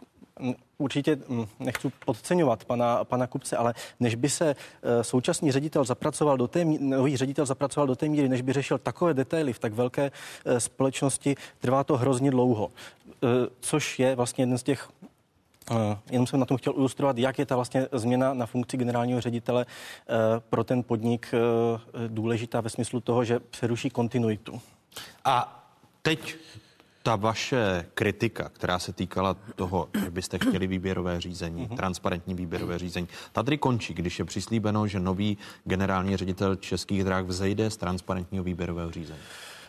[0.78, 1.18] určitě
[1.58, 6.64] nechci podceňovat pana, pana Kupce, ale než by se eh, současný ředitel zapracoval do té,
[6.64, 10.10] nový ředitel zapracoval do té míry, než by řešil takové detaily v tak velké
[10.44, 12.70] eh, společnosti, trvá to hrozně dlouho.
[12.70, 13.26] Eh,
[13.60, 14.88] což je vlastně jeden z těch
[16.10, 19.66] Jenom jsem na tom chtěl ilustrovat, jak je ta vlastně změna na funkci generálního ředitele
[20.50, 21.34] pro ten podnik
[22.08, 24.60] důležitá ve smyslu toho, že přeruší kontinuitu.
[25.24, 25.64] A
[26.02, 26.36] teď
[27.08, 31.76] ta vaše kritika, která se týkala toho, že byste chtěli výběrové řízení, uh-huh.
[31.76, 37.24] transparentní výběrové řízení, ta tady končí, když je přislíbeno, že nový generální ředitel českých dráh
[37.24, 39.18] vzejde z transparentního výběrového řízení.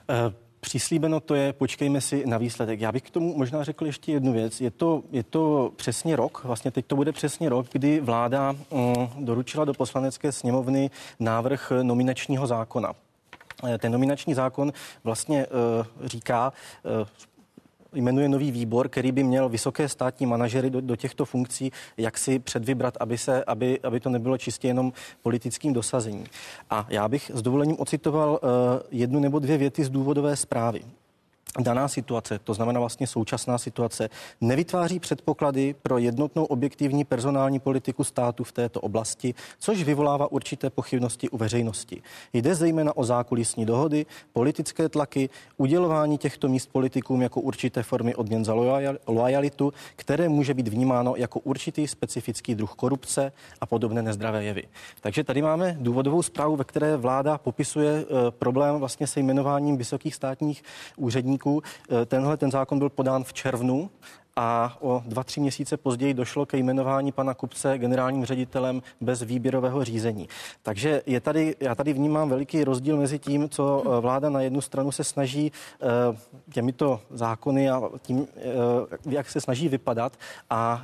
[0.09, 0.33] Uh...
[0.61, 2.81] Přislíbeno to je, počkejme si na výsledek.
[2.81, 4.61] Já bych k tomu možná řekl ještě jednu věc.
[4.61, 9.25] Je to, je to přesně rok, vlastně teď to bude přesně rok, kdy vláda mm,
[9.25, 12.93] doručila do poslanecké sněmovny návrh nominačního zákona.
[13.67, 16.53] Eh, ten nominační zákon vlastně uh, říká,
[17.01, 17.07] uh,
[17.93, 22.39] jmenuje nový výbor, který by měl vysoké státní manažery do, do těchto funkcí, jak si
[22.39, 26.25] předvybrat, aby, se, aby, aby to nebylo čistě jenom politickým dosazením.
[26.69, 28.49] A já bych s dovolením ocitoval uh,
[28.91, 30.81] jednu nebo dvě věty z důvodové zprávy.
[31.59, 34.09] Daná situace, to znamená vlastně současná situace,
[34.41, 41.29] nevytváří předpoklady pro jednotnou objektivní personální politiku státu v této oblasti, což vyvolává určité pochybnosti
[41.29, 42.01] u veřejnosti.
[42.33, 48.45] Jde zejména o zákulisní dohody, politické tlaky, udělování těchto míst politikům jako určité formy odměn
[48.45, 48.53] za
[49.07, 53.31] lojalitu, které může být vnímáno jako určitý specifický druh korupce
[53.61, 54.63] a podobné nezdravé jevy.
[55.01, 60.15] Takže tady máme důvodovou zprávu, ve které vláda popisuje eh, problém vlastně se jmenováním vysokých
[60.15, 60.63] státních
[60.97, 61.63] úředníků úředníků.
[61.89, 63.89] Eh, tenhle ten zákon byl podán v červnu
[64.35, 69.83] a o dva, tři měsíce později došlo ke jmenování pana Kupce generálním ředitelem bez výběrového
[69.83, 70.29] řízení.
[70.63, 74.61] Takže je tady, já tady vnímám veliký rozdíl mezi tím, co eh, vláda na jednu
[74.61, 76.17] stranu se snaží eh,
[76.53, 78.27] těmito zákony a tím,
[79.09, 80.13] jak se snaží vypadat
[80.49, 80.83] a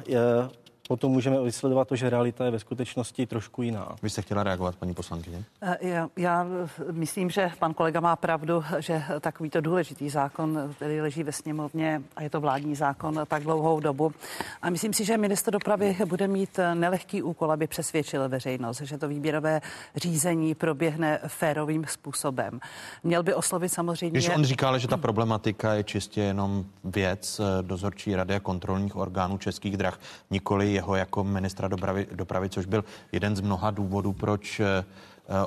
[0.87, 3.95] potom můžeme vysledovat to, že realita je ve skutečnosti trošku jiná.
[4.03, 5.43] Vy jste chtěla reagovat, paní poslankyně?
[5.61, 6.45] Eh, já, já
[6.91, 12.23] myslím, že pan kolega má pravdu, že takovýto důležitý zákon, který leží ve sněmovně a
[12.23, 14.13] je to vládní zákon tak dlouhou dobu.
[14.61, 19.07] A myslím si, že minister dopravy bude mít nelehký úkol, aby přesvědčil veřejnost, že to
[19.07, 19.61] výběrové
[19.95, 22.59] řízení proběhne férovým způsobem.
[23.03, 24.19] Měl by oslovit samozřejmě.
[24.19, 28.95] Když on říkal, že ta problematika je čistě jenom věc eh, dozorčí rady a kontrolních
[28.95, 29.99] orgánů českých drah,
[30.31, 34.85] nikoli jeho jako ministra dopravy, dopravy což byl jeden z mnoha důvodů, proč eh,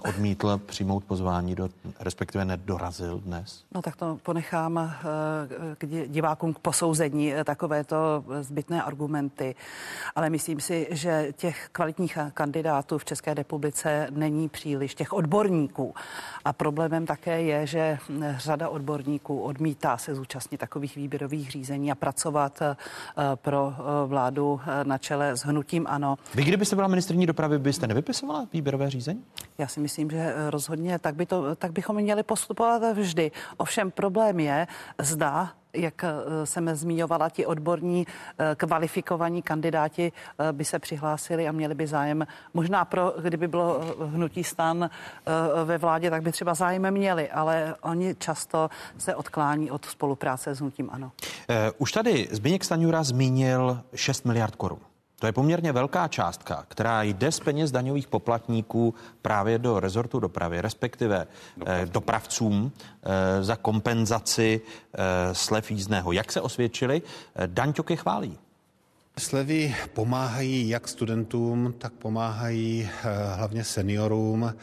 [0.08, 1.68] odmítl přijmout pozvání, do,
[2.00, 3.64] respektive nedorazil dnes?
[3.74, 4.94] No tak to ponechám eh,
[5.78, 9.54] k divákům k posouzení eh, takovéto zbytné argumenty.
[10.14, 15.94] Ale myslím si, že těch kvalitních kandidátů v České republice není příliš, těch odborníků.
[16.44, 17.98] A problémem také je, že
[18.36, 22.62] řada odborníků odmítá se zúčastnit takových výběrových řízení a pracovat
[23.34, 23.72] pro
[24.06, 26.16] vládu na čele s hnutím ANO.
[26.34, 29.24] Vy, kdybyste byla ministrní dopravy, byste nevypisovala výběrové řízení?
[29.58, 33.30] Já si myslím, že eh, rozhodně tak, by to, tak bychom měli postupovat vždy.
[33.56, 34.66] Ovšem problém je,
[34.98, 40.12] zda jak eh, jsem zmiňovala, ti odborní eh, kvalifikovaní kandidáti
[40.52, 42.26] by se přihlásili a měli by zájem.
[42.54, 44.90] Možná pro, kdyby bylo hnutí stan
[45.64, 50.60] ve vládě, tak by třeba zájem měli, ale oni často se odklání od spolupráce s
[50.60, 51.12] hnutím ANO.
[51.78, 54.87] Už tady Zbigněk Staňura zmínil 6 miliard korun.
[55.20, 60.60] To je poměrně velká částka, která jde z peněz daňových poplatníků právě do rezortu dopravy,
[60.60, 61.26] respektive
[61.66, 64.98] eh, dopravcům eh, za kompenzaci eh,
[65.34, 66.12] slev jízdného.
[66.12, 67.02] Jak se osvědčili?
[67.46, 68.38] Daň Ťoky chválí.
[69.18, 72.90] Slevy pomáhají jak studentům, tak pomáhají
[73.34, 74.54] hlavně seniorům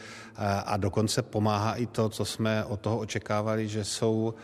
[0.64, 4.34] a dokonce pomáhá i to, co jsme od toho očekávali, že jsou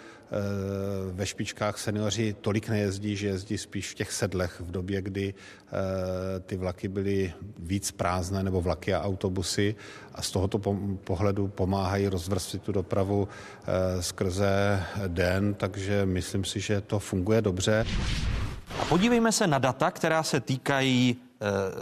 [1.12, 6.40] ve špičkách seniori tolik nejezdí, že jezdí spíš v těch sedlech v době, kdy eh,
[6.40, 9.74] ty vlaky byly víc prázdné, nebo vlaky a autobusy
[10.14, 10.58] a z tohoto
[11.04, 17.86] pohledu pomáhají rozvrstvit tu dopravu eh, skrze den, takže myslím si, že to funguje dobře.
[18.80, 21.16] A podívejme se na data, která se týkají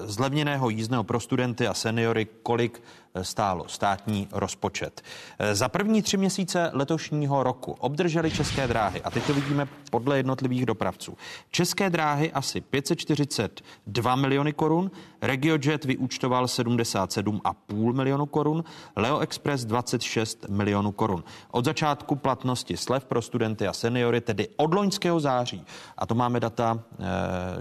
[0.05, 2.83] zlevněného jízdného pro studenty a seniory, kolik
[3.23, 5.03] stálo státní rozpočet.
[5.53, 10.67] Za první tři měsíce letošního roku obdrželi České dráhy, a teď to vidíme podle jednotlivých
[10.67, 11.17] dopravců,
[11.51, 14.91] České dráhy asi 542 miliony korun,
[15.23, 18.65] RegioJet vyúčtoval 77,5 milionu korun,
[18.97, 21.25] Leo Express 26 milionů korun.
[21.51, 25.65] Od začátku platnosti slev pro studenty a seniory, tedy od loňského září,
[25.99, 27.05] a to máme data eh,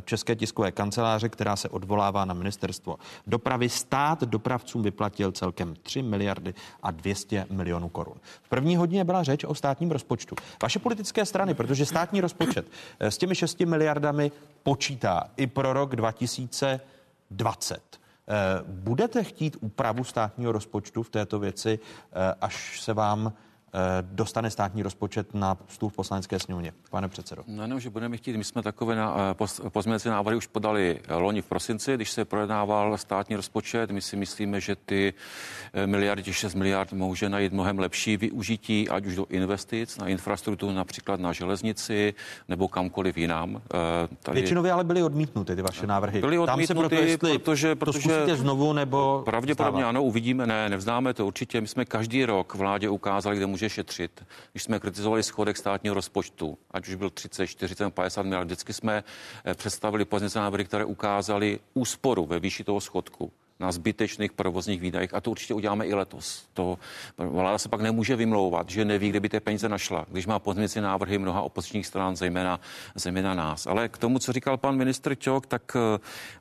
[0.06, 2.98] České tiskové kanceláře, která se odvolává na ministerstvo
[3.28, 6.54] dopravy, stát dopravcům vyplatil celkem 3 miliardy
[6.84, 8.16] a 200 milionů korun.
[8.44, 10.36] V první hodině byla řeč o státním rozpočtu.
[10.62, 12.66] Vaše politické strany, protože státní rozpočet
[13.00, 14.32] eh, s těmi 6 miliardami
[14.64, 17.82] počítá i pro rok 2020.
[17.82, 23.34] Eh, budete chtít úpravu státního rozpočtu v této věci, eh, až se vám
[24.02, 26.74] dostane státní rozpočet na stůl v poslanecké sněmovně.
[26.90, 27.44] Pane předsedo.
[27.48, 31.14] No jenom, že budeme chtít, my jsme takové na, eh, pozměňovací návrhy už podali eh,
[31.14, 33.92] loni v prosinci, když se projednával státní rozpočet.
[33.92, 35.14] My si myslíme, že ty
[35.86, 41.20] miliardy, 6 miliard může najít mnohem lepší využití, ať už do investic, na infrastrukturu, například
[41.20, 42.14] na železnici
[42.48, 43.62] nebo kamkoliv jinam.
[44.24, 44.40] Tady...
[44.40, 46.22] Většinově ale byly odmítnuty ty vaše návrhy.
[46.22, 49.90] Byly odmítnuty, Tam se proto, jestli protože, to protože znovu nebo Pravděpodobně stává.
[49.90, 51.62] ano, uvidíme, ne, nevzdáme to určitě.
[51.62, 54.26] My jsme každý rok vládě ukázali, kde může může šetřit.
[54.52, 59.04] Když jsme kritizovali schodek státního rozpočtu, ať už byl 30, 40, 50 miliard, vždycky jsme
[59.46, 65.14] eh, představili pozice návrhy, které ukázaly úsporu ve výši toho schodku na zbytečných provozních výdajích
[65.14, 66.48] a to určitě uděláme i letos.
[66.54, 66.80] To
[67.18, 70.82] vláda se pak nemůže vymlouvat, že neví, kde by ty peníze našla, když má pozměnici
[70.82, 72.60] návrhy mnoha opozičních stran, zejména,
[72.96, 73.68] zejména nás.
[73.68, 75.82] Ale k tomu, co říkal pan ministr Čok, tak uh,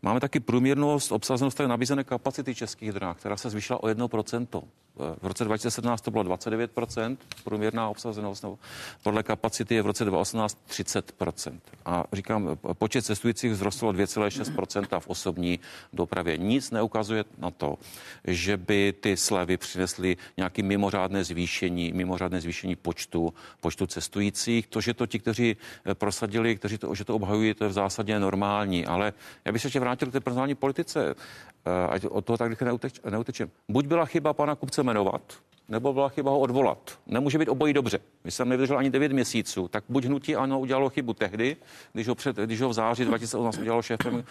[0.03, 4.63] máme taky průměrnost obsazenost nabízené kapacity českých drah, která se zvýšila o 1%
[5.23, 8.59] v roce 2017 to bylo 29%, průměrná obsazenost, nebo
[9.03, 11.59] podle kapacity je v roce 2018 30%.
[11.85, 15.61] A říkám, počet cestujících vzrostl 2,6% v osobní
[15.93, 16.37] dopravě.
[16.37, 17.79] Nic neukazuje na to,
[18.25, 24.67] že by ty slevy přinesly nějaký mimořádné zvýšení, mimořádné zvýšení počtu, počtu cestujících.
[24.67, 27.73] To, že to ti, kteří eh, prosadili, kteří to, že to obhajují, to je v
[27.73, 28.87] zásadě normální.
[28.87, 29.13] Ale
[29.45, 33.01] já bych se ještě vrátil k té personální politice, eh, ať od toho tak neuteč,
[33.11, 33.51] neutečem.
[33.69, 35.39] Buď byla chyba pana Kupce jmenovat,
[35.69, 36.99] nebo byla chyba ho odvolat.
[37.07, 37.99] Nemůže být obojí dobře.
[38.23, 41.57] Když jsem nevydržel ani 9 měsíců, tak buď hnutí ano udělalo chybu tehdy,
[41.93, 44.25] když ho, před, když ho v září 2018 udělalo šéfem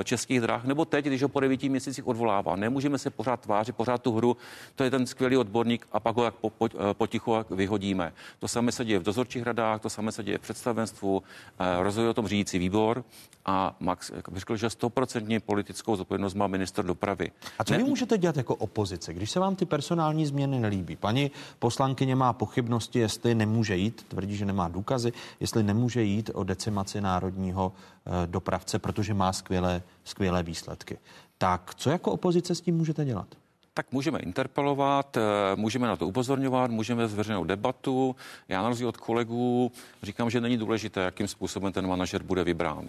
[0.00, 2.56] e, českých drah, nebo teď, když ho po 9 měsících odvolává.
[2.56, 4.36] Nemůžeme se pořád tvářit, pořád tu hru,
[4.74, 8.12] to je ten skvělý odborník a pak ho jak po, po, eh, potichu jak vyhodíme.
[8.38, 11.22] To samé se děje v dozorčích radách, to samé se děje v představenstvu,
[11.58, 13.04] e, rozhoduje o tom řídící výbor
[13.46, 17.30] a Max řekl, že 100% politickou zodpovědnost má minister dopravy.
[17.58, 17.78] A co ne...
[17.78, 20.96] vy můžete dělat jako opozice, když se vám ty personální změny nelíbí?
[20.96, 26.44] Paní poslankyně má pochybnosti, jestli nemůže jít, tvrdí, že nemá důkazy, jestli nemůže jít o
[26.44, 30.98] decimaci národního eh, dopravce, protože má skvělé, skvělé výsledky.
[31.38, 33.26] Tak co jako opozice s tím můžete dělat?
[33.74, 35.20] tak můžeme interpelovat, eh,
[35.56, 38.16] můžeme na to upozorňovat, můžeme zveřejnout debatu.
[38.48, 39.72] Já na rozdíl od kolegů
[40.02, 42.88] říkám, že není důležité, jakým způsobem ten manažer bude vybrán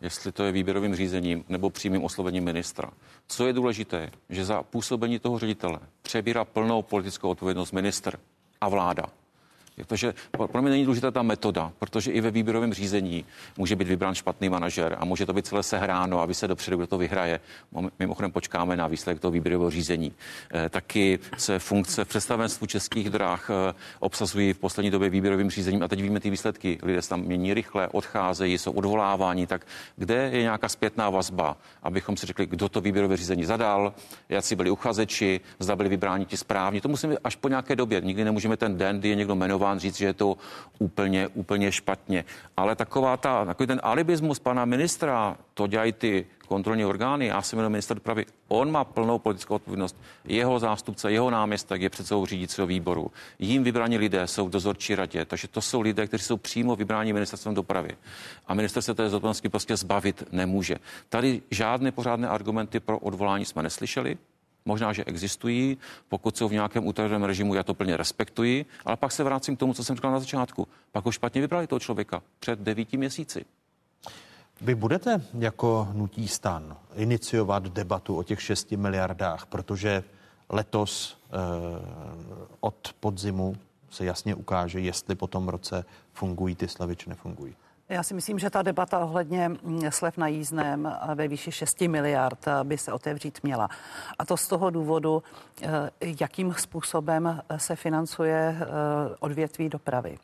[0.00, 2.90] jestli to je výběrovým řízením nebo přímým oslovením ministra.
[3.26, 8.18] Co je důležité, že za působení toho ředitele přebírá plnou politickou odpovědnost minister
[8.60, 9.04] a vláda.
[9.76, 10.14] Protože
[10.46, 13.24] pro mě není důležitá ta metoda, protože i ve výběrovém řízení
[13.58, 16.86] může být vybrán špatný manažer a může to být celé sehráno, aby se dopředu, kdo
[16.86, 17.40] to vyhraje.
[17.98, 20.12] Mimochodem počkáme na výsledek toho výběrového řízení.
[20.54, 25.82] E, taky se funkce v představenstvu českých dráh e, obsazují v poslední době výběrovým řízením
[25.82, 26.78] a teď víme ty výsledky.
[26.82, 29.46] Lidé se tam mění rychle, odcházejí, jsou odvoláváni.
[29.46, 29.66] Tak
[29.96, 33.94] kde je nějaká zpětná vazba, abychom si řekli, kdo to výběrové řízení zadal,
[34.28, 36.80] jak byli uchazeči, zda byli vybráni ti správně.
[36.80, 38.00] To musíme až po nějaké době.
[38.00, 40.36] Nikdy nemůžeme ten den, kdy je někdo jmenován jmenován, říct, že je to
[40.78, 42.24] úplně, úplně špatně.
[42.56, 47.58] Ale taková ta, takový ten alibismus pana ministra, to dělají ty kontrolní orgány, já jsem
[47.58, 49.96] jenom minister dopravy, on má plnou politickou odpovědnost.
[50.24, 53.10] Jeho zástupce, jeho náměstek je předsedou řídícího výboru.
[53.38, 57.12] Jím vybraní lidé jsou v dozorčí radě, takže to jsou lidé, kteří jsou přímo vybráni
[57.12, 57.96] ministerstvem dopravy.
[58.46, 60.76] A minister se té zodpovědnosti prostě zbavit nemůže.
[61.08, 64.18] Tady žádné pořádné argumenty pro odvolání jsme neslyšeli.
[64.64, 65.78] Možná, že existují,
[66.08, 69.58] pokud jsou v nějakém utajeném režimu, já to plně respektuji, ale pak se vracím k
[69.58, 70.68] tomu, co jsem říkal na začátku.
[70.92, 73.44] Pak ho špatně vybrali toho člověka před devíti měsíci.
[74.60, 80.04] Vy budete jako nutí stan iniciovat debatu o těch 6 miliardách, protože
[80.48, 81.36] letos eh,
[82.60, 83.56] od podzimu
[83.90, 87.56] se jasně ukáže, jestli po tom roce fungují ty slavy, či nefungují.
[87.88, 92.48] Já si myslím, že ta debata ohledně mm, slev na jízdném ve výši 6 miliard
[92.48, 93.68] eh, by se otevřít měla.
[94.18, 95.22] A to z toho důvodu,
[95.62, 95.90] eh,
[96.20, 98.66] jakým způsobem se financuje eh,
[99.18, 100.18] odvětví dopravy.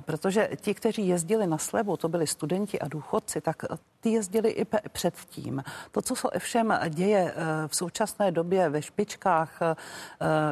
[0.00, 3.62] Protože ti, kteří jezdili na slevu, to byli studenti a důchodci, tak
[4.00, 5.62] ty jezdili i předtím.
[5.90, 9.74] To, co se všem děje eh, v současné době ve špičkách, eh,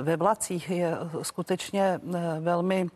[0.03, 2.89] ve vlacích, je skutečně eh, velmi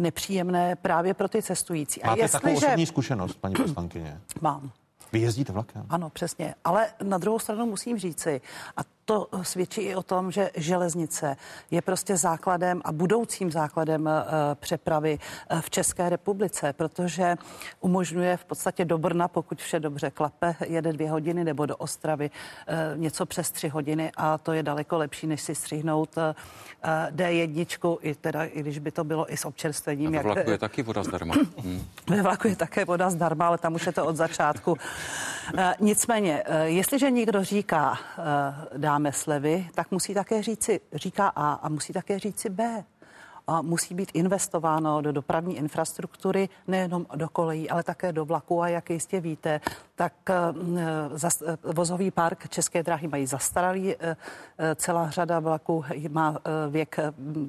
[0.00, 2.00] nepříjemné právě pro ty cestující.
[2.04, 4.20] Máte a jestli, takovou osobní zkušenost, paní poslankyně?
[4.40, 4.70] Mám.
[5.12, 5.86] Vy jezdíte vlakem?
[5.88, 6.54] Ano, přesně.
[6.64, 8.40] Ale na druhou stranu musím říci,
[8.76, 8.80] a
[9.10, 11.36] to svědčí i o tom, že železnice
[11.70, 14.22] je prostě základem a budoucím základem eh,
[14.54, 17.36] přepravy eh, v České republice, protože
[17.80, 22.30] umožňuje v podstatě do Brna, pokud vše dobře klape, jede dvě hodiny nebo do Ostravy
[22.66, 26.14] eh, něco přes tři hodiny a to je daleko lepší, než si střihnout
[27.10, 30.08] D1, i teda, i když by to bylo i s občerstvením.
[30.08, 30.48] A ve vlaku jak...
[30.48, 31.34] je taky voda zdarma.
[31.60, 31.84] Hmm.
[32.08, 34.76] Ve vlaku je také voda zdarma, ale tam už je to od začátku.
[35.80, 37.98] Nicméně, jestliže někdo říká,
[38.76, 42.84] dám dáme slevy, tak musí také říci, říká A a musí také říci B
[43.62, 48.62] musí být investováno do dopravní infrastruktury, nejenom do kolejí, ale také do vlaku.
[48.62, 49.60] A jak jistě víte,
[49.94, 50.34] tak eh,
[50.78, 53.94] eh, vozový park České dráhy mají zastaralý.
[53.94, 54.16] Eh,
[54.74, 56.38] celá řada vlaků má
[56.70, 56.96] věk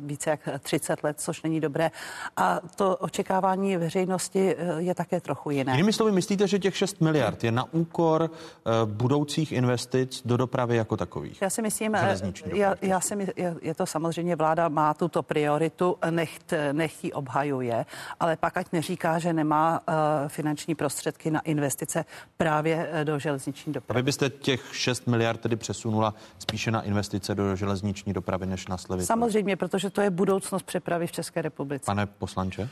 [0.06, 1.92] více jak 30 let, což není dobré.
[2.38, 5.72] A to očekávání veřejnosti je také trochu jiné.
[5.72, 8.30] Jinými slovy, myslíte, že těch 6 miliard je na úkor
[8.86, 11.42] budoucích investic do dopravy jako takových?
[11.42, 11.94] Já si myslím,
[12.54, 17.86] já, já si myslím, je to samozřejmě vláda má tuto prioritu, necht, nechtí obhajuje,
[18.20, 19.82] ale pak ať neříká, že nemá
[20.28, 22.06] finanční prostředky na investice
[22.38, 23.98] právě eh, do železniční dopravy.
[23.98, 28.68] A vy byste těch 6 miliard tedy přesunula spíše na investice do železniční dopravy než
[28.68, 29.06] na slevy?
[29.06, 31.86] Samozřejmě, protože to je budoucnost přepravy v České republice.
[31.86, 32.70] Pane poslanče?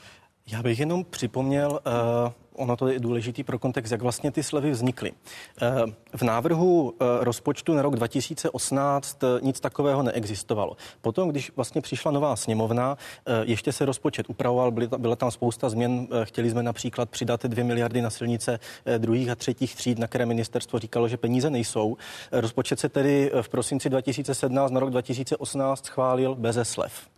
[0.51, 4.71] Já bych jenom připomněl, uh, ono to je důležitý pro kontext, jak vlastně ty slevy
[4.71, 5.11] vznikly.
[5.11, 10.77] Uh, v návrhu uh, rozpočtu na rok 2018 uh, nic takového neexistovalo.
[11.01, 12.97] Potom, když vlastně přišla nová sněmovna,
[13.43, 16.07] ještě se rozpočet upravoval, byla tam spousta změn.
[16.23, 20.25] Chtěli jsme například přidat 2 miliardy na silnice uh, druhých a třetích tříd, na které
[20.25, 21.97] ministerstvo říkalo, že peníze nejsou.
[22.31, 27.09] Rozpočet se tedy v prosinci 2017 na rok 2018 schválil beze slev.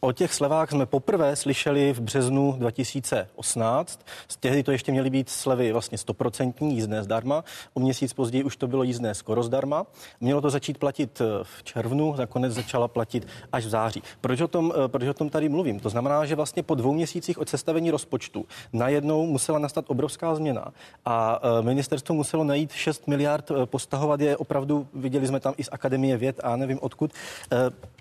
[0.00, 4.00] O těch slevách jsme poprvé slyšeli v březnu 2018.
[4.28, 7.44] Z tehdy to ještě měly být slevy vlastně stoprocentní jízdné zdarma.
[7.74, 9.86] O měsíc později už to bylo jízdné skoro zdarma.
[10.20, 14.02] Mělo to začít platit eh, v červnu, nakonec začala platit až v září.
[14.20, 15.80] Proč o tom, eh, proč o tom tady mluvím?
[15.80, 20.72] To znamená, že vlastně po dvou měsících od sestavení rozpočtu najednou musela nastat obrovská změna
[21.04, 25.68] a eh, ministerstvo muselo najít 6 miliard, postahovat je opravdu, viděli jsme tam i z
[25.72, 27.10] Akademie věd a nevím odkud.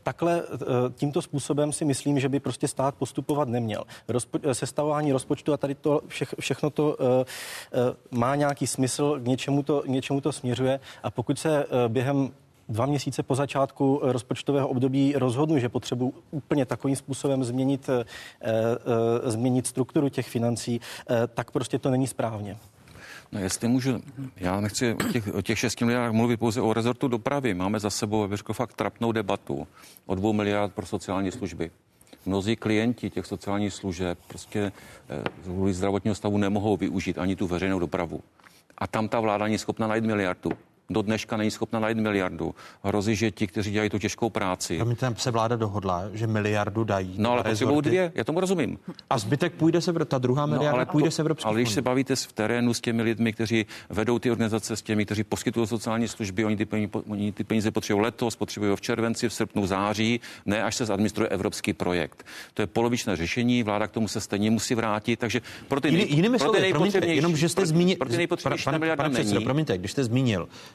[0.03, 0.43] Takhle
[0.95, 3.83] tímto způsobem si myslím, že by prostě stát postupovat neměl.
[4.09, 9.25] Rozpo- sestavování rozpočtu a tady to vše, všechno to uh, uh, má nějaký smysl, k
[9.25, 12.31] něčemu to, k něčemu to směřuje a pokud se uh, během
[12.69, 17.89] dva měsíce po začátku rozpočtového období rozhodnu, že potřebuji úplně takovým způsobem změnit,
[19.23, 20.81] změnit strukturu těch financí,
[21.33, 22.57] tak prostě to není správně.
[23.31, 24.03] No jestli můžu,
[24.37, 27.53] já nechci o těch, o těch 6 miliardách mluvit pouze o rezortu dopravy.
[27.53, 29.67] Máme za sebou, bych fakt trapnou debatu
[30.05, 31.71] o 2 miliard pro sociální služby.
[32.25, 34.71] Mnozí klienti těch sociálních služeb prostě
[35.43, 38.21] kvůli zdravotního stavu nemohou využít ani tu veřejnou dopravu.
[38.77, 40.51] A tam ta vláda není schopna najít miliardu
[40.89, 42.55] do dneška není schopna najít miliardu.
[42.83, 44.79] Hrozí, že ti, kteří dělají tu těžkou práci.
[44.95, 47.15] tam se vláda dohodla, že miliardu dají.
[47.17, 48.77] No ale potřebují dvě, já tomu rozumím.
[49.09, 51.81] A zbytek půjde se, ta druhá miliarda no, ale půjde se Evropské Ale když se
[51.81, 56.07] bavíte v terénu s těmi lidmi, kteří vedou ty organizace, s těmi, kteří poskytují sociální
[56.07, 59.67] služby, oni ty peníze, oni ty peníze potřebují letos, potřebují v červenci, v srpnu, v
[59.67, 62.25] září, ne až se zadministruje evropský projekt.
[62.53, 66.39] To je polovičné řešení, vláda k tomu se stejně musí vrátit, takže pro ty, Jiný,
[66.39, 69.91] pro ty nejpotřebnější, jenom, že jste zmínil, pro ty nejpotřebnější pan, pan, pan, promiňte, když
[69.91, 70.47] jste zmínil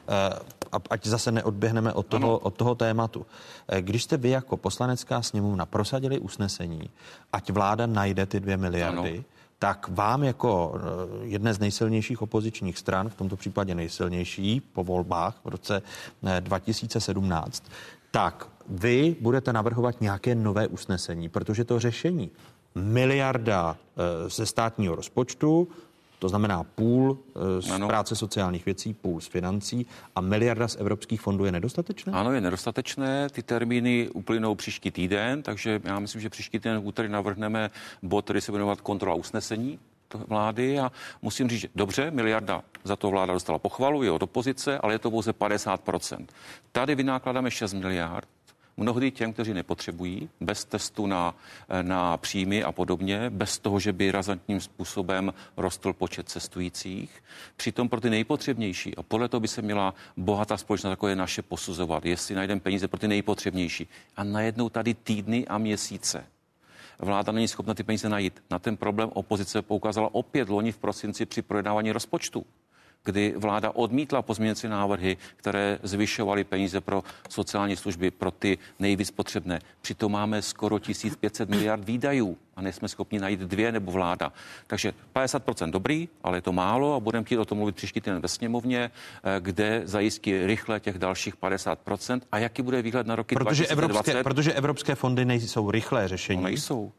[0.89, 3.25] ať zase neodběhneme od toho, od toho tématu.
[3.67, 6.89] Eh, když jste vy jako poslanecká sněmovna prosadili usnesení,
[7.33, 9.23] ať vláda najde ty dvě miliardy, ano
[9.59, 15.35] tak vám jako eh, jedné z nejsilnějších opozičních stran, v tomto případě nejsilnější po volbách
[15.43, 15.81] v roce
[16.39, 17.63] 2017,
[18.11, 22.31] tak vy budete navrhovat nějaké nové usnesení, protože to řešení
[22.75, 23.77] miliarda
[24.27, 25.67] ze státního rozpočtu
[26.21, 27.87] to znamená půl eh, z ano.
[27.87, 29.85] práce sociálních věcí, půl z financí
[30.15, 32.13] a miliarda z evropských fondů je nedostatečné?
[32.13, 33.29] Ano, je nedostatečné.
[33.29, 37.69] Ty termíny uplynou příští týden, takže já myslím, že příští týden v úterý navrhneme
[38.03, 39.79] bod, který se bude jmenovat kontrola usnesení
[40.27, 40.91] vlády a
[41.21, 44.99] musím říct, že dobře, miliarda za to vláda dostala pochvalu, je od opozice, ale je
[44.99, 46.27] to pouze 50%.
[46.71, 48.27] Tady vynákladáme 6 miliard,
[48.77, 51.35] mnohdy těm, kteří nepotřebují, bez testu na,
[51.81, 57.23] na příjmy a podobně, bez toho, že by razantním způsobem rostl počet cestujících.
[57.55, 61.41] Přitom pro ty nejpotřebnější, a podle toho by se měla bohatá společnost, jako je naše,
[61.41, 63.87] posuzovat, jestli najdeme peníze pro ty nejpotřebnější.
[64.15, 66.25] A najednou tady týdny a měsíce
[66.99, 68.43] vláda není schopna ty peníze najít.
[68.49, 72.45] Na ten problém opozice poukázala opět loni v prosinci při projednávání rozpočtu
[73.03, 79.59] kdy vláda odmítla pozměňovací návrhy, které zvyšovaly peníze pro sociální služby, pro ty nejvíc potřebné.
[79.81, 84.33] Přitom máme skoro 1500 miliard výdajů a nejsme schopni najít dvě nebo vláda.
[84.67, 88.21] Takže 50% dobrý, ale je to málo a budeme chtít o tom mluvit příští týden
[88.21, 88.91] ve sněmovně,
[89.23, 94.11] eh, kde zajistí rychle těch dalších 50% a jaký bude výhled na roky protože 2020.
[94.11, 96.41] Evropské, protože evropské fondy nejsou rychlé řešení.
[96.41, 96.91] No nejsou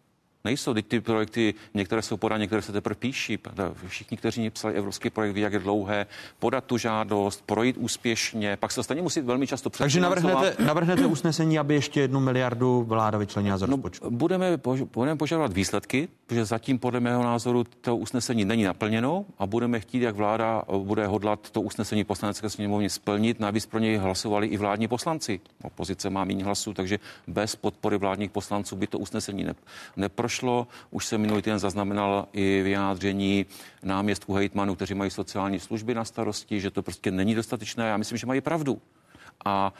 [0.44, 0.74] nejsou.
[0.74, 3.38] Teď ty projekty, některé jsou podány, některé se teprve píší.
[3.86, 6.06] Všichni, kteří psali evropský projekt, ví, jak je dlouhé
[6.38, 11.58] podat tu žádost, projít úspěšně, pak se stejně musí velmi často Takže navrhnete, navrhnete usnesení,
[11.58, 14.04] aby ještě jednu miliardu vláda vyčlenila z no, rozpočtu?
[14.04, 14.58] No, budeme,
[14.94, 20.02] budeme požadovat výsledky, protože zatím podle mého názoru to usnesení není naplněno a budeme chtít,
[20.02, 23.40] jak vláda bude hodlat to usnesení poslanecké sněmovně splnit.
[23.40, 25.40] Navíc pro něj hlasovali i vládní poslanci.
[25.62, 29.54] Opozice má méně hlasů, takže bez podpory vládních poslanců by to usnesení ne,
[29.96, 30.66] neprošlo prošlo.
[30.90, 33.46] Už se minulý týden zaznamenal i vyjádření
[33.82, 37.88] náměstků hejtmanů, kteří mají sociální služby na starosti, že to prostě není dostatečné.
[37.88, 38.80] Já myslím, že mají pravdu
[39.44, 39.72] a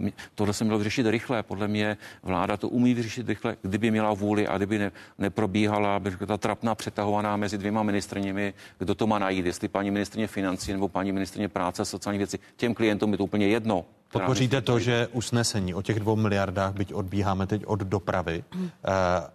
[0.00, 1.42] uh, tohle se mělo vyřešit rychle.
[1.42, 6.10] Podle mě vláda to umí vyřešit rychle, kdyby měla vůli a kdyby ne, neprobíhala by
[6.26, 10.88] ta trapná přetahovaná mezi dvěma ministrněmi, kdo to má najít, jestli paní ministrně financí nebo
[10.88, 12.38] paní ministrně práce a sociální věci.
[12.56, 16.94] Těm klientům je to úplně jedno Podpoříte to, že usnesení o těch dvou miliardách, byť
[16.94, 18.70] odbíháme teď od dopravy, hmm.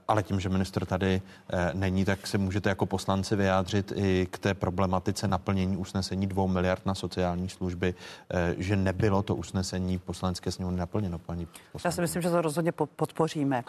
[0.08, 4.38] ale tím, že minister tady eh, není, tak se můžete jako poslanci vyjádřit i k
[4.38, 7.94] té problematice naplnění usnesení dvou miliard na sociální služby,
[8.32, 11.88] eh, že nebylo to usnesení poslanecké sněmovny naplněno, paní poslanci.
[11.88, 13.64] Já si myslím, že to rozhodně podpoříme.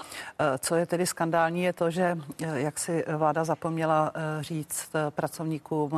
[0.58, 2.18] Co je tedy skandální, je to, že
[2.54, 5.90] jak si vláda zapomněla říct pracovníkům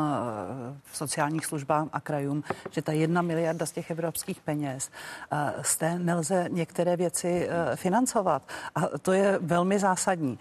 [0.84, 4.90] v sociálních službách a krajům, že ta jedna miliarda z těch evropských peněz
[5.62, 8.42] z té nelze některé věci eh, financovat.
[8.74, 10.38] A to je velmi zásadní.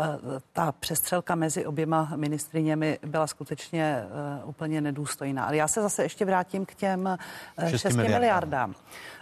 [0.00, 0.04] Eh,
[0.52, 5.44] ta přestřelka mezi oběma ministriněmi byla skutečně eh, úplně nedůstojná.
[5.44, 7.18] Ale já se zase ještě vrátím k těm
[7.66, 8.20] 6 miliardám.
[8.20, 8.74] miliardám.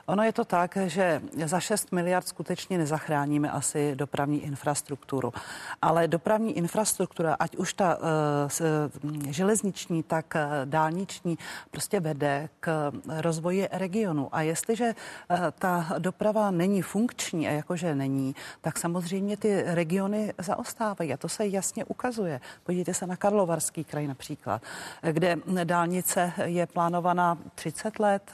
[0.07, 5.33] Ono je to tak, že za 6 miliard skutečně nezachráníme asi dopravní infrastrukturu.
[5.83, 8.03] Ale dopravní infrastruktura, ať už ta uh,
[9.31, 11.39] železniční, tak uh, dálniční,
[11.71, 14.29] prostě vede k rozvoji regionu.
[14.33, 14.95] A jestliže
[15.31, 21.15] uh, ta doprava není funkční, a jakože není, tak samozřejmě ty regiony zaostávají.
[21.15, 22.41] A to se jasně ukazuje.
[22.65, 24.63] Podívejte se na Karlovarský kraj například,
[25.03, 28.33] kde dálnice je plánovaná 30 let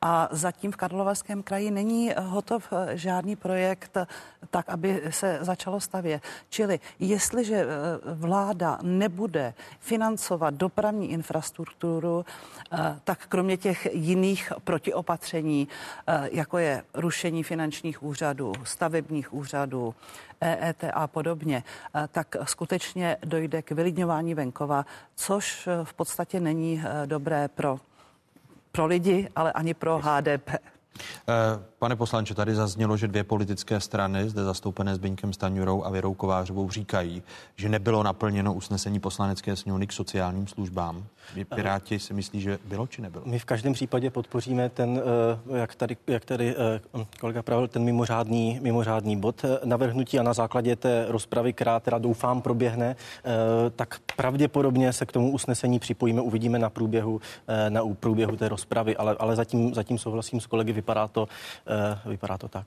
[0.00, 3.96] a zatím v Karlovarském Karlovarském kraji není hotov eh, žádný projekt
[4.50, 6.22] tak, aby se začalo stavět.
[6.48, 7.66] Čili jestliže eh,
[8.14, 12.24] vláda nebude financovat dopravní infrastrukturu,
[12.72, 15.68] eh, tak kromě těch jiných protiopatření,
[16.32, 19.94] jako je rušení finančních úřadů, stavebních úřadů,
[20.40, 21.62] EET a podobně,
[22.12, 27.80] tak skutečně dojde k vylidňování venkova, což v podstatě není dobré pro
[28.72, 30.50] pro lidi, ale ani pro HDP.
[31.26, 36.14] Eh, pane poslanče, tady zaznělo, že dvě politické strany, zde zastoupené Zbyňkem Staňurou a Věrou
[36.14, 37.22] Kovářovou, říkají,
[37.56, 41.04] že nebylo naplněno usnesení poslanecké sněmovny k sociálním službám.
[41.54, 43.24] Piráti si myslí, že bylo či nebylo?
[43.26, 45.00] My v každém případě podpoříme ten,
[45.54, 50.32] eh, jak tady, jak tady eh, kolega pravil, ten mimořádný, mimořádný bod navrhnutí a na
[50.32, 52.96] základě té rozpravy, která teda doufám proběhne,
[53.76, 57.20] tak pravděpodobně se k tomu usnesení připojíme, uvidíme na průběhu,
[57.68, 61.28] na průběhu té rozpravy, ale, ale zatím, zatím souhlasím s kolegy, vypadá to,
[62.06, 62.66] vypadá to tak.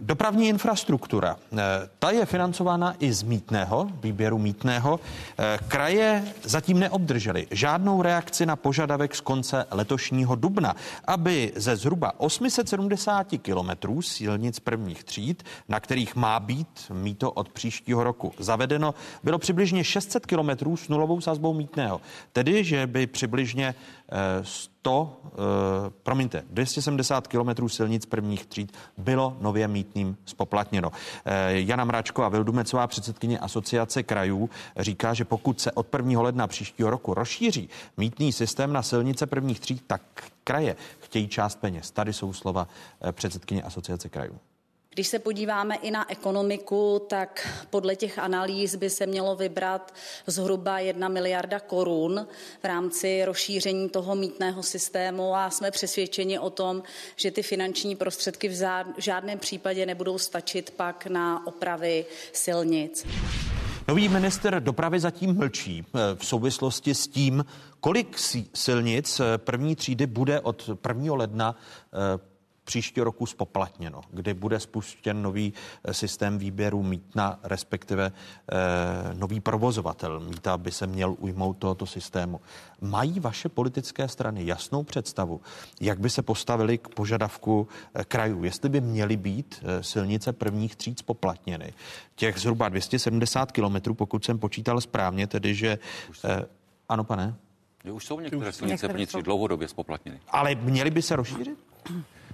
[0.00, 1.56] Dopravní infrastruktura, eh,
[1.98, 5.00] ta je financována i z mítného, výběru mítného.
[5.38, 10.74] Eh, kraje zatím neobdržely žádnou reakci na požadavek z konce letošního dubna,
[11.04, 18.04] aby ze zhruba 870 kilometrů silnic prvních tříd, na kterých má být mýto od příštího
[18.04, 22.00] roku zavedeno, bylo přibližně 600 kilometrů s nulovou sazbou mítného.
[22.32, 23.74] Tedy, že by přibližně
[24.42, 25.30] 100, eh,
[26.02, 30.92] promiňte, 270 kilometrů silnic prvních tříd bylo nově mítným spoplatněno.
[31.24, 36.22] Eh, Jana Mračková Vildumecová, předsedkyně asociace krajů, říká, že pokud se od 1.
[36.22, 40.02] ledna příštího roku rozšíří mítný systém na silnice prvních tříd, tak
[40.44, 41.90] kraje chtějí část peněz.
[41.90, 42.68] Tady jsou slova
[43.04, 44.38] eh, předsedkyně asociace krajů.
[44.94, 49.94] Když se podíváme i na ekonomiku, tak podle těch analýz by se mělo vybrat
[50.26, 52.26] zhruba jedna miliarda korun
[52.62, 56.82] v rámci rozšíření toho mítného systému a jsme přesvědčeni o tom,
[57.16, 63.06] že ty finanční prostředky v žádném případě nebudou stačit pak na opravy silnic.
[63.88, 67.44] Nový minister dopravy zatím mlčí eh, v souvislosti s tím,
[67.80, 68.18] kolik
[68.54, 71.14] silnic eh, první třídy bude od 1.
[71.14, 71.56] ledna
[72.16, 72.31] eh,
[72.72, 75.52] příští roku spoplatněno, kdy bude spuštěn nový
[75.84, 82.40] eh, systém výběru mítna, respektive eh, nový provozovatel mýta by se měl ujmout tohoto systému.
[82.80, 85.40] Mají vaše politické strany jasnou představu,
[85.80, 90.76] jak by se postavili k požadavku eh, krajů, jestli by měly být eh, silnice prvních
[90.76, 91.72] tříd spoplatněny.
[92.14, 95.78] Těch zhruba 270 kilometrů, pokud jsem počítal správně, tedy že...
[96.24, 96.44] Eh,
[96.88, 97.34] ano, pane?
[97.92, 100.20] Už jsou některé silnice první tříd dlouhodobě spoplatněny.
[100.28, 101.58] Ale měly by se rozšířit?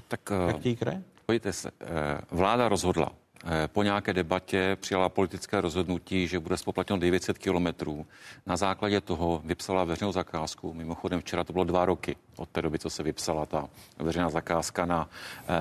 [0.09, 1.87] Tak eh, pojďte se, eh,
[2.31, 3.13] vláda rozhodla,
[3.45, 8.07] eh, po nějaké debatě přijala politické rozhodnutí, že bude spoplatněno 900 kilometrů.
[8.47, 10.75] Na základě toho vypsala veřejnou zakázku.
[10.75, 13.69] Mimochodem včera to bylo dva roky od té doby, co se vypsala ta
[13.99, 15.09] veřejná zakázka na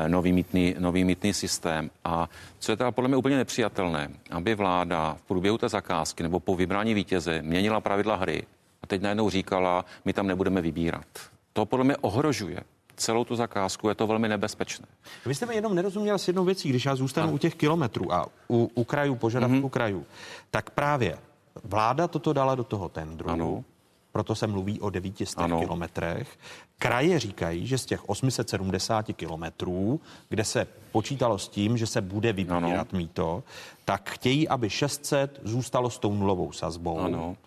[0.07, 1.89] nový mítný, nový mítný systém.
[2.03, 2.29] A
[2.59, 6.55] co je teda podle mě úplně nepřijatelné, aby vláda v průběhu té zakázky nebo po
[6.55, 8.43] vybrání vítěze měnila pravidla hry
[8.81, 11.05] a teď najednou říkala, my tam nebudeme vybírat.
[11.53, 12.63] To podle mě ohrožuje
[12.97, 14.85] celou tu zakázku, je to velmi nebezpečné.
[15.25, 17.35] Vy jste mi jenom nerozuměl s jednou věcí, když já zůstanu ano.
[17.35, 19.69] u těch kilometrů a u, u krajů, požadavků mm-hmm.
[19.69, 20.05] krajů,
[20.51, 21.17] tak právě
[21.63, 23.29] vláda toto dala do toho tendru.
[23.29, 23.63] Ano.
[24.11, 25.59] Proto se mluví o 900 ano.
[25.59, 26.39] kilometrech.
[26.79, 32.33] Kraje říkají, že z těch 870 kilometrů, kde se počítalo s tím, že se bude
[32.33, 32.85] vybírat ano.
[32.91, 33.43] mýto,
[33.85, 36.99] tak chtějí, aby 600 zůstalo s tou nulovou sazbou.
[36.99, 37.37] Ano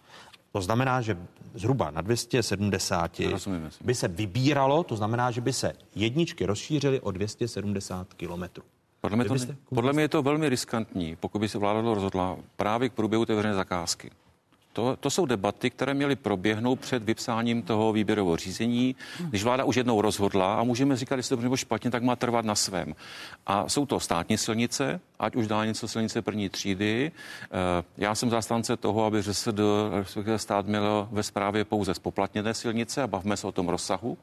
[0.53, 1.17] To znamená, že
[1.55, 3.85] zhruba na 270 Rozumíme si.
[3.85, 8.65] by se vybíralo, to znamená, že by se jedničky rozšířily o 270 kilometrů.
[9.01, 9.35] Podle mě, to,
[9.75, 13.35] podle mě je to velmi riskantní, pokud by se vláda rozhodla právě k průběhu té
[13.35, 14.11] veřejné zakázky.
[14.73, 18.97] To, to jsou debaty, které měly proběhnout před vypsáním toho výběrového řízení.
[19.29, 22.17] Když vláda už jednou rozhodla, a můžeme říkat, jestli to dobře nebo špatně, tak má
[22.17, 22.95] trvat na svém.
[23.47, 27.13] A jsou to státní silnice, ať už dálnice, silnice první třídy.
[27.45, 27.49] Eh,
[27.99, 29.61] Já jsem zastánce toho, aby ŘSD,
[30.37, 34.19] stát měl ve správě pouze spoplatněné silnice a bavme se o tom rozsahu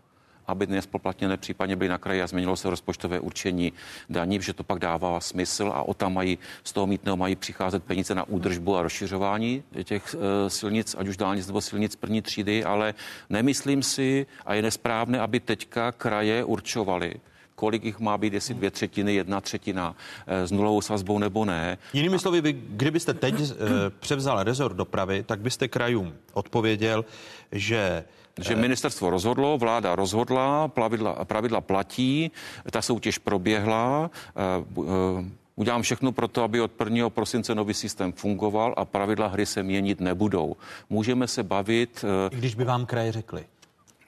[0.47, 3.73] aby nespoplatněné případně byly na kraji a změnilo se rozpočtové určení
[4.09, 7.83] daní, že to pak dává smysl a o tam mají z toho mítného mají přicházet
[7.83, 12.63] peníze na údržbu a rozšiřování těch eh, silnic, ať už dálnic nebo silnic první třídy,
[12.63, 12.93] ale
[13.29, 17.13] nemyslím si a je nesprávné, aby teďka kraje určovaly,
[17.55, 19.95] kolik jich má být, jestli dvě třetiny, jedna třetina
[20.27, 21.77] eh, s nulovou sazbou nebo ne.
[21.93, 23.55] Jinými slovy, vy, kdybyste teď eh,
[23.99, 27.05] převzal rezort dopravy, tak byste krajům odpověděl,
[27.51, 28.03] že
[28.41, 32.31] že ministerstvo rozhodlo, vláda rozhodla, pravidla, pravidla platí,
[32.71, 34.09] ta soutěž proběhla.
[34.35, 34.41] eh,
[34.81, 37.09] eh, Udělám všechno pro to, aby od 1.
[37.09, 40.55] prosince nový systém fungoval a pravidla hry se měnit nebudou.
[40.89, 42.05] Můžeme se bavit.
[42.05, 43.45] eh, I když by vám kraje řekli,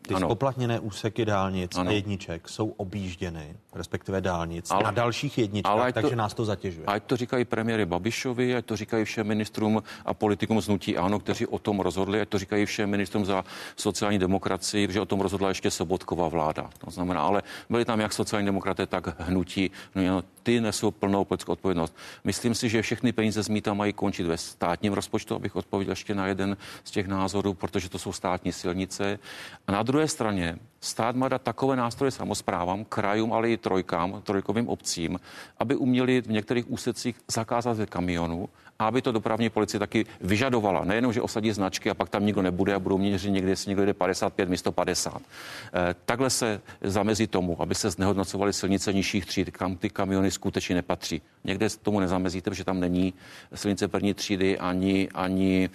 [0.07, 0.27] ty Ano.
[0.27, 1.89] spoplatněné úseky dálnic Ano.
[1.89, 6.85] a jedniček jsou objížděny, respektive dálnic, Ale- na dalších jedničkách, ať takže nás to zatěžuje.
[6.85, 11.19] Ať to říkají premiéry Babišovi, ať to říkají všem ministrům a politikům z Nutí Ano,
[11.19, 13.43] kteří o tom rozhodli, ať to říkají všem ministrům za
[13.75, 16.69] sociální demokracii, že o tom rozhodla ještě Sobotková vláda.
[16.77, 19.71] To znamená, ale byli tam jak sociální demokraté, tak hnutí.
[19.95, 21.95] No, ty nesou plnou politickou odpovědnost.
[22.23, 26.15] Myslím si, že všechny peníze z mýta mají končit ve státním rozpočtu, abych odpověděl ještě
[26.15, 29.19] na jeden z těch názorů, protože to jsou státní silnice.
[29.67, 34.67] A na druhé straně stát má dát takové nástroje samozprávám, krajům, ale i trojkám, trojkovým
[34.67, 35.19] obcím,
[35.59, 40.83] aby uměli v některých úsecích zakázat kamionů a aby to dopravní policie taky vyžadovala.
[40.83, 43.85] Nejenom, že osadí značky a pak tam nikdo nebude a budou měřit někde, jestli někdo
[43.85, 45.21] jde 55 místo 50.
[45.21, 50.75] Eh, Takhle se zamezí tomu, aby se znehodnocovaly silnice nižších tříd, kam ty kamiony skutečně
[50.75, 51.21] nepatří.
[51.43, 53.13] Někde tomu nezamezíte, protože tam není
[53.55, 55.69] silnice první třídy ani, ani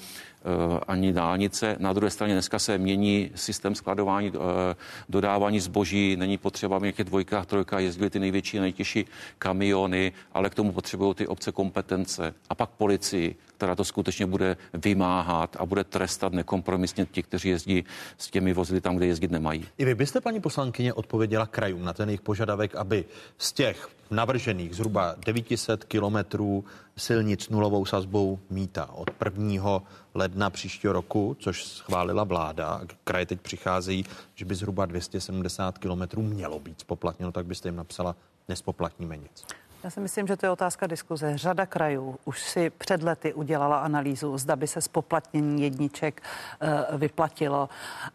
[0.88, 1.76] ani dálnice.
[1.78, 4.74] Na druhé straně dneska se mění systém skladování, eh,
[5.08, 6.16] dodávání zboží.
[6.16, 9.06] Není potřeba, v těch dvojkách, trojkách jezdili ty největší, nejtěžší
[9.38, 12.34] kamiony, ale k tomu potřebují ty obce kompetence.
[12.50, 17.84] A pak policii, která to skutečně bude vymáhat a bude trestat nekompromisně ti, kteří jezdí
[18.18, 19.66] s těmi vozidly tam, kde jezdit nemají.
[19.78, 23.04] I vy byste, paní poslankyně, odpověděla krajům na ten jejich požadavek, aby
[23.38, 26.64] z těch navržených zhruba 900 kilometrů
[26.96, 29.82] silnic nulovou sazbou mýta od 1.
[30.14, 34.04] ledna příštího roku, což schválila vláda, kraje teď přicházejí,
[34.34, 38.16] že by zhruba 270 kilometrů mělo být spoplatněno, tak byste jim napsala,
[38.48, 39.44] nespoplatníme nic.
[39.84, 41.38] Já si myslím, že to je otázka diskuze.
[41.38, 46.22] Řada krajů už si před lety udělala analýzu, zda by se spoplatnění jedniček
[46.60, 47.68] eh, vyplatilo.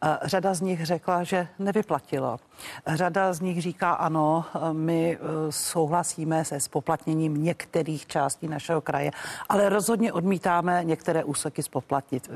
[0.03, 2.39] Eh, Řada z nich řekla, že nevyplatilo.
[2.87, 5.17] Řada z nich říká ano, eh, my
[5.49, 9.11] souhlasíme se spoplatněním některých částí našeho kraje,
[9.49, 12.29] ale rozhodně odmítáme některé úseky spoplatnit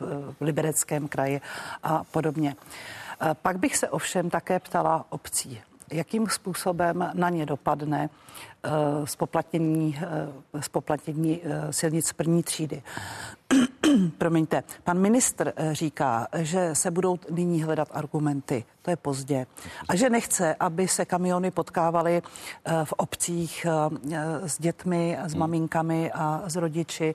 [0.00, 1.40] v Libereckém kraji
[1.82, 2.56] a podobně.
[3.42, 5.60] Pak bych se ovšem také ptala obcí
[5.92, 8.10] jakým způsobem na ně dopadne
[8.64, 8.70] eh,
[9.04, 9.98] spoplatnění,
[10.54, 12.82] eh, spoplatnění eh, silnic první třídy.
[14.18, 19.46] Promiňte, pan ministr eh, říká, že se budou nyní hledat argumenty, to je pozdě,
[19.88, 22.22] a že nechce, aby se kamiony potkávaly
[22.64, 23.66] eh, v obcích
[24.12, 27.14] eh, s dětmi, s maminkami a s rodiči.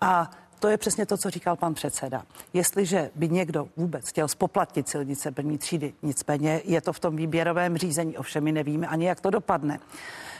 [0.00, 0.30] A
[0.60, 2.22] to je přesně to, co říkal pan předseda.
[2.52, 7.76] Jestliže by někdo vůbec chtěl spoplatnit silnice první třídy, nicméně je to v tom výběrovém
[7.76, 9.78] řízení, ovšem my nevíme ani, jak to dopadne.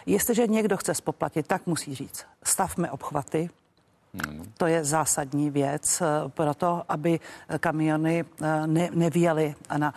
[0.06, 3.50] Jestliže někdo chce spoplatit, tak musí říct, stavme obchvaty,
[4.56, 7.20] to je zásadní věc eh, pro to, aby
[7.60, 9.94] kamiony eh, ne, nevíjely na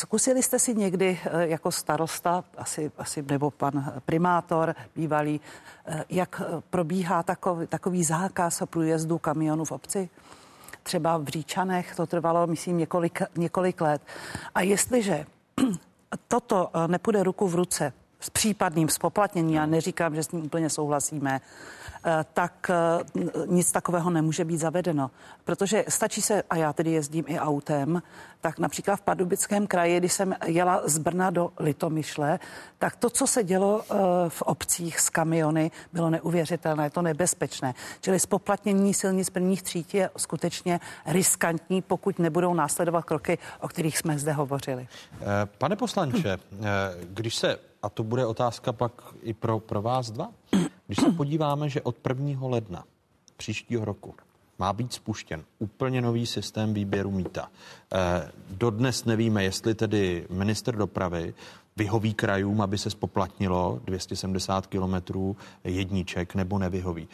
[0.00, 5.40] Zkusili jste si někdy eh, jako starosta, asi, asi nebo pan primátor bývalý,
[5.86, 10.08] eh, jak eh, probíhá takový, takový zákaz průjezdu kamionů v obci?
[10.82, 14.02] Třeba v Říčanech to trvalo, myslím, několik, několik let.
[14.54, 15.26] A jestliže
[16.28, 21.40] toto nepůjde ruku v ruce s případným spoplatněním, já neříkám, že s ním úplně souhlasíme,
[22.04, 23.04] eh, tak eh,
[23.46, 25.10] nic takového nemůže být zavedeno.
[25.44, 28.02] Protože stačí se, a já tedy jezdím i autem,
[28.40, 32.38] tak například v Pardubickém kraji, když jsem jela z Brna do Litomyšle,
[32.78, 33.94] tak to, co se dělo eh,
[34.28, 37.74] v obcích s kamiony, bylo neuvěřitelné, to nebezpečné.
[38.00, 44.18] Čili spoplatnění silnic prvních tříd je skutečně riskantní, pokud nebudou následovat kroky, o kterých jsme
[44.18, 44.88] zde hovořili.
[45.58, 46.38] Pane poslanče,
[47.12, 48.92] když se, a to bude otázka pak
[49.22, 50.30] i pro, pro vás dva,
[50.86, 52.48] když se podíváme, že od 1.
[52.48, 52.84] ledna
[53.36, 54.14] příštího roku
[54.58, 57.48] má být spuštěn úplně nový systém výběru mýta.
[57.92, 61.34] Eh, dodnes nevíme, jestli tedy minister dopravy
[61.76, 67.08] vyhoví krajům, aby se spoplatnilo 270 kilometrů jedniček, nebo nevyhoví.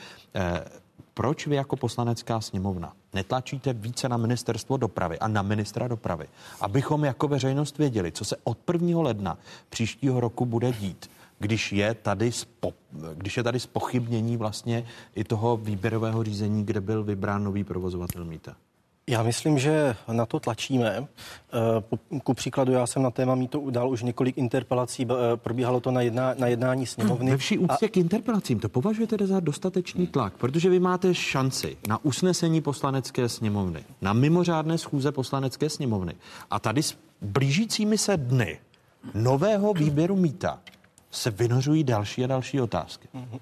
[1.16, 6.26] Proč vy jako poslanecká sněmovna netlačíte více na ministerstvo dopravy a na ministra dopravy,
[6.60, 9.01] abychom jako veřejnost věděli, co se od 1.
[9.01, 9.38] ledna
[9.68, 12.72] příštího roku bude dít, když je tady, spo,
[13.14, 18.56] když je tady spochybnění vlastně i toho výběrového řízení, kde byl vybrán nový provozovatel mýta?
[19.10, 20.96] Já myslím, že na to tlačíme.
[20.98, 25.90] Eh, ku příkladu, já jsem na téma mýto udal už několik interpelací, eh, probíhalo to
[25.90, 27.30] na, jedna, na jednání sněmovny.
[27.30, 27.88] Ve vší úctě a...
[27.88, 33.84] k interpelacím to považujete za dostatečný tlak, protože vy máte šanci na usnesení poslanecké sněmovny,
[34.00, 36.14] na mimořádné schůze poslanecké sněmovny.
[36.50, 38.58] A tady s blížícími se dny
[39.14, 40.60] nového výběru mýta
[41.10, 43.08] se vynořují další a další otázky.
[43.14, 43.40] Mm-hmm.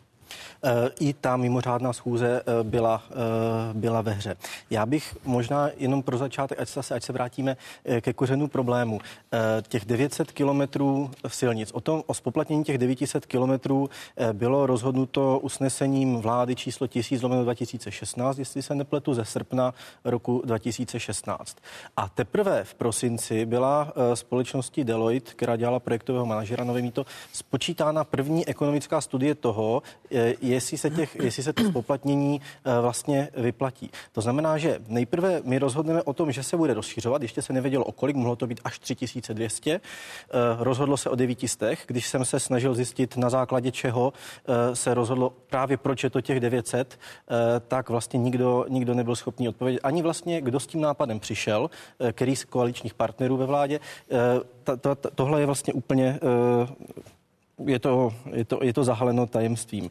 [1.01, 3.15] I ta mimořádná schůze eh, byla, eh,
[3.73, 4.37] byla ve hře.
[4.71, 9.01] Já bych možná jenom pro začátek, ať se, ať se vrátíme eh, ke kořenu problému.
[9.69, 13.91] Těch 900 kilometrů silnic, o tom, o spoplatnění těch 900 kilometrů
[14.33, 19.75] bylo rozhodnuto usnesením vlády číslo 1000 2016, jestli se nepletu, ze srpna
[20.05, 21.57] roku 2016.
[21.97, 28.49] A teprve v prosinci byla společností Deloitte, která dělala projektového manažera Nové míto, spočítána první
[28.49, 29.83] ekonomická studie toho,
[30.41, 33.91] jestli se, těch, jestli se to spoplatnění eh, vlastně vyplatí.
[34.13, 37.85] To znamená, že nejprve my rozhodneme o tom, že se bude rozšiřovat, ještě se nevědělo
[37.85, 39.71] o kolik, mohlo to být až 3200.
[39.71, 39.81] Eh,
[40.59, 45.31] rozhodlo se o 900, když jsem se snažil zjistit na základě čeho eh, se rozhodlo
[45.51, 46.99] právě proč je to těch 900,
[47.69, 49.81] tak vlastně nikdo, nikdo nebyl schopný odpovědět.
[49.83, 51.71] Ani vlastně, kdo s tím nápadem přišel,
[52.13, 53.81] který z koaličních partnerů ve vládě.
[55.15, 56.19] tohle je vlastně úplně
[57.59, 59.91] je to, je to, je to zahaleno tajemstvím.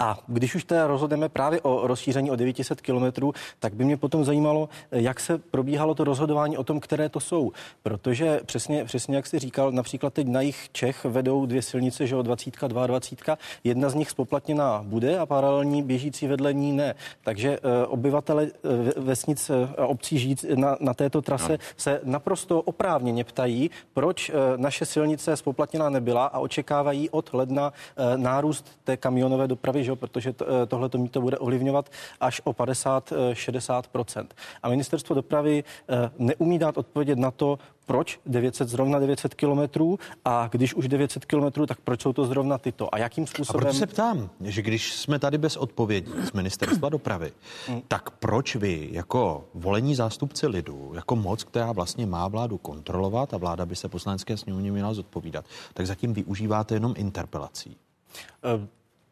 [0.00, 3.96] Eh, a když už teda rozhodneme právě o rozšíření o 900 kilometrů, tak by mě
[3.96, 7.52] potom zajímalo, jak se probíhalo to rozhodování o tom, které to jsou.
[7.82, 12.16] Protože přesně, přesně jak jsi říkal, například teď na jich Čech vedou dvě silnice, že
[12.16, 16.94] o 20, 22, jedna z nich spoplatněná bude a paralelní běžící vedle ní ne.
[17.24, 21.58] Takže uh, obyvatele uh, vesnic a uh, obcí žít na, na této trase no.
[21.76, 27.72] se naprosto oprávněně ptají, proč naše silnice spoplatněná nebyla a očekávají od ledna
[28.16, 29.96] nárůst té kamionové dopravy že?
[29.96, 31.90] protože to, eh, tohle to mýto bude ovlivňovat
[32.20, 34.26] až o 50-60%
[34.62, 37.58] A ministerstvo dopravy eh, neumí dát odpovědět na to,
[37.88, 42.58] proč 900, zrovna 900 kilometrů a když už 900 kilometrů, tak proč jsou to zrovna
[42.58, 43.60] tyto a jakým způsobem...
[43.60, 47.32] A proto se ptám, že když jsme tady bez odpovědi z ministerstva dopravy,
[47.68, 47.82] mm.
[47.88, 53.36] tak proč vy jako volení zástupci lidu, jako moc, která vlastně má vládu kontrolovat a
[53.36, 55.44] vláda by se poslanecké sněmovně měla zodpovídat,
[55.74, 57.76] tak zatím využíváte jenom interpelací?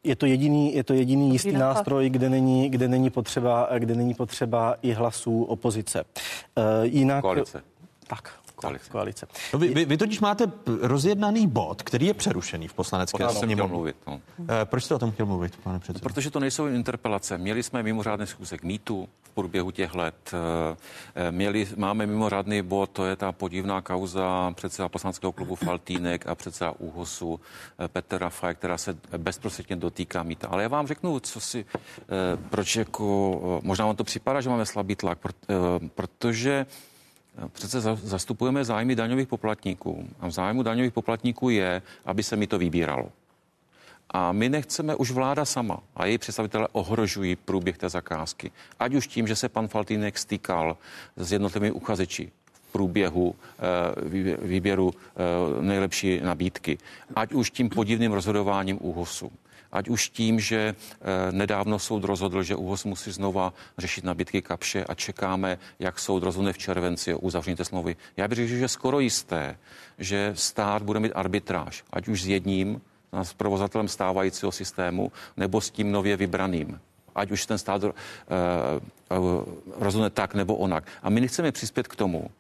[0.07, 4.15] Je to jediný, je to jediný jistý nástroj, kde není, kde není potřeba, kde není
[4.15, 6.05] potřeba i hlasů opozice.
[6.05, 7.23] Uh, jinak...
[7.23, 7.63] Koalice.
[8.07, 8.91] Tak, koalice.
[8.91, 9.27] koalice.
[9.53, 13.73] No vy, vy, vy totiž máte rozjednaný bod, který je přerušený v poslanecké sněmovně.
[13.73, 13.97] mluvit.
[14.07, 14.21] No.
[14.63, 16.03] E, proč jste o tom chtěl mluvit, pane předsedo?
[16.03, 17.39] Protože to nejsou interpelace.
[17.39, 20.33] Měli jsme mimořádný schůzek mýtu v průběhu těch let.
[21.15, 26.35] E, měli, máme mimořádný bod, to je ta podivná kauza předseda poslaneckého klubu Faltínek a
[26.35, 27.41] předseda úhosu
[27.89, 30.49] Petr Rafaj, která se bezprostředně dotýká mýta.
[30.49, 31.67] Ale já vám řeknu, co si,
[32.51, 35.19] proč jako, možná vám to připadá, že máme slabý tlak,
[35.95, 36.67] protože
[37.53, 42.59] Přece zastupujeme zájmy daňových poplatníků a v zájmu daňových poplatníků je, aby se mi to
[42.59, 43.13] vybíralo.
[44.11, 48.51] A my nechceme, už vláda sama a její představitelé ohrožují průběh té zakázky.
[48.79, 50.77] Ať už tím, že se pan Faltýnek stýkal
[51.17, 56.79] s jednotlivými uchazeči v průběhu e, výběru e, nejlepší nabídky.
[57.17, 59.33] Ať už tím podivným rozhodováním úhosu
[59.73, 64.85] ať už tím, že eh, nedávno soud rozhodl, že ÚHOS musí znova řešit nabídky kapše
[64.85, 67.97] a čekáme, jak soud rozhodne v červenci o uzavření té smlouvy.
[68.17, 69.59] Já bych řekl, že skoro jisté,
[69.99, 72.81] že stát bude mít arbitráž, ať už s jedním,
[73.23, 76.81] s provozatelem stávajícího systému, nebo s tím nově vybraným
[77.17, 77.93] ať už ten stát uh,
[79.81, 80.85] rozhodne tak nebo onak.
[81.03, 82.31] A my nechceme přispět k tomu,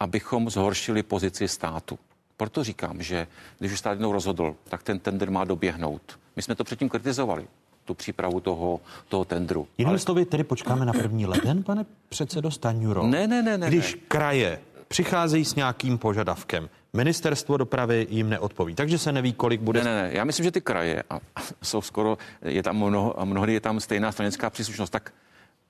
[0.00, 1.98] abychom zhoršili pozici státu.
[2.36, 3.26] Proto říkám, že
[3.58, 6.18] když už stát jednou rozhodl, tak ten tender má doběhnout.
[6.36, 7.46] My jsme to předtím kritizovali
[7.84, 9.68] tu přípravu toho, toho tendru.
[9.78, 9.98] Jinými Ale...
[9.98, 13.06] slovy, tedy počkáme na první leden, pane předsedo Staňuro?
[13.06, 13.66] Ne, ne, ne, ne.
[13.66, 14.00] Když ne.
[14.08, 19.84] kraje přicházejí s nějakým požadavkem, ministerstvo dopravy jim neodpoví, takže se neví, kolik bude.
[19.84, 20.10] Ne, ne, ne.
[20.12, 21.20] Já myslím, že ty kraje, a
[21.62, 25.12] jsou skoro, je tam mnoho, a mnohdy je tam stejná stranická příslušnost, tak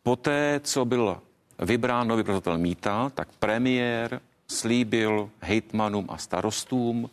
[0.02, 1.18] poté, co byl
[1.58, 4.20] vybrán nový prozatel mýta, tak premiér
[4.54, 7.10] slíbil hejtmanům a starostům,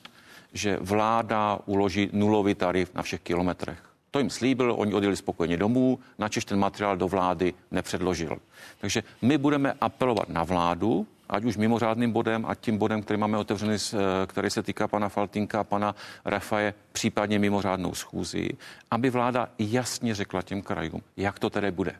[0.53, 3.79] že vláda uloží nulový tarif na všech kilometrech.
[4.11, 8.37] To jim slíbil, oni odjeli spokojeně domů, načež ten materiál do vlády nepředložil.
[8.79, 13.37] Takže my budeme apelovat na vládu, ať už mimořádným bodem a tím bodem, který máme
[13.37, 13.97] otevřený, eh,
[14.27, 15.95] který se týká pana Faltinka a pana
[16.25, 18.49] Rafaje, případně mimořádnou schůzi,
[18.91, 21.95] aby vláda jasně řekla těm krajům, jak to tedy bude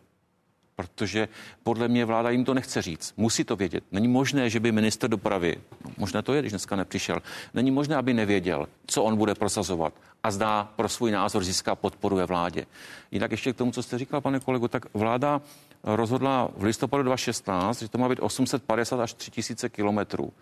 [0.81, 1.27] protože
[1.63, 3.13] podle mě vláda jim to nechce říct.
[3.17, 3.83] Musí to vědět.
[3.91, 5.55] Není možné, že by minister dopravy,
[5.85, 7.21] no, možná to je, když dneska nepřišel,
[7.53, 9.93] není možné, aby nevěděl, co on bude prosazovat
[10.23, 12.65] a zdá pro svůj názor získá podporu ve vládě.
[13.11, 15.41] Jinak ještě k tomu, co jste říkal, pane kolego, tak vláda
[15.83, 20.33] rozhodla v listopadu 2016, že to má být 850 až 3000 kilometrů.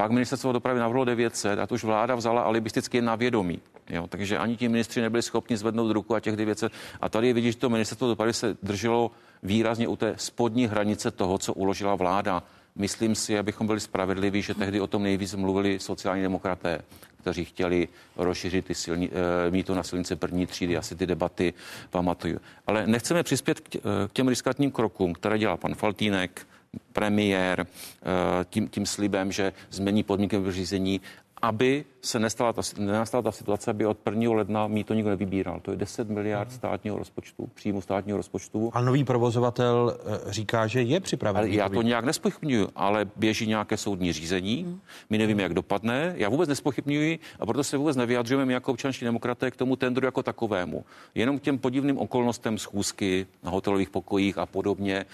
[0.00, 3.60] Pak ministerstvo dopravy navrhlo 900 a to už vláda vzala alibisticky na vědomí.
[3.90, 6.72] Jo, takže ani ti ministři nebyli schopni zvednout ruku a těch 900.
[7.00, 9.10] A tady je vidět, že to ministerstvo dopravy se drželo
[9.42, 12.42] výrazně u té spodní hranice toho, co uložila vláda.
[12.76, 16.80] Myslím si, abychom byli spravedliví, že tehdy o tom nejvíc mluvili sociální demokraté,
[17.20, 19.10] kteří chtěli rozšířit ty silni,
[19.46, 20.76] e, mít to na silnice první třídy.
[20.76, 21.54] Asi ty debaty
[21.90, 22.40] pamatuju.
[22.66, 26.46] Ale nechceme přispět k, eh, k těm riskantním krokům, které dělá pan Faltínek,
[26.92, 31.00] premiér, eh, tím, tím slibem, že změní podmínky řízení
[31.42, 34.32] aby se nestala ta, nenastala ta situace, aby od 1.
[34.34, 35.60] ledna mít to nikdo nevybíral.
[35.60, 36.56] To je 10 miliard mhm.
[36.56, 38.70] státního rozpočtu, příjmu státního rozpočtu.
[38.74, 41.38] A nový provozovatel eh, říká, že je připraven.
[41.38, 44.64] Ale já to nějak nespochybnuju, ale běží nějaké soudní řízení.
[44.64, 44.80] Mhm.
[45.10, 46.14] My nevíme, jak dopadne.
[46.16, 50.22] Já vůbec nespochybnuju a proto se vůbec nevyjadřujeme jako občanští demokraté k tomu tendru jako
[50.22, 50.84] takovému.
[51.14, 55.06] Jenom k těm podivným okolnostem schůzky na hotelových pokojích a podobně.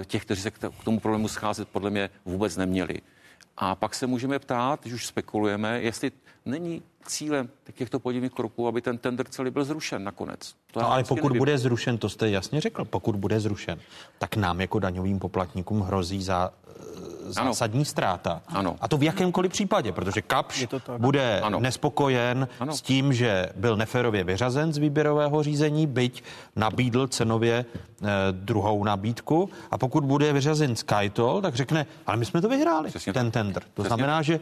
[0.00, 3.00] Eh, těch, kteří se k tomu problému scházet, podle mě vůbec neměli.
[3.62, 6.12] A pak se můžeme ptát, když už spekulujeme, jestli
[6.44, 10.54] není cílem těchto podivných kroků, aby ten tender celý byl zrušen nakonec.
[10.72, 11.38] To no, ale pokud nevím.
[11.38, 13.78] bude zrušen, to jste jasně řekl, pokud bude zrušen,
[14.18, 16.50] tak nám jako daňovým poplatníkům hrozí za
[17.32, 17.84] zásadní ano.
[17.84, 18.42] ztráta.
[18.46, 18.76] Ano.
[18.80, 20.66] A to v jakémkoliv případě, protože Kapš
[20.98, 21.60] bude ano.
[21.60, 22.76] nespokojen ano.
[22.76, 26.22] s tím, že byl neférově vyřazen z výběrového řízení, byť
[26.56, 27.64] nabídl cenově
[28.02, 29.50] eh, druhou nabídku.
[29.70, 33.62] A pokud bude vyřazen Skytol, tak řekne, ale my jsme to vyhráli, Přesně ten tender.
[33.62, 33.88] To Přesně.
[33.88, 34.40] znamená, že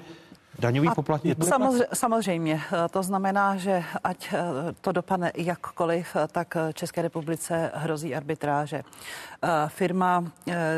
[0.58, 2.60] daňový poplatník samozřejmě, samozřejmě.
[2.72, 4.38] Eh, to znamená, že ať eh,
[4.80, 8.82] to dopadne jakkoliv, eh, tak České republice hrozí arbitráže.
[9.68, 10.24] Firma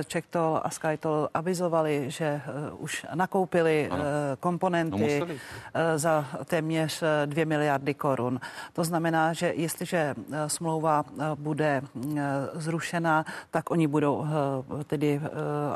[0.04, 2.40] Čektol a Skytol avizovali, že
[2.76, 4.04] už nakoupili ano.
[4.40, 5.26] komponenty no
[5.96, 8.40] za téměř 2 miliardy korun.
[8.72, 10.14] To znamená, že jestliže
[10.46, 11.82] smlouva bude
[12.54, 14.26] zrušena, tak oni budou
[14.84, 15.20] tedy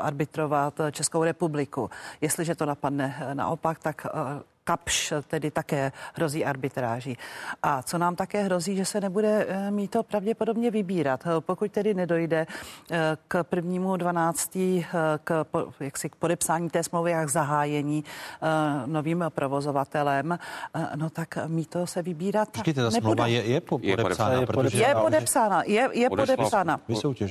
[0.01, 1.89] arbitrovat Českou republiku.
[2.21, 7.17] Jestliže to napadne naopak, tak tak eh, Kapš tedy také hrozí arbitráží.
[7.63, 11.23] A co nám také hrozí, že se nebude eh, mít to pravděpodobně vybírat.
[11.25, 12.47] Eh, pokud tedy nedojde
[13.27, 14.57] k prvnímu 12.
[15.23, 15.45] k,
[15.79, 18.03] jaksi, k podepsání té smlouvy a k zahájení
[18.85, 20.37] novým provozovatelem,
[20.95, 21.37] no tak
[21.69, 24.87] to se vybírat Počkejte, ta smlouva je, je, podepsána, je podepsána.
[24.87, 26.79] Je podepsána, je, je odešla, podepsána.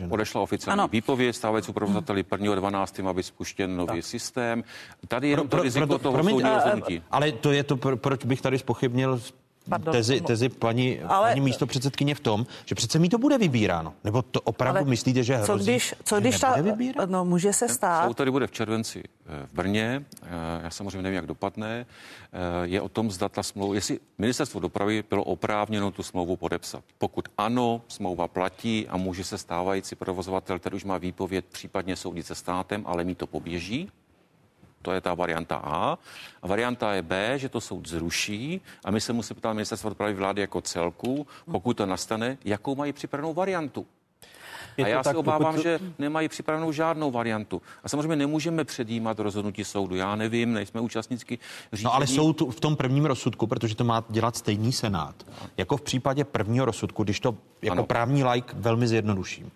[0.08, 0.88] Odešla oficiální ano.
[0.88, 2.54] výpověď stávající provozovateli 1.
[2.54, 3.00] 12.
[3.00, 4.04] aby spuštěn nový tak.
[4.04, 4.64] systém.
[5.08, 7.02] Tady jenom pro, to riziko pro, toho promiň, rozhodnutí.
[7.10, 9.20] Ale to je to, proč bych tady spochybnil
[9.68, 13.38] Pardon, tezi, tezi paní, ale, paní místo předsedkyně v tom, že přece mi to bude
[13.38, 13.94] vybíráno.
[14.04, 17.10] Nebo to opravdu ale myslíte, že hrozí, co když, co když ta, vybírat?
[17.10, 18.04] no může se stát.
[18.04, 20.28] Soud tady bude v červenci eh, v Brně, eh,
[20.62, 25.04] já samozřejmě nevím, jak dopadne, eh, je o tom, zda ta smlouva, jestli ministerstvo dopravy
[25.10, 26.84] bylo oprávněno tu smlouvu podepsat.
[26.98, 32.26] Pokud ano, smlouva platí a může se stávající provozovatel, který už má výpověď, případně soudit
[32.26, 33.90] se státem, ale mi to poběží,
[34.84, 35.98] to je ta varianta A.
[36.42, 40.14] A varianta je B, že to soud zruší a my se musíme ptát ministerstva dopravy
[40.14, 43.86] vlády jako celku, pokud to nastane, jakou mají připravenou variantu.
[44.76, 45.62] Je a já tak, se obávám, pokud...
[45.62, 47.62] že nemají připravenou žádnou variantu.
[47.84, 49.96] A samozřejmě nemůžeme předjímat rozhodnutí soudu.
[49.96, 51.38] Já nevím, nejsme účastnicky
[51.72, 51.84] řízení.
[51.84, 55.14] No ale soud v tom prvním rozsudku, protože to má dělat stejný senát,
[55.56, 57.86] jako v případě prvního rozsudku, když to jako ano.
[57.86, 59.50] právní like velmi zjednoduším,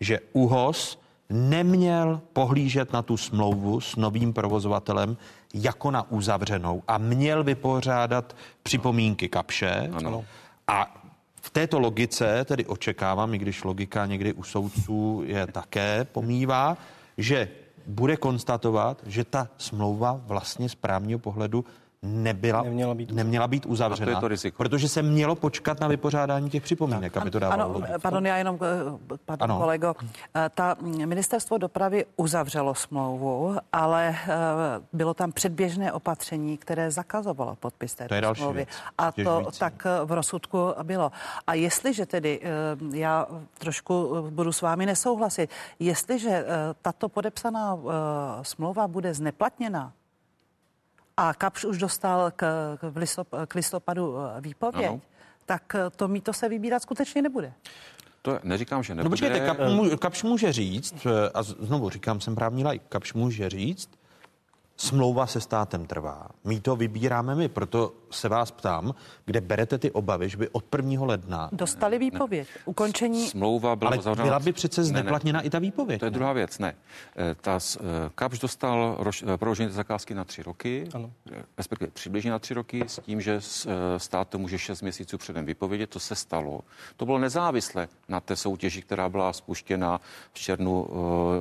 [0.00, 5.16] že ÚHOS neměl pohlížet na tu smlouvu s novým provozovatelem
[5.54, 9.90] jako na uzavřenou a měl vypořádat připomínky kapše.
[9.94, 10.24] Ano.
[10.68, 11.04] A
[11.40, 16.76] v této logice tedy očekávám, i když logika někdy u soudců je také pomývá,
[17.18, 17.48] že
[17.86, 21.64] bude konstatovat, že ta smlouva vlastně z právního pohledu
[22.04, 24.56] nebyla, neměla být, neměla být uzavřena, to je to riziko.
[24.56, 27.76] protože se mělo počkat na vypořádání těch připomínek, tak, aby to dávalo.
[27.76, 29.60] Ano, pardon, já jenom, eh, pardon, ano.
[29.60, 29.94] kolego,
[30.34, 30.76] eh, ta
[31.06, 34.28] ministerstvo dopravy uzavřelo smlouvu, ale eh,
[34.92, 38.56] bylo tam předběžné opatření, které zakazovalo podpis této to je smlouvy.
[38.56, 38.68] Věc.
[38.98, 41.12] A to tak v rozsudku bylo.
[41.46, 42.40] A jestliže tedy,
[42.92, 43.26] já
[43.58, 46.44] trošku budu s vámi nesouhlasit, jestliže
[46.82, 47.78] tato podepsaná
[48.42, 49.92] smlouva bude zneplatněna,
[51.16, 55.00] a Kapš už dostal k, k, listop, k listopadu eh, výpověď, ano.
[55.46, 57.52] tak eh, to mýto se vybírat skutečně nebude.
[58.22, 59.04] To neříkám, že nebude.
[59.04, 59.58] No počkejte, Kap,
[60.00, 63.90] Kapš může říct, eh, a znovu říkám, jsem právní lajk, Kapš může říct,
[64.76, 66.28] Smlouva se státem trvá.
[66.44, 68.94] My to vybíráme my, proto se vás ptám,
[69.24, 71.04] kde berete ty obavy, že by od 1.
[71.04, 71.48] ledna...
[71.52, 72.48] Dostali výpověď.
[72.54, 72.62] Ne.
[72.64, 73.28] Ukončení...
[73.28, 74.26] Smlouva byla Ale uzavřena...
[74.26, 75.46] byla by přece zneplatněna ne, ne.
[75.46, 76.00] i ta výpověď.
[76.00, 76.14] To je ne?
[76.14, 76.74] druhá věc, ne.
[77.16, 77.80] Eh, ta, eh,
[78.14, 81.12] Kapš dostal roš, eh, prodloužení zakázky na tři roky, ano.
[81.58, 83.40] respektive přibližně na tři roky, s tím, že
[83.96, 85.90] stát to může šest měsíců předem vypovědět.
[85.90, 86.60] To se stalo.
[86.96, 90.00] To bylo nezávisle na té soutěži, která byla spuštěna
[90.32, 90.88] v červnu,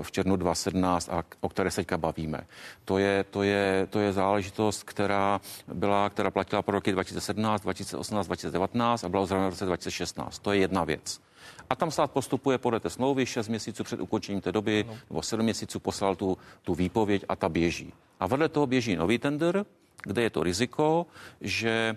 [0.01, 2.41] v červnu 2017 a o které se teďka bavíme.
[2.85, 5.41] To je to je, to je záležitost, která
[5.73, 10.39] byla, která platila pro roky 2017, 2018, 2019 a byla uzavřena v roce 2016.
[10.39, 11.21] To je jedna věc.
[11.69, 14.97] A tam stát postupuje podle té smlouvy 6 měsíců před ukončením té doby, no.
[15.09, 17.93] nebo 7 měsíců poslal tu, tu výpověď a ta běží.
[18.19, 19.65] A vedle toho běží nový tender,
[20.03, 21.05] kde je to riziko,
[21.41, 21.95] že e,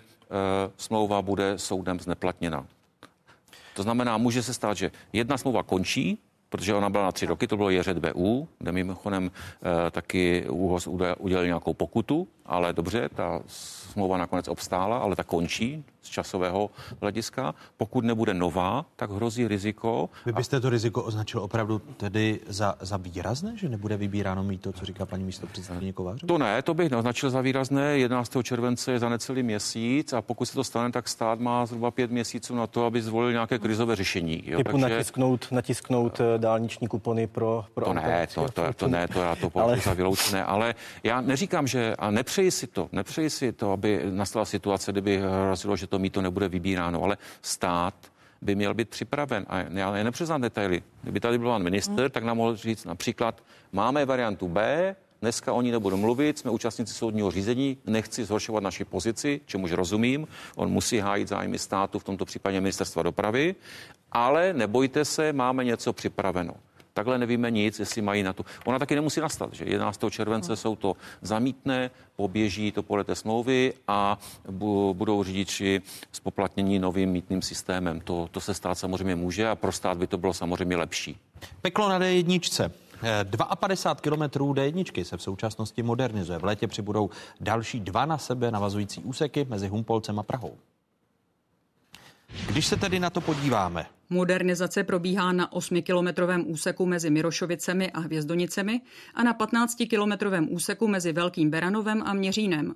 [0.76, 2.66] smlouva bude soudem zneplatněna.
[3.74, 6.18] To znamená, může se stát, že jedna smlouva končí,
[6.56, 10.86] protože ona byla na tři roky, to bylo JŘBU, kde mimochodem e, taky ÚHOS
[11.18, 13.40] udělal nějakou pokutu, ale dobře, ta
[13.96, 16.70] smlouva nakonec obstála, ale ta končí z časového
[17.00, 17.54] hlediska.
[17.76, 20.10] Pokud nebude nová, tak hrozí riziko.
[20.26, 24.72] Vy byste to riziko označil opravdu tedy za, za výrazné, že nebude vybíráno mít to,
[24.72, 26.28] co říká paní místo předsedkyně Kovářová?
[26.28, 27.98] To ne, to bych neoznačil za výrazné.
[27.98, 28.36] 11.
[28.42, 32.10] července je za necelý měsíc a pokud se to stane, tak stát má zhruba pět
[32.10, 34.42] měsíců na to, aby zvolil nějaké krizové řešení.
[34.46, 34.58] Jo?
[34.58, 34.94] Typu Takže...
[34.94, 39.36] natisknout, natisknout eh, dálniční kupony pro, pro to ne, to, to, to, ne, to já
[39.36, 39.80] to považuji ale...
[39.80, 44.44] za vyloučené, ale já neříkám, že a nepřeji si to, nepřeji si to, aby nastala
[44.44, 47.94] situace, kdyby hrozilo, že to mýto nebude vybíráno, ale stát
[48.42, 49.46] by měl být připraven.
[49.48, 50.82] A já nepřiznám detaily.
[51.02, 52.10] Kdyby tady byl pan minister, hmm.
[52.10, 53.42] tak nám mohl říct například,
[53.72, 58.84] máme variantu B, Dneska o ní nebudu mluvit, jsme účastníci soudního řízení, nechci zhoršovat naši
[58.84, 60.28] pozici, čemuž rozumím.
[60.56, 63.54] On musí hájit zájmy státu, v tomto případě ministerstva dopravy,
[64.12, 66.54] ale nebojte se, máme něco připraveno.
[66.96, 68.44] Takhle nevíme nic, jestli mají na to.
[68.64, 70.04] Ona taky nemusí nastat, že 11.
[70.10, 70.56] července hmm.
[70.56, 74.18] jsou to zamítné, poběží to podle té smlouvy a
[74.92, 75.82] budou řidiči
[76.12, 78.00] spoplatnění novým mítným systémem.
[78.00, 81.18] To, to se stát samozřejmě může a pro stát by to bylo samozřejmě lepší.
[81.62, 82.70] Peklo na D1.
[83.60, 86.38] 52 kilometrů D1 se v současnosti modernizuje.
[86.38, 87.10] V létě přibudou
[87.40, 90.56] další dva na sebe navazující úseky mezi Humpolcem a Prahou.
[92.48, 98.80] Když se tedy na to podíváme, Modernizace probíhá na 8-kilometrovém úseku mezi Mirošovicemi a Hvězdonicemi
[99.14, 102.74] a na 15-kilometrovém úseku mezi Velkým Beranovem a Měřínem.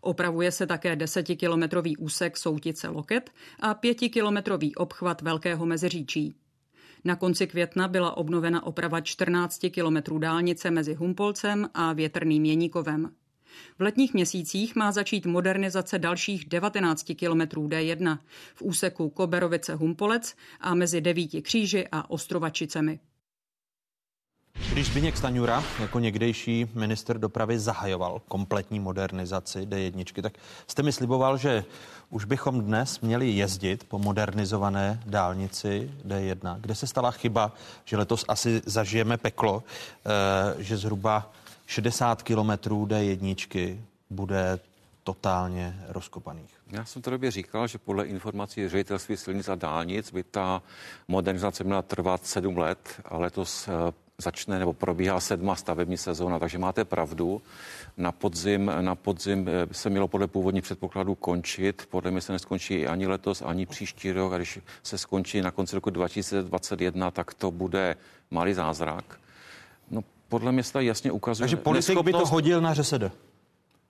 [0.00, 6.34] Opravuje se také 10-kilometrový úsek Soutice Loket a 5-kilometrový obchvat Velkého Meziříčí.
[7.04, 13.10] Na konci května byla obnovena oprava 14 kilometrů dálnice mezi Humpolcem a Větrným Jeníkovem.
[13.78, 18.18] V letních měsících má začít modernizace dalších 19 kilometrů D1
[18.54, 23.00] v úseku Koberovice-Humpolec a mezi Devíti kříži a Ostrovačicemi.
[24.72, 30.32] Když Zbigněk Staňura jako někdejší minister dopravy zahajoval kompletní modernizaci D1, tak
[30.66, 31.64] jste mi sliboval, že
[32.10, 37.52] už bychom dnes měli jezdit po modernizované dálnici D1, kde se stala chyba,
[37.84, 39.62] že letos asi zažijeme peklo,
[40.06, 41.32] eh, že zhruba
[41.70, 43.78] 60 kilometrů D1
[44.10, 44.58] bude
[45.04, 46.50] totálně rozkopaných.
[46.70, 50.62] Já jsem to době říkal, že podle informací ředitelství silnic a dálnic by ta
[51.08, 53.72] modernizace měla trvat sedm let a letos eh,
[54.18, 57.42] začne nebo probíhá sedma stavební sezóna, takže máte pravdu.
[57.96, 61.86] Na podzim, na podzim eh, se mělo podle původních předpokladů končit.
[61.90, 64.32] Podle mě se neskončí ani letos, ani příští rok.
[64.32, 67.96] A když se skončí na konci roku 2021, tak to bude
[68.30, 69.19] malý zázrak.
[70.30, 71.42] Podle mě se jasně ukazuje.
[71.44, 72.04] Takže politik neschopnost...
[72.04, 73.02] by to hodil na ŘSD?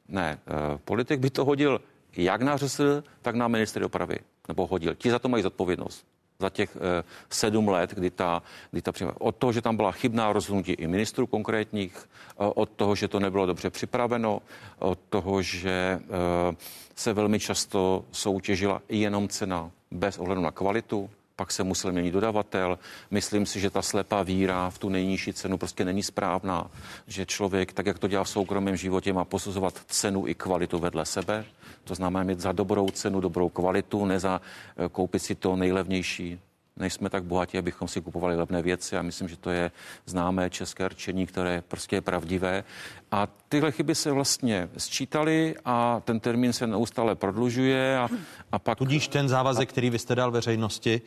[0.09, 1.81] Ne, uh, politik by to hodil
[2.17, 2.81] jak na ŘSD,
[3.23, 4.19] tak na ministry dopravy.
[4.49, 4.95] Nebo hodil.
[4.95, 6.07] Ti za to mají zodpovědnost
[6.39, 6.83] za těch uh,
[7.31, 10.87] sedm let, kdy ta, kdy ta příma, od toho, že tam byla chybná rozhodnutí i
[10.87, 14.43] ministrů konkrétních, uh, od toho, že to nebylo dobře připraveno,
[14.79, 16.55] od toho, že uh,
[16.97, 21.11] se velmi často soutěžila jenom cena bez ohledu na kvalitu,
[21.41, 22.79] pak se musel měnit dodavatel.
[23.11, 26.71] Myslím si, že ta slepá víra v tu nejnižší cenu prostě není správná,
[27.07, 31.07] že člověk, tak jak to dělá v soukromém životě, má posuzovat cenu i kvalitu vedle
[31.07, 31.45] sebe.
[31.85, 36.39] To znamená mít za dobrou cenu dobrou kvalitu, ne za eh, koupit si to nejlevnější
[36.81, 39.71] nejsme tak bohatí, abychom si kupovali levné věci a myslím, že to je
[40.07, 42.65] známé české rčení, které prostě je pravdivé.
[43.11, 48.09] A tyhle chyby se vlastně sčítaly a ten termín se neustále prodlužuje a,
[48.53, 48.79] a pak...
[48.79, 49.73] Tudíž ten závazek, a...
[49.73, 51.03] který vy jste dal veřejnosti,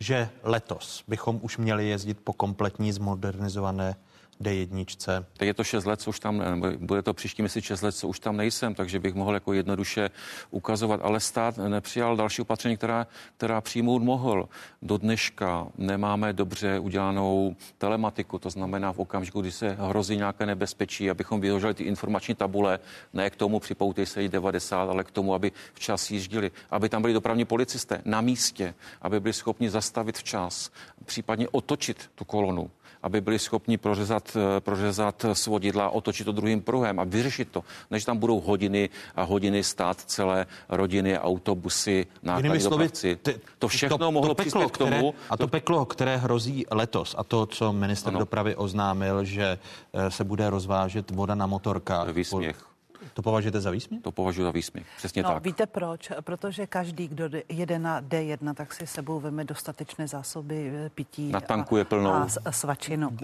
[0.00, 3.96] že letos bychom už měli jezdit po kompletní zmodernizované
[4.44, 5.24] D1.
[5.36, 7.92] Teď je to 6 let, co už tam, nebo bude to příští měsíc 6 let,
[7.92, 10.10] co už tam nejsem, takže bych mohl jako jednoduše
[10.50, 11.00] ukazovat.
[11.02, 13.06] Ale stát nepřijal další opatření, která,
[13.36, 14.48] která přijmout mohl.
[14.82, 21.10] Do dneška nemáme dobře udělanou telematiku, to znamená v okamžiku, kdy se hrozí nějaké nebezpečí,
[21.10, 22.78] abychom vyhožili ty informační tabule,
[23.12, 27.14] ne k tomu připoutej se 90, ale k tomu, aby včas jíždili, aby tam byli
[27.14, 30.70] dopravní policisté na místě, aby byli schopni zastavit včas,
[31.04, 32.70] případně otočit tu kolonu
[33.04, 38.04] aby byli schopni prořezat, eh, prořezat svodidla, otočit to druhým pruhem a vyřešit to, než
[38.04, 43.16] tam budou hodiny a hodiny stát celé rodiny, autobusy, náklady dopravci.
[43.16, 45.12] Ty, to všechno to, mohlo to peklo, k tomu.
[45.12, 48.18] Které, a to peklo, které hrozí letos a to, co minister ano.
[48.18, 49.58] dopravy oznámil, že
[49.92, 52.08] eh, se bude rozvážet voda na motorkách.
[52.08, 52.73] Výsměch.
[53.14, 54.02] To považujete za výsměch?
[54.02, 55.44] To považuji za výsměch, přesně no, tak.
[55.44, 56.10] Víte proč?
[56.20, 61.28] Protože každý, kdo jede na D1, tak si sebou veme dostatečné zásoby eh, pití.
[61.32, 62.10] Natankuje a, plnou.
[62.10, 63.16] A, a svačinu.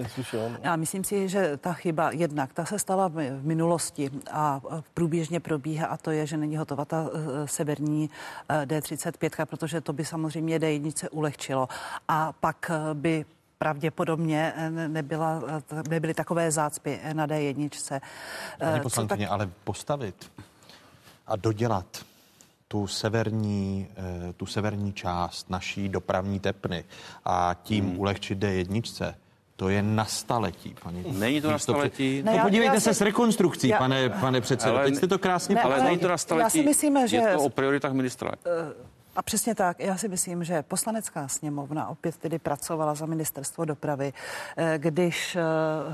[0.62, 4.60] Já myslím si, že ta chyba jednak, ta se stala v minulosti a
[4.94, 8.10] průběžně probíhá a to je, že není hotová ta eh, severní
[8.48, 11.68] eh, D35, protože to by samozřejmě D1 ulehčilo.
[12.08, 13.24] A pak by
[13.60, 17.70] pravděpodobně eh, nebyla, eh, nebyly takové zácpy na D1.
[18.58, 19.32] Paní eh, poslankyně, tak...
[19.32, 20.32] ale postavit
[21.26, 22.04] a dodělat
[22.68, 23.88] tu severní,
[24.36, 26.84] tu severní část naší dopravní tepny
[27.24, 27.98] a tím hmm.
[27.98, 29.14] ulehčit D1,
[29.56, 31.04] to je na staletí, paní.
[31.18, 32.22] Není to na staletí.
[32.22, 34.74] No, podívejte já se s rekonstrukcí, já, pane, pane předsedo.
[34.74, 36.44] Ale, Teď jste to krásně ne, Ale není to na staletí.
[36.44, 37.16] Já si myslím, že...
[37.16, 38.30] Je to o prioritách ministra.
[38.30, 39.80] Uh, a přesně tak.
[39.80, 44.12] Já si myslím, že poslanecká sněmovna opět tedy pracovala za ministerstvo dopravy,
[44.56, 45.42] eh, když eh,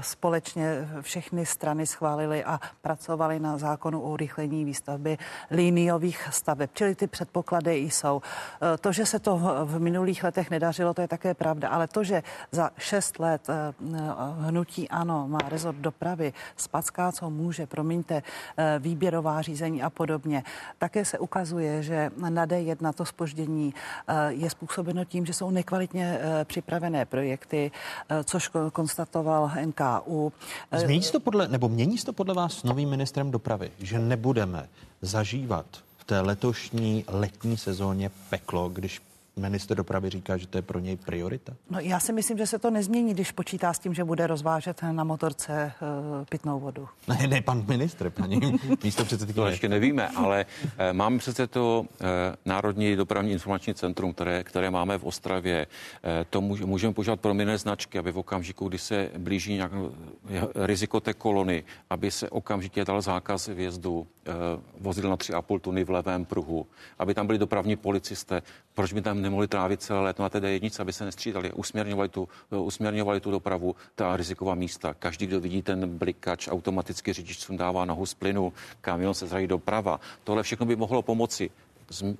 [0.00, 5.18] společně všechny strany schválily a pracovali na zákonu o urychlení výstavby
[5.50, 6.70] liniových staveb.
[6.74, 8.22] Čili ty předpoklady jsou.
[8.22, 12.04] Eh, to, že se to v minulých letech nedařilo, to je také pravda, ale to,
[12.04, 12.22] že
[12.52, 13.48] za šest let
[14.38, 18.22] hnutí ano má rezort dopravy, spacká, co může, promiňte,
[18.78, 20.44] výběrová řízení a podobně,
[20.78, 23.74] také se ukazuje, že na D1 to spoždění
[24.08, 27.70] eh, je způsobeno tím, že jsou nekvalitně eh, připravené projekty,
[28.08, 30.32] eh, což konstatoval NKU.
[30.72, 34.68] Změní to podle, nebo mění to podle vás s novým ministrem dopravy, že nebudeme
[35.02, 35.66] zažívat
[35.96, 39.00] v té letošní letní sezóně peklo, když
[39.40, 41.52] minister dopravy říká, že to je pro něj priorita?
[41.70, 44.82] No já si myslím, že se to nezmění, když počítá s tím, že bude rozvážet
[44.82, 46.88] na motorce uh, pitnou vodu.
[47.08, 48.40] Ne, ne, pan ministr, paní
[48.84, 49.34] místo předsedkyně.
[49.34, 52.06] To ještě nevíme, ale uh, máme přece to uh,
[52.44, 55.66] Národní dopravní informační centrum, které, které máme v Ostravě.
[55.66, 59.72] Uh, to můž, můžeme požádat pro jiné značky, aby v okamžiku, kdy se blíží nějak
[60.54, 64.06] riziko té kolony, aby se okamžitě dal zákaz vjezdu uh,
[64.80, 66.66] vozidel na 3,5 tuny v levém pruhu,
[66.98, 68.42] aby tam byli dopravní policisté.
[68.76, 72.28] Proč by tam nemohli trávit celé léto na té D1, aby se nestřídali, usměrňovali tu,
[72.50, 74.94] usměrňovali tu dopravu, ta riziková místa.
[74.94, 80.00] Každý, kdo vidí ten blikač, automaticky řidič sundává nohu z plynu, kamion se zrají doprava.
[80.24, 81.50] Tohle všechno by mohlo pomoci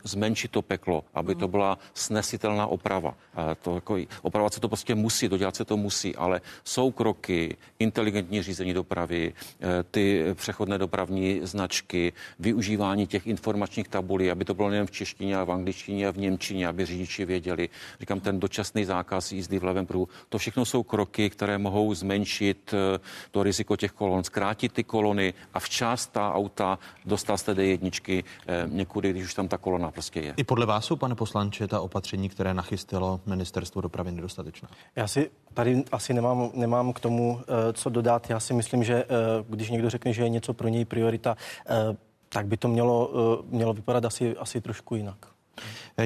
[0.05, 3.15] zmenšit to peklo, aby to byla snesitelná oprava.
[3.63, 8.43] To jako, opravovat se to prostě musí, dodělat se to musí, ale jsou kroky, inteligentní
[8.43, 14.87] řízení dopravy, e, ty přechodné dopravní značky, využívání těch informačních tabulí, aby to bylo nejen
[14.87, 17.69] v češtině, ale v angličtině a v němčině, aby řidiči věděli.
[18.01, 20.09] Říkám, ten dočasný zákaz jízdy v levém pruhu.
[20.29, 22.99] To všechno jsou kroky, které mohou zmenšit e,
[23.31, 28.25] to riziko těch kolon, zkrátit ty kolony a včas ta auta dostat z té jedničky
[28.47, 30.35] e, někudy, když už tam ta ta kolona prostě je.
[30.37, 34.69] I podle vás jsou, pane poslanče, ta opatření, které nachystilo ministerstvo dopravy nedostatečná?
[34.97, 38.31] Já si tady asi nemám, nemám k tomu, eh, co dodat.
[38.31, 39.07] Já si myslím, že eh,
[39.49, 41.97] když někdo řekne, že je něco pro něj priorita, eh,
[42.29, 43.11] tak by to mělo,
[43.49, 45.17] mělo vypadat asi, asi trošku jinak.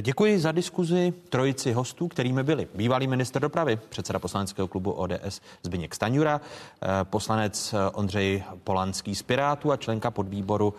[0.01, 5.95] Děkuji za diskuzi trojici hostů, kterými byli bývalý minister dopravy, předseda poslaneckého klubu ODS Zbyněk
[5.95, 6.41] Staňura,
[7.05, 10.75] poslanec Ondřej Polanský z Pirátu a členka podvýboru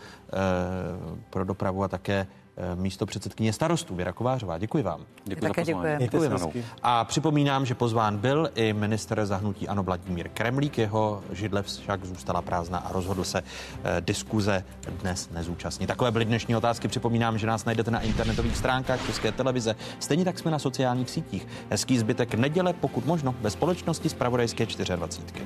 [1.29, 2.27] pro dopravu a také
[2.75, 4.57] místo předsedkyně starostů Věra Kovářová.
[4.57, 5.01] Děkuji vám.
[5.25, 5.97] Děkuji Také za pozvání.
[5.99, 6.29] Děkuji.
[6.29, 10.77] Děkuji A připomínám, že pozván byl i minister zahnutí Ano Vladimír Kremlík.
[10.77, 13.43] Jeho židle však zůstala prázdná a rozhodl se
[13.83, 14.63] eh, diskuze
[15.01, 15.87] dnes nezúčastnit.
[15.87, 16.87] Takové byly dnešní otázky.
[16.87, 19.75] Připomínám, že nás najdete na internetových stránkách České televize.
[19.99, 21.47] Stejně tak jsme na sociálních sítích.
[21.69, 25.45] Hezký zbytek neděle, pokud možno, ve společnosti z Pravodajské 24.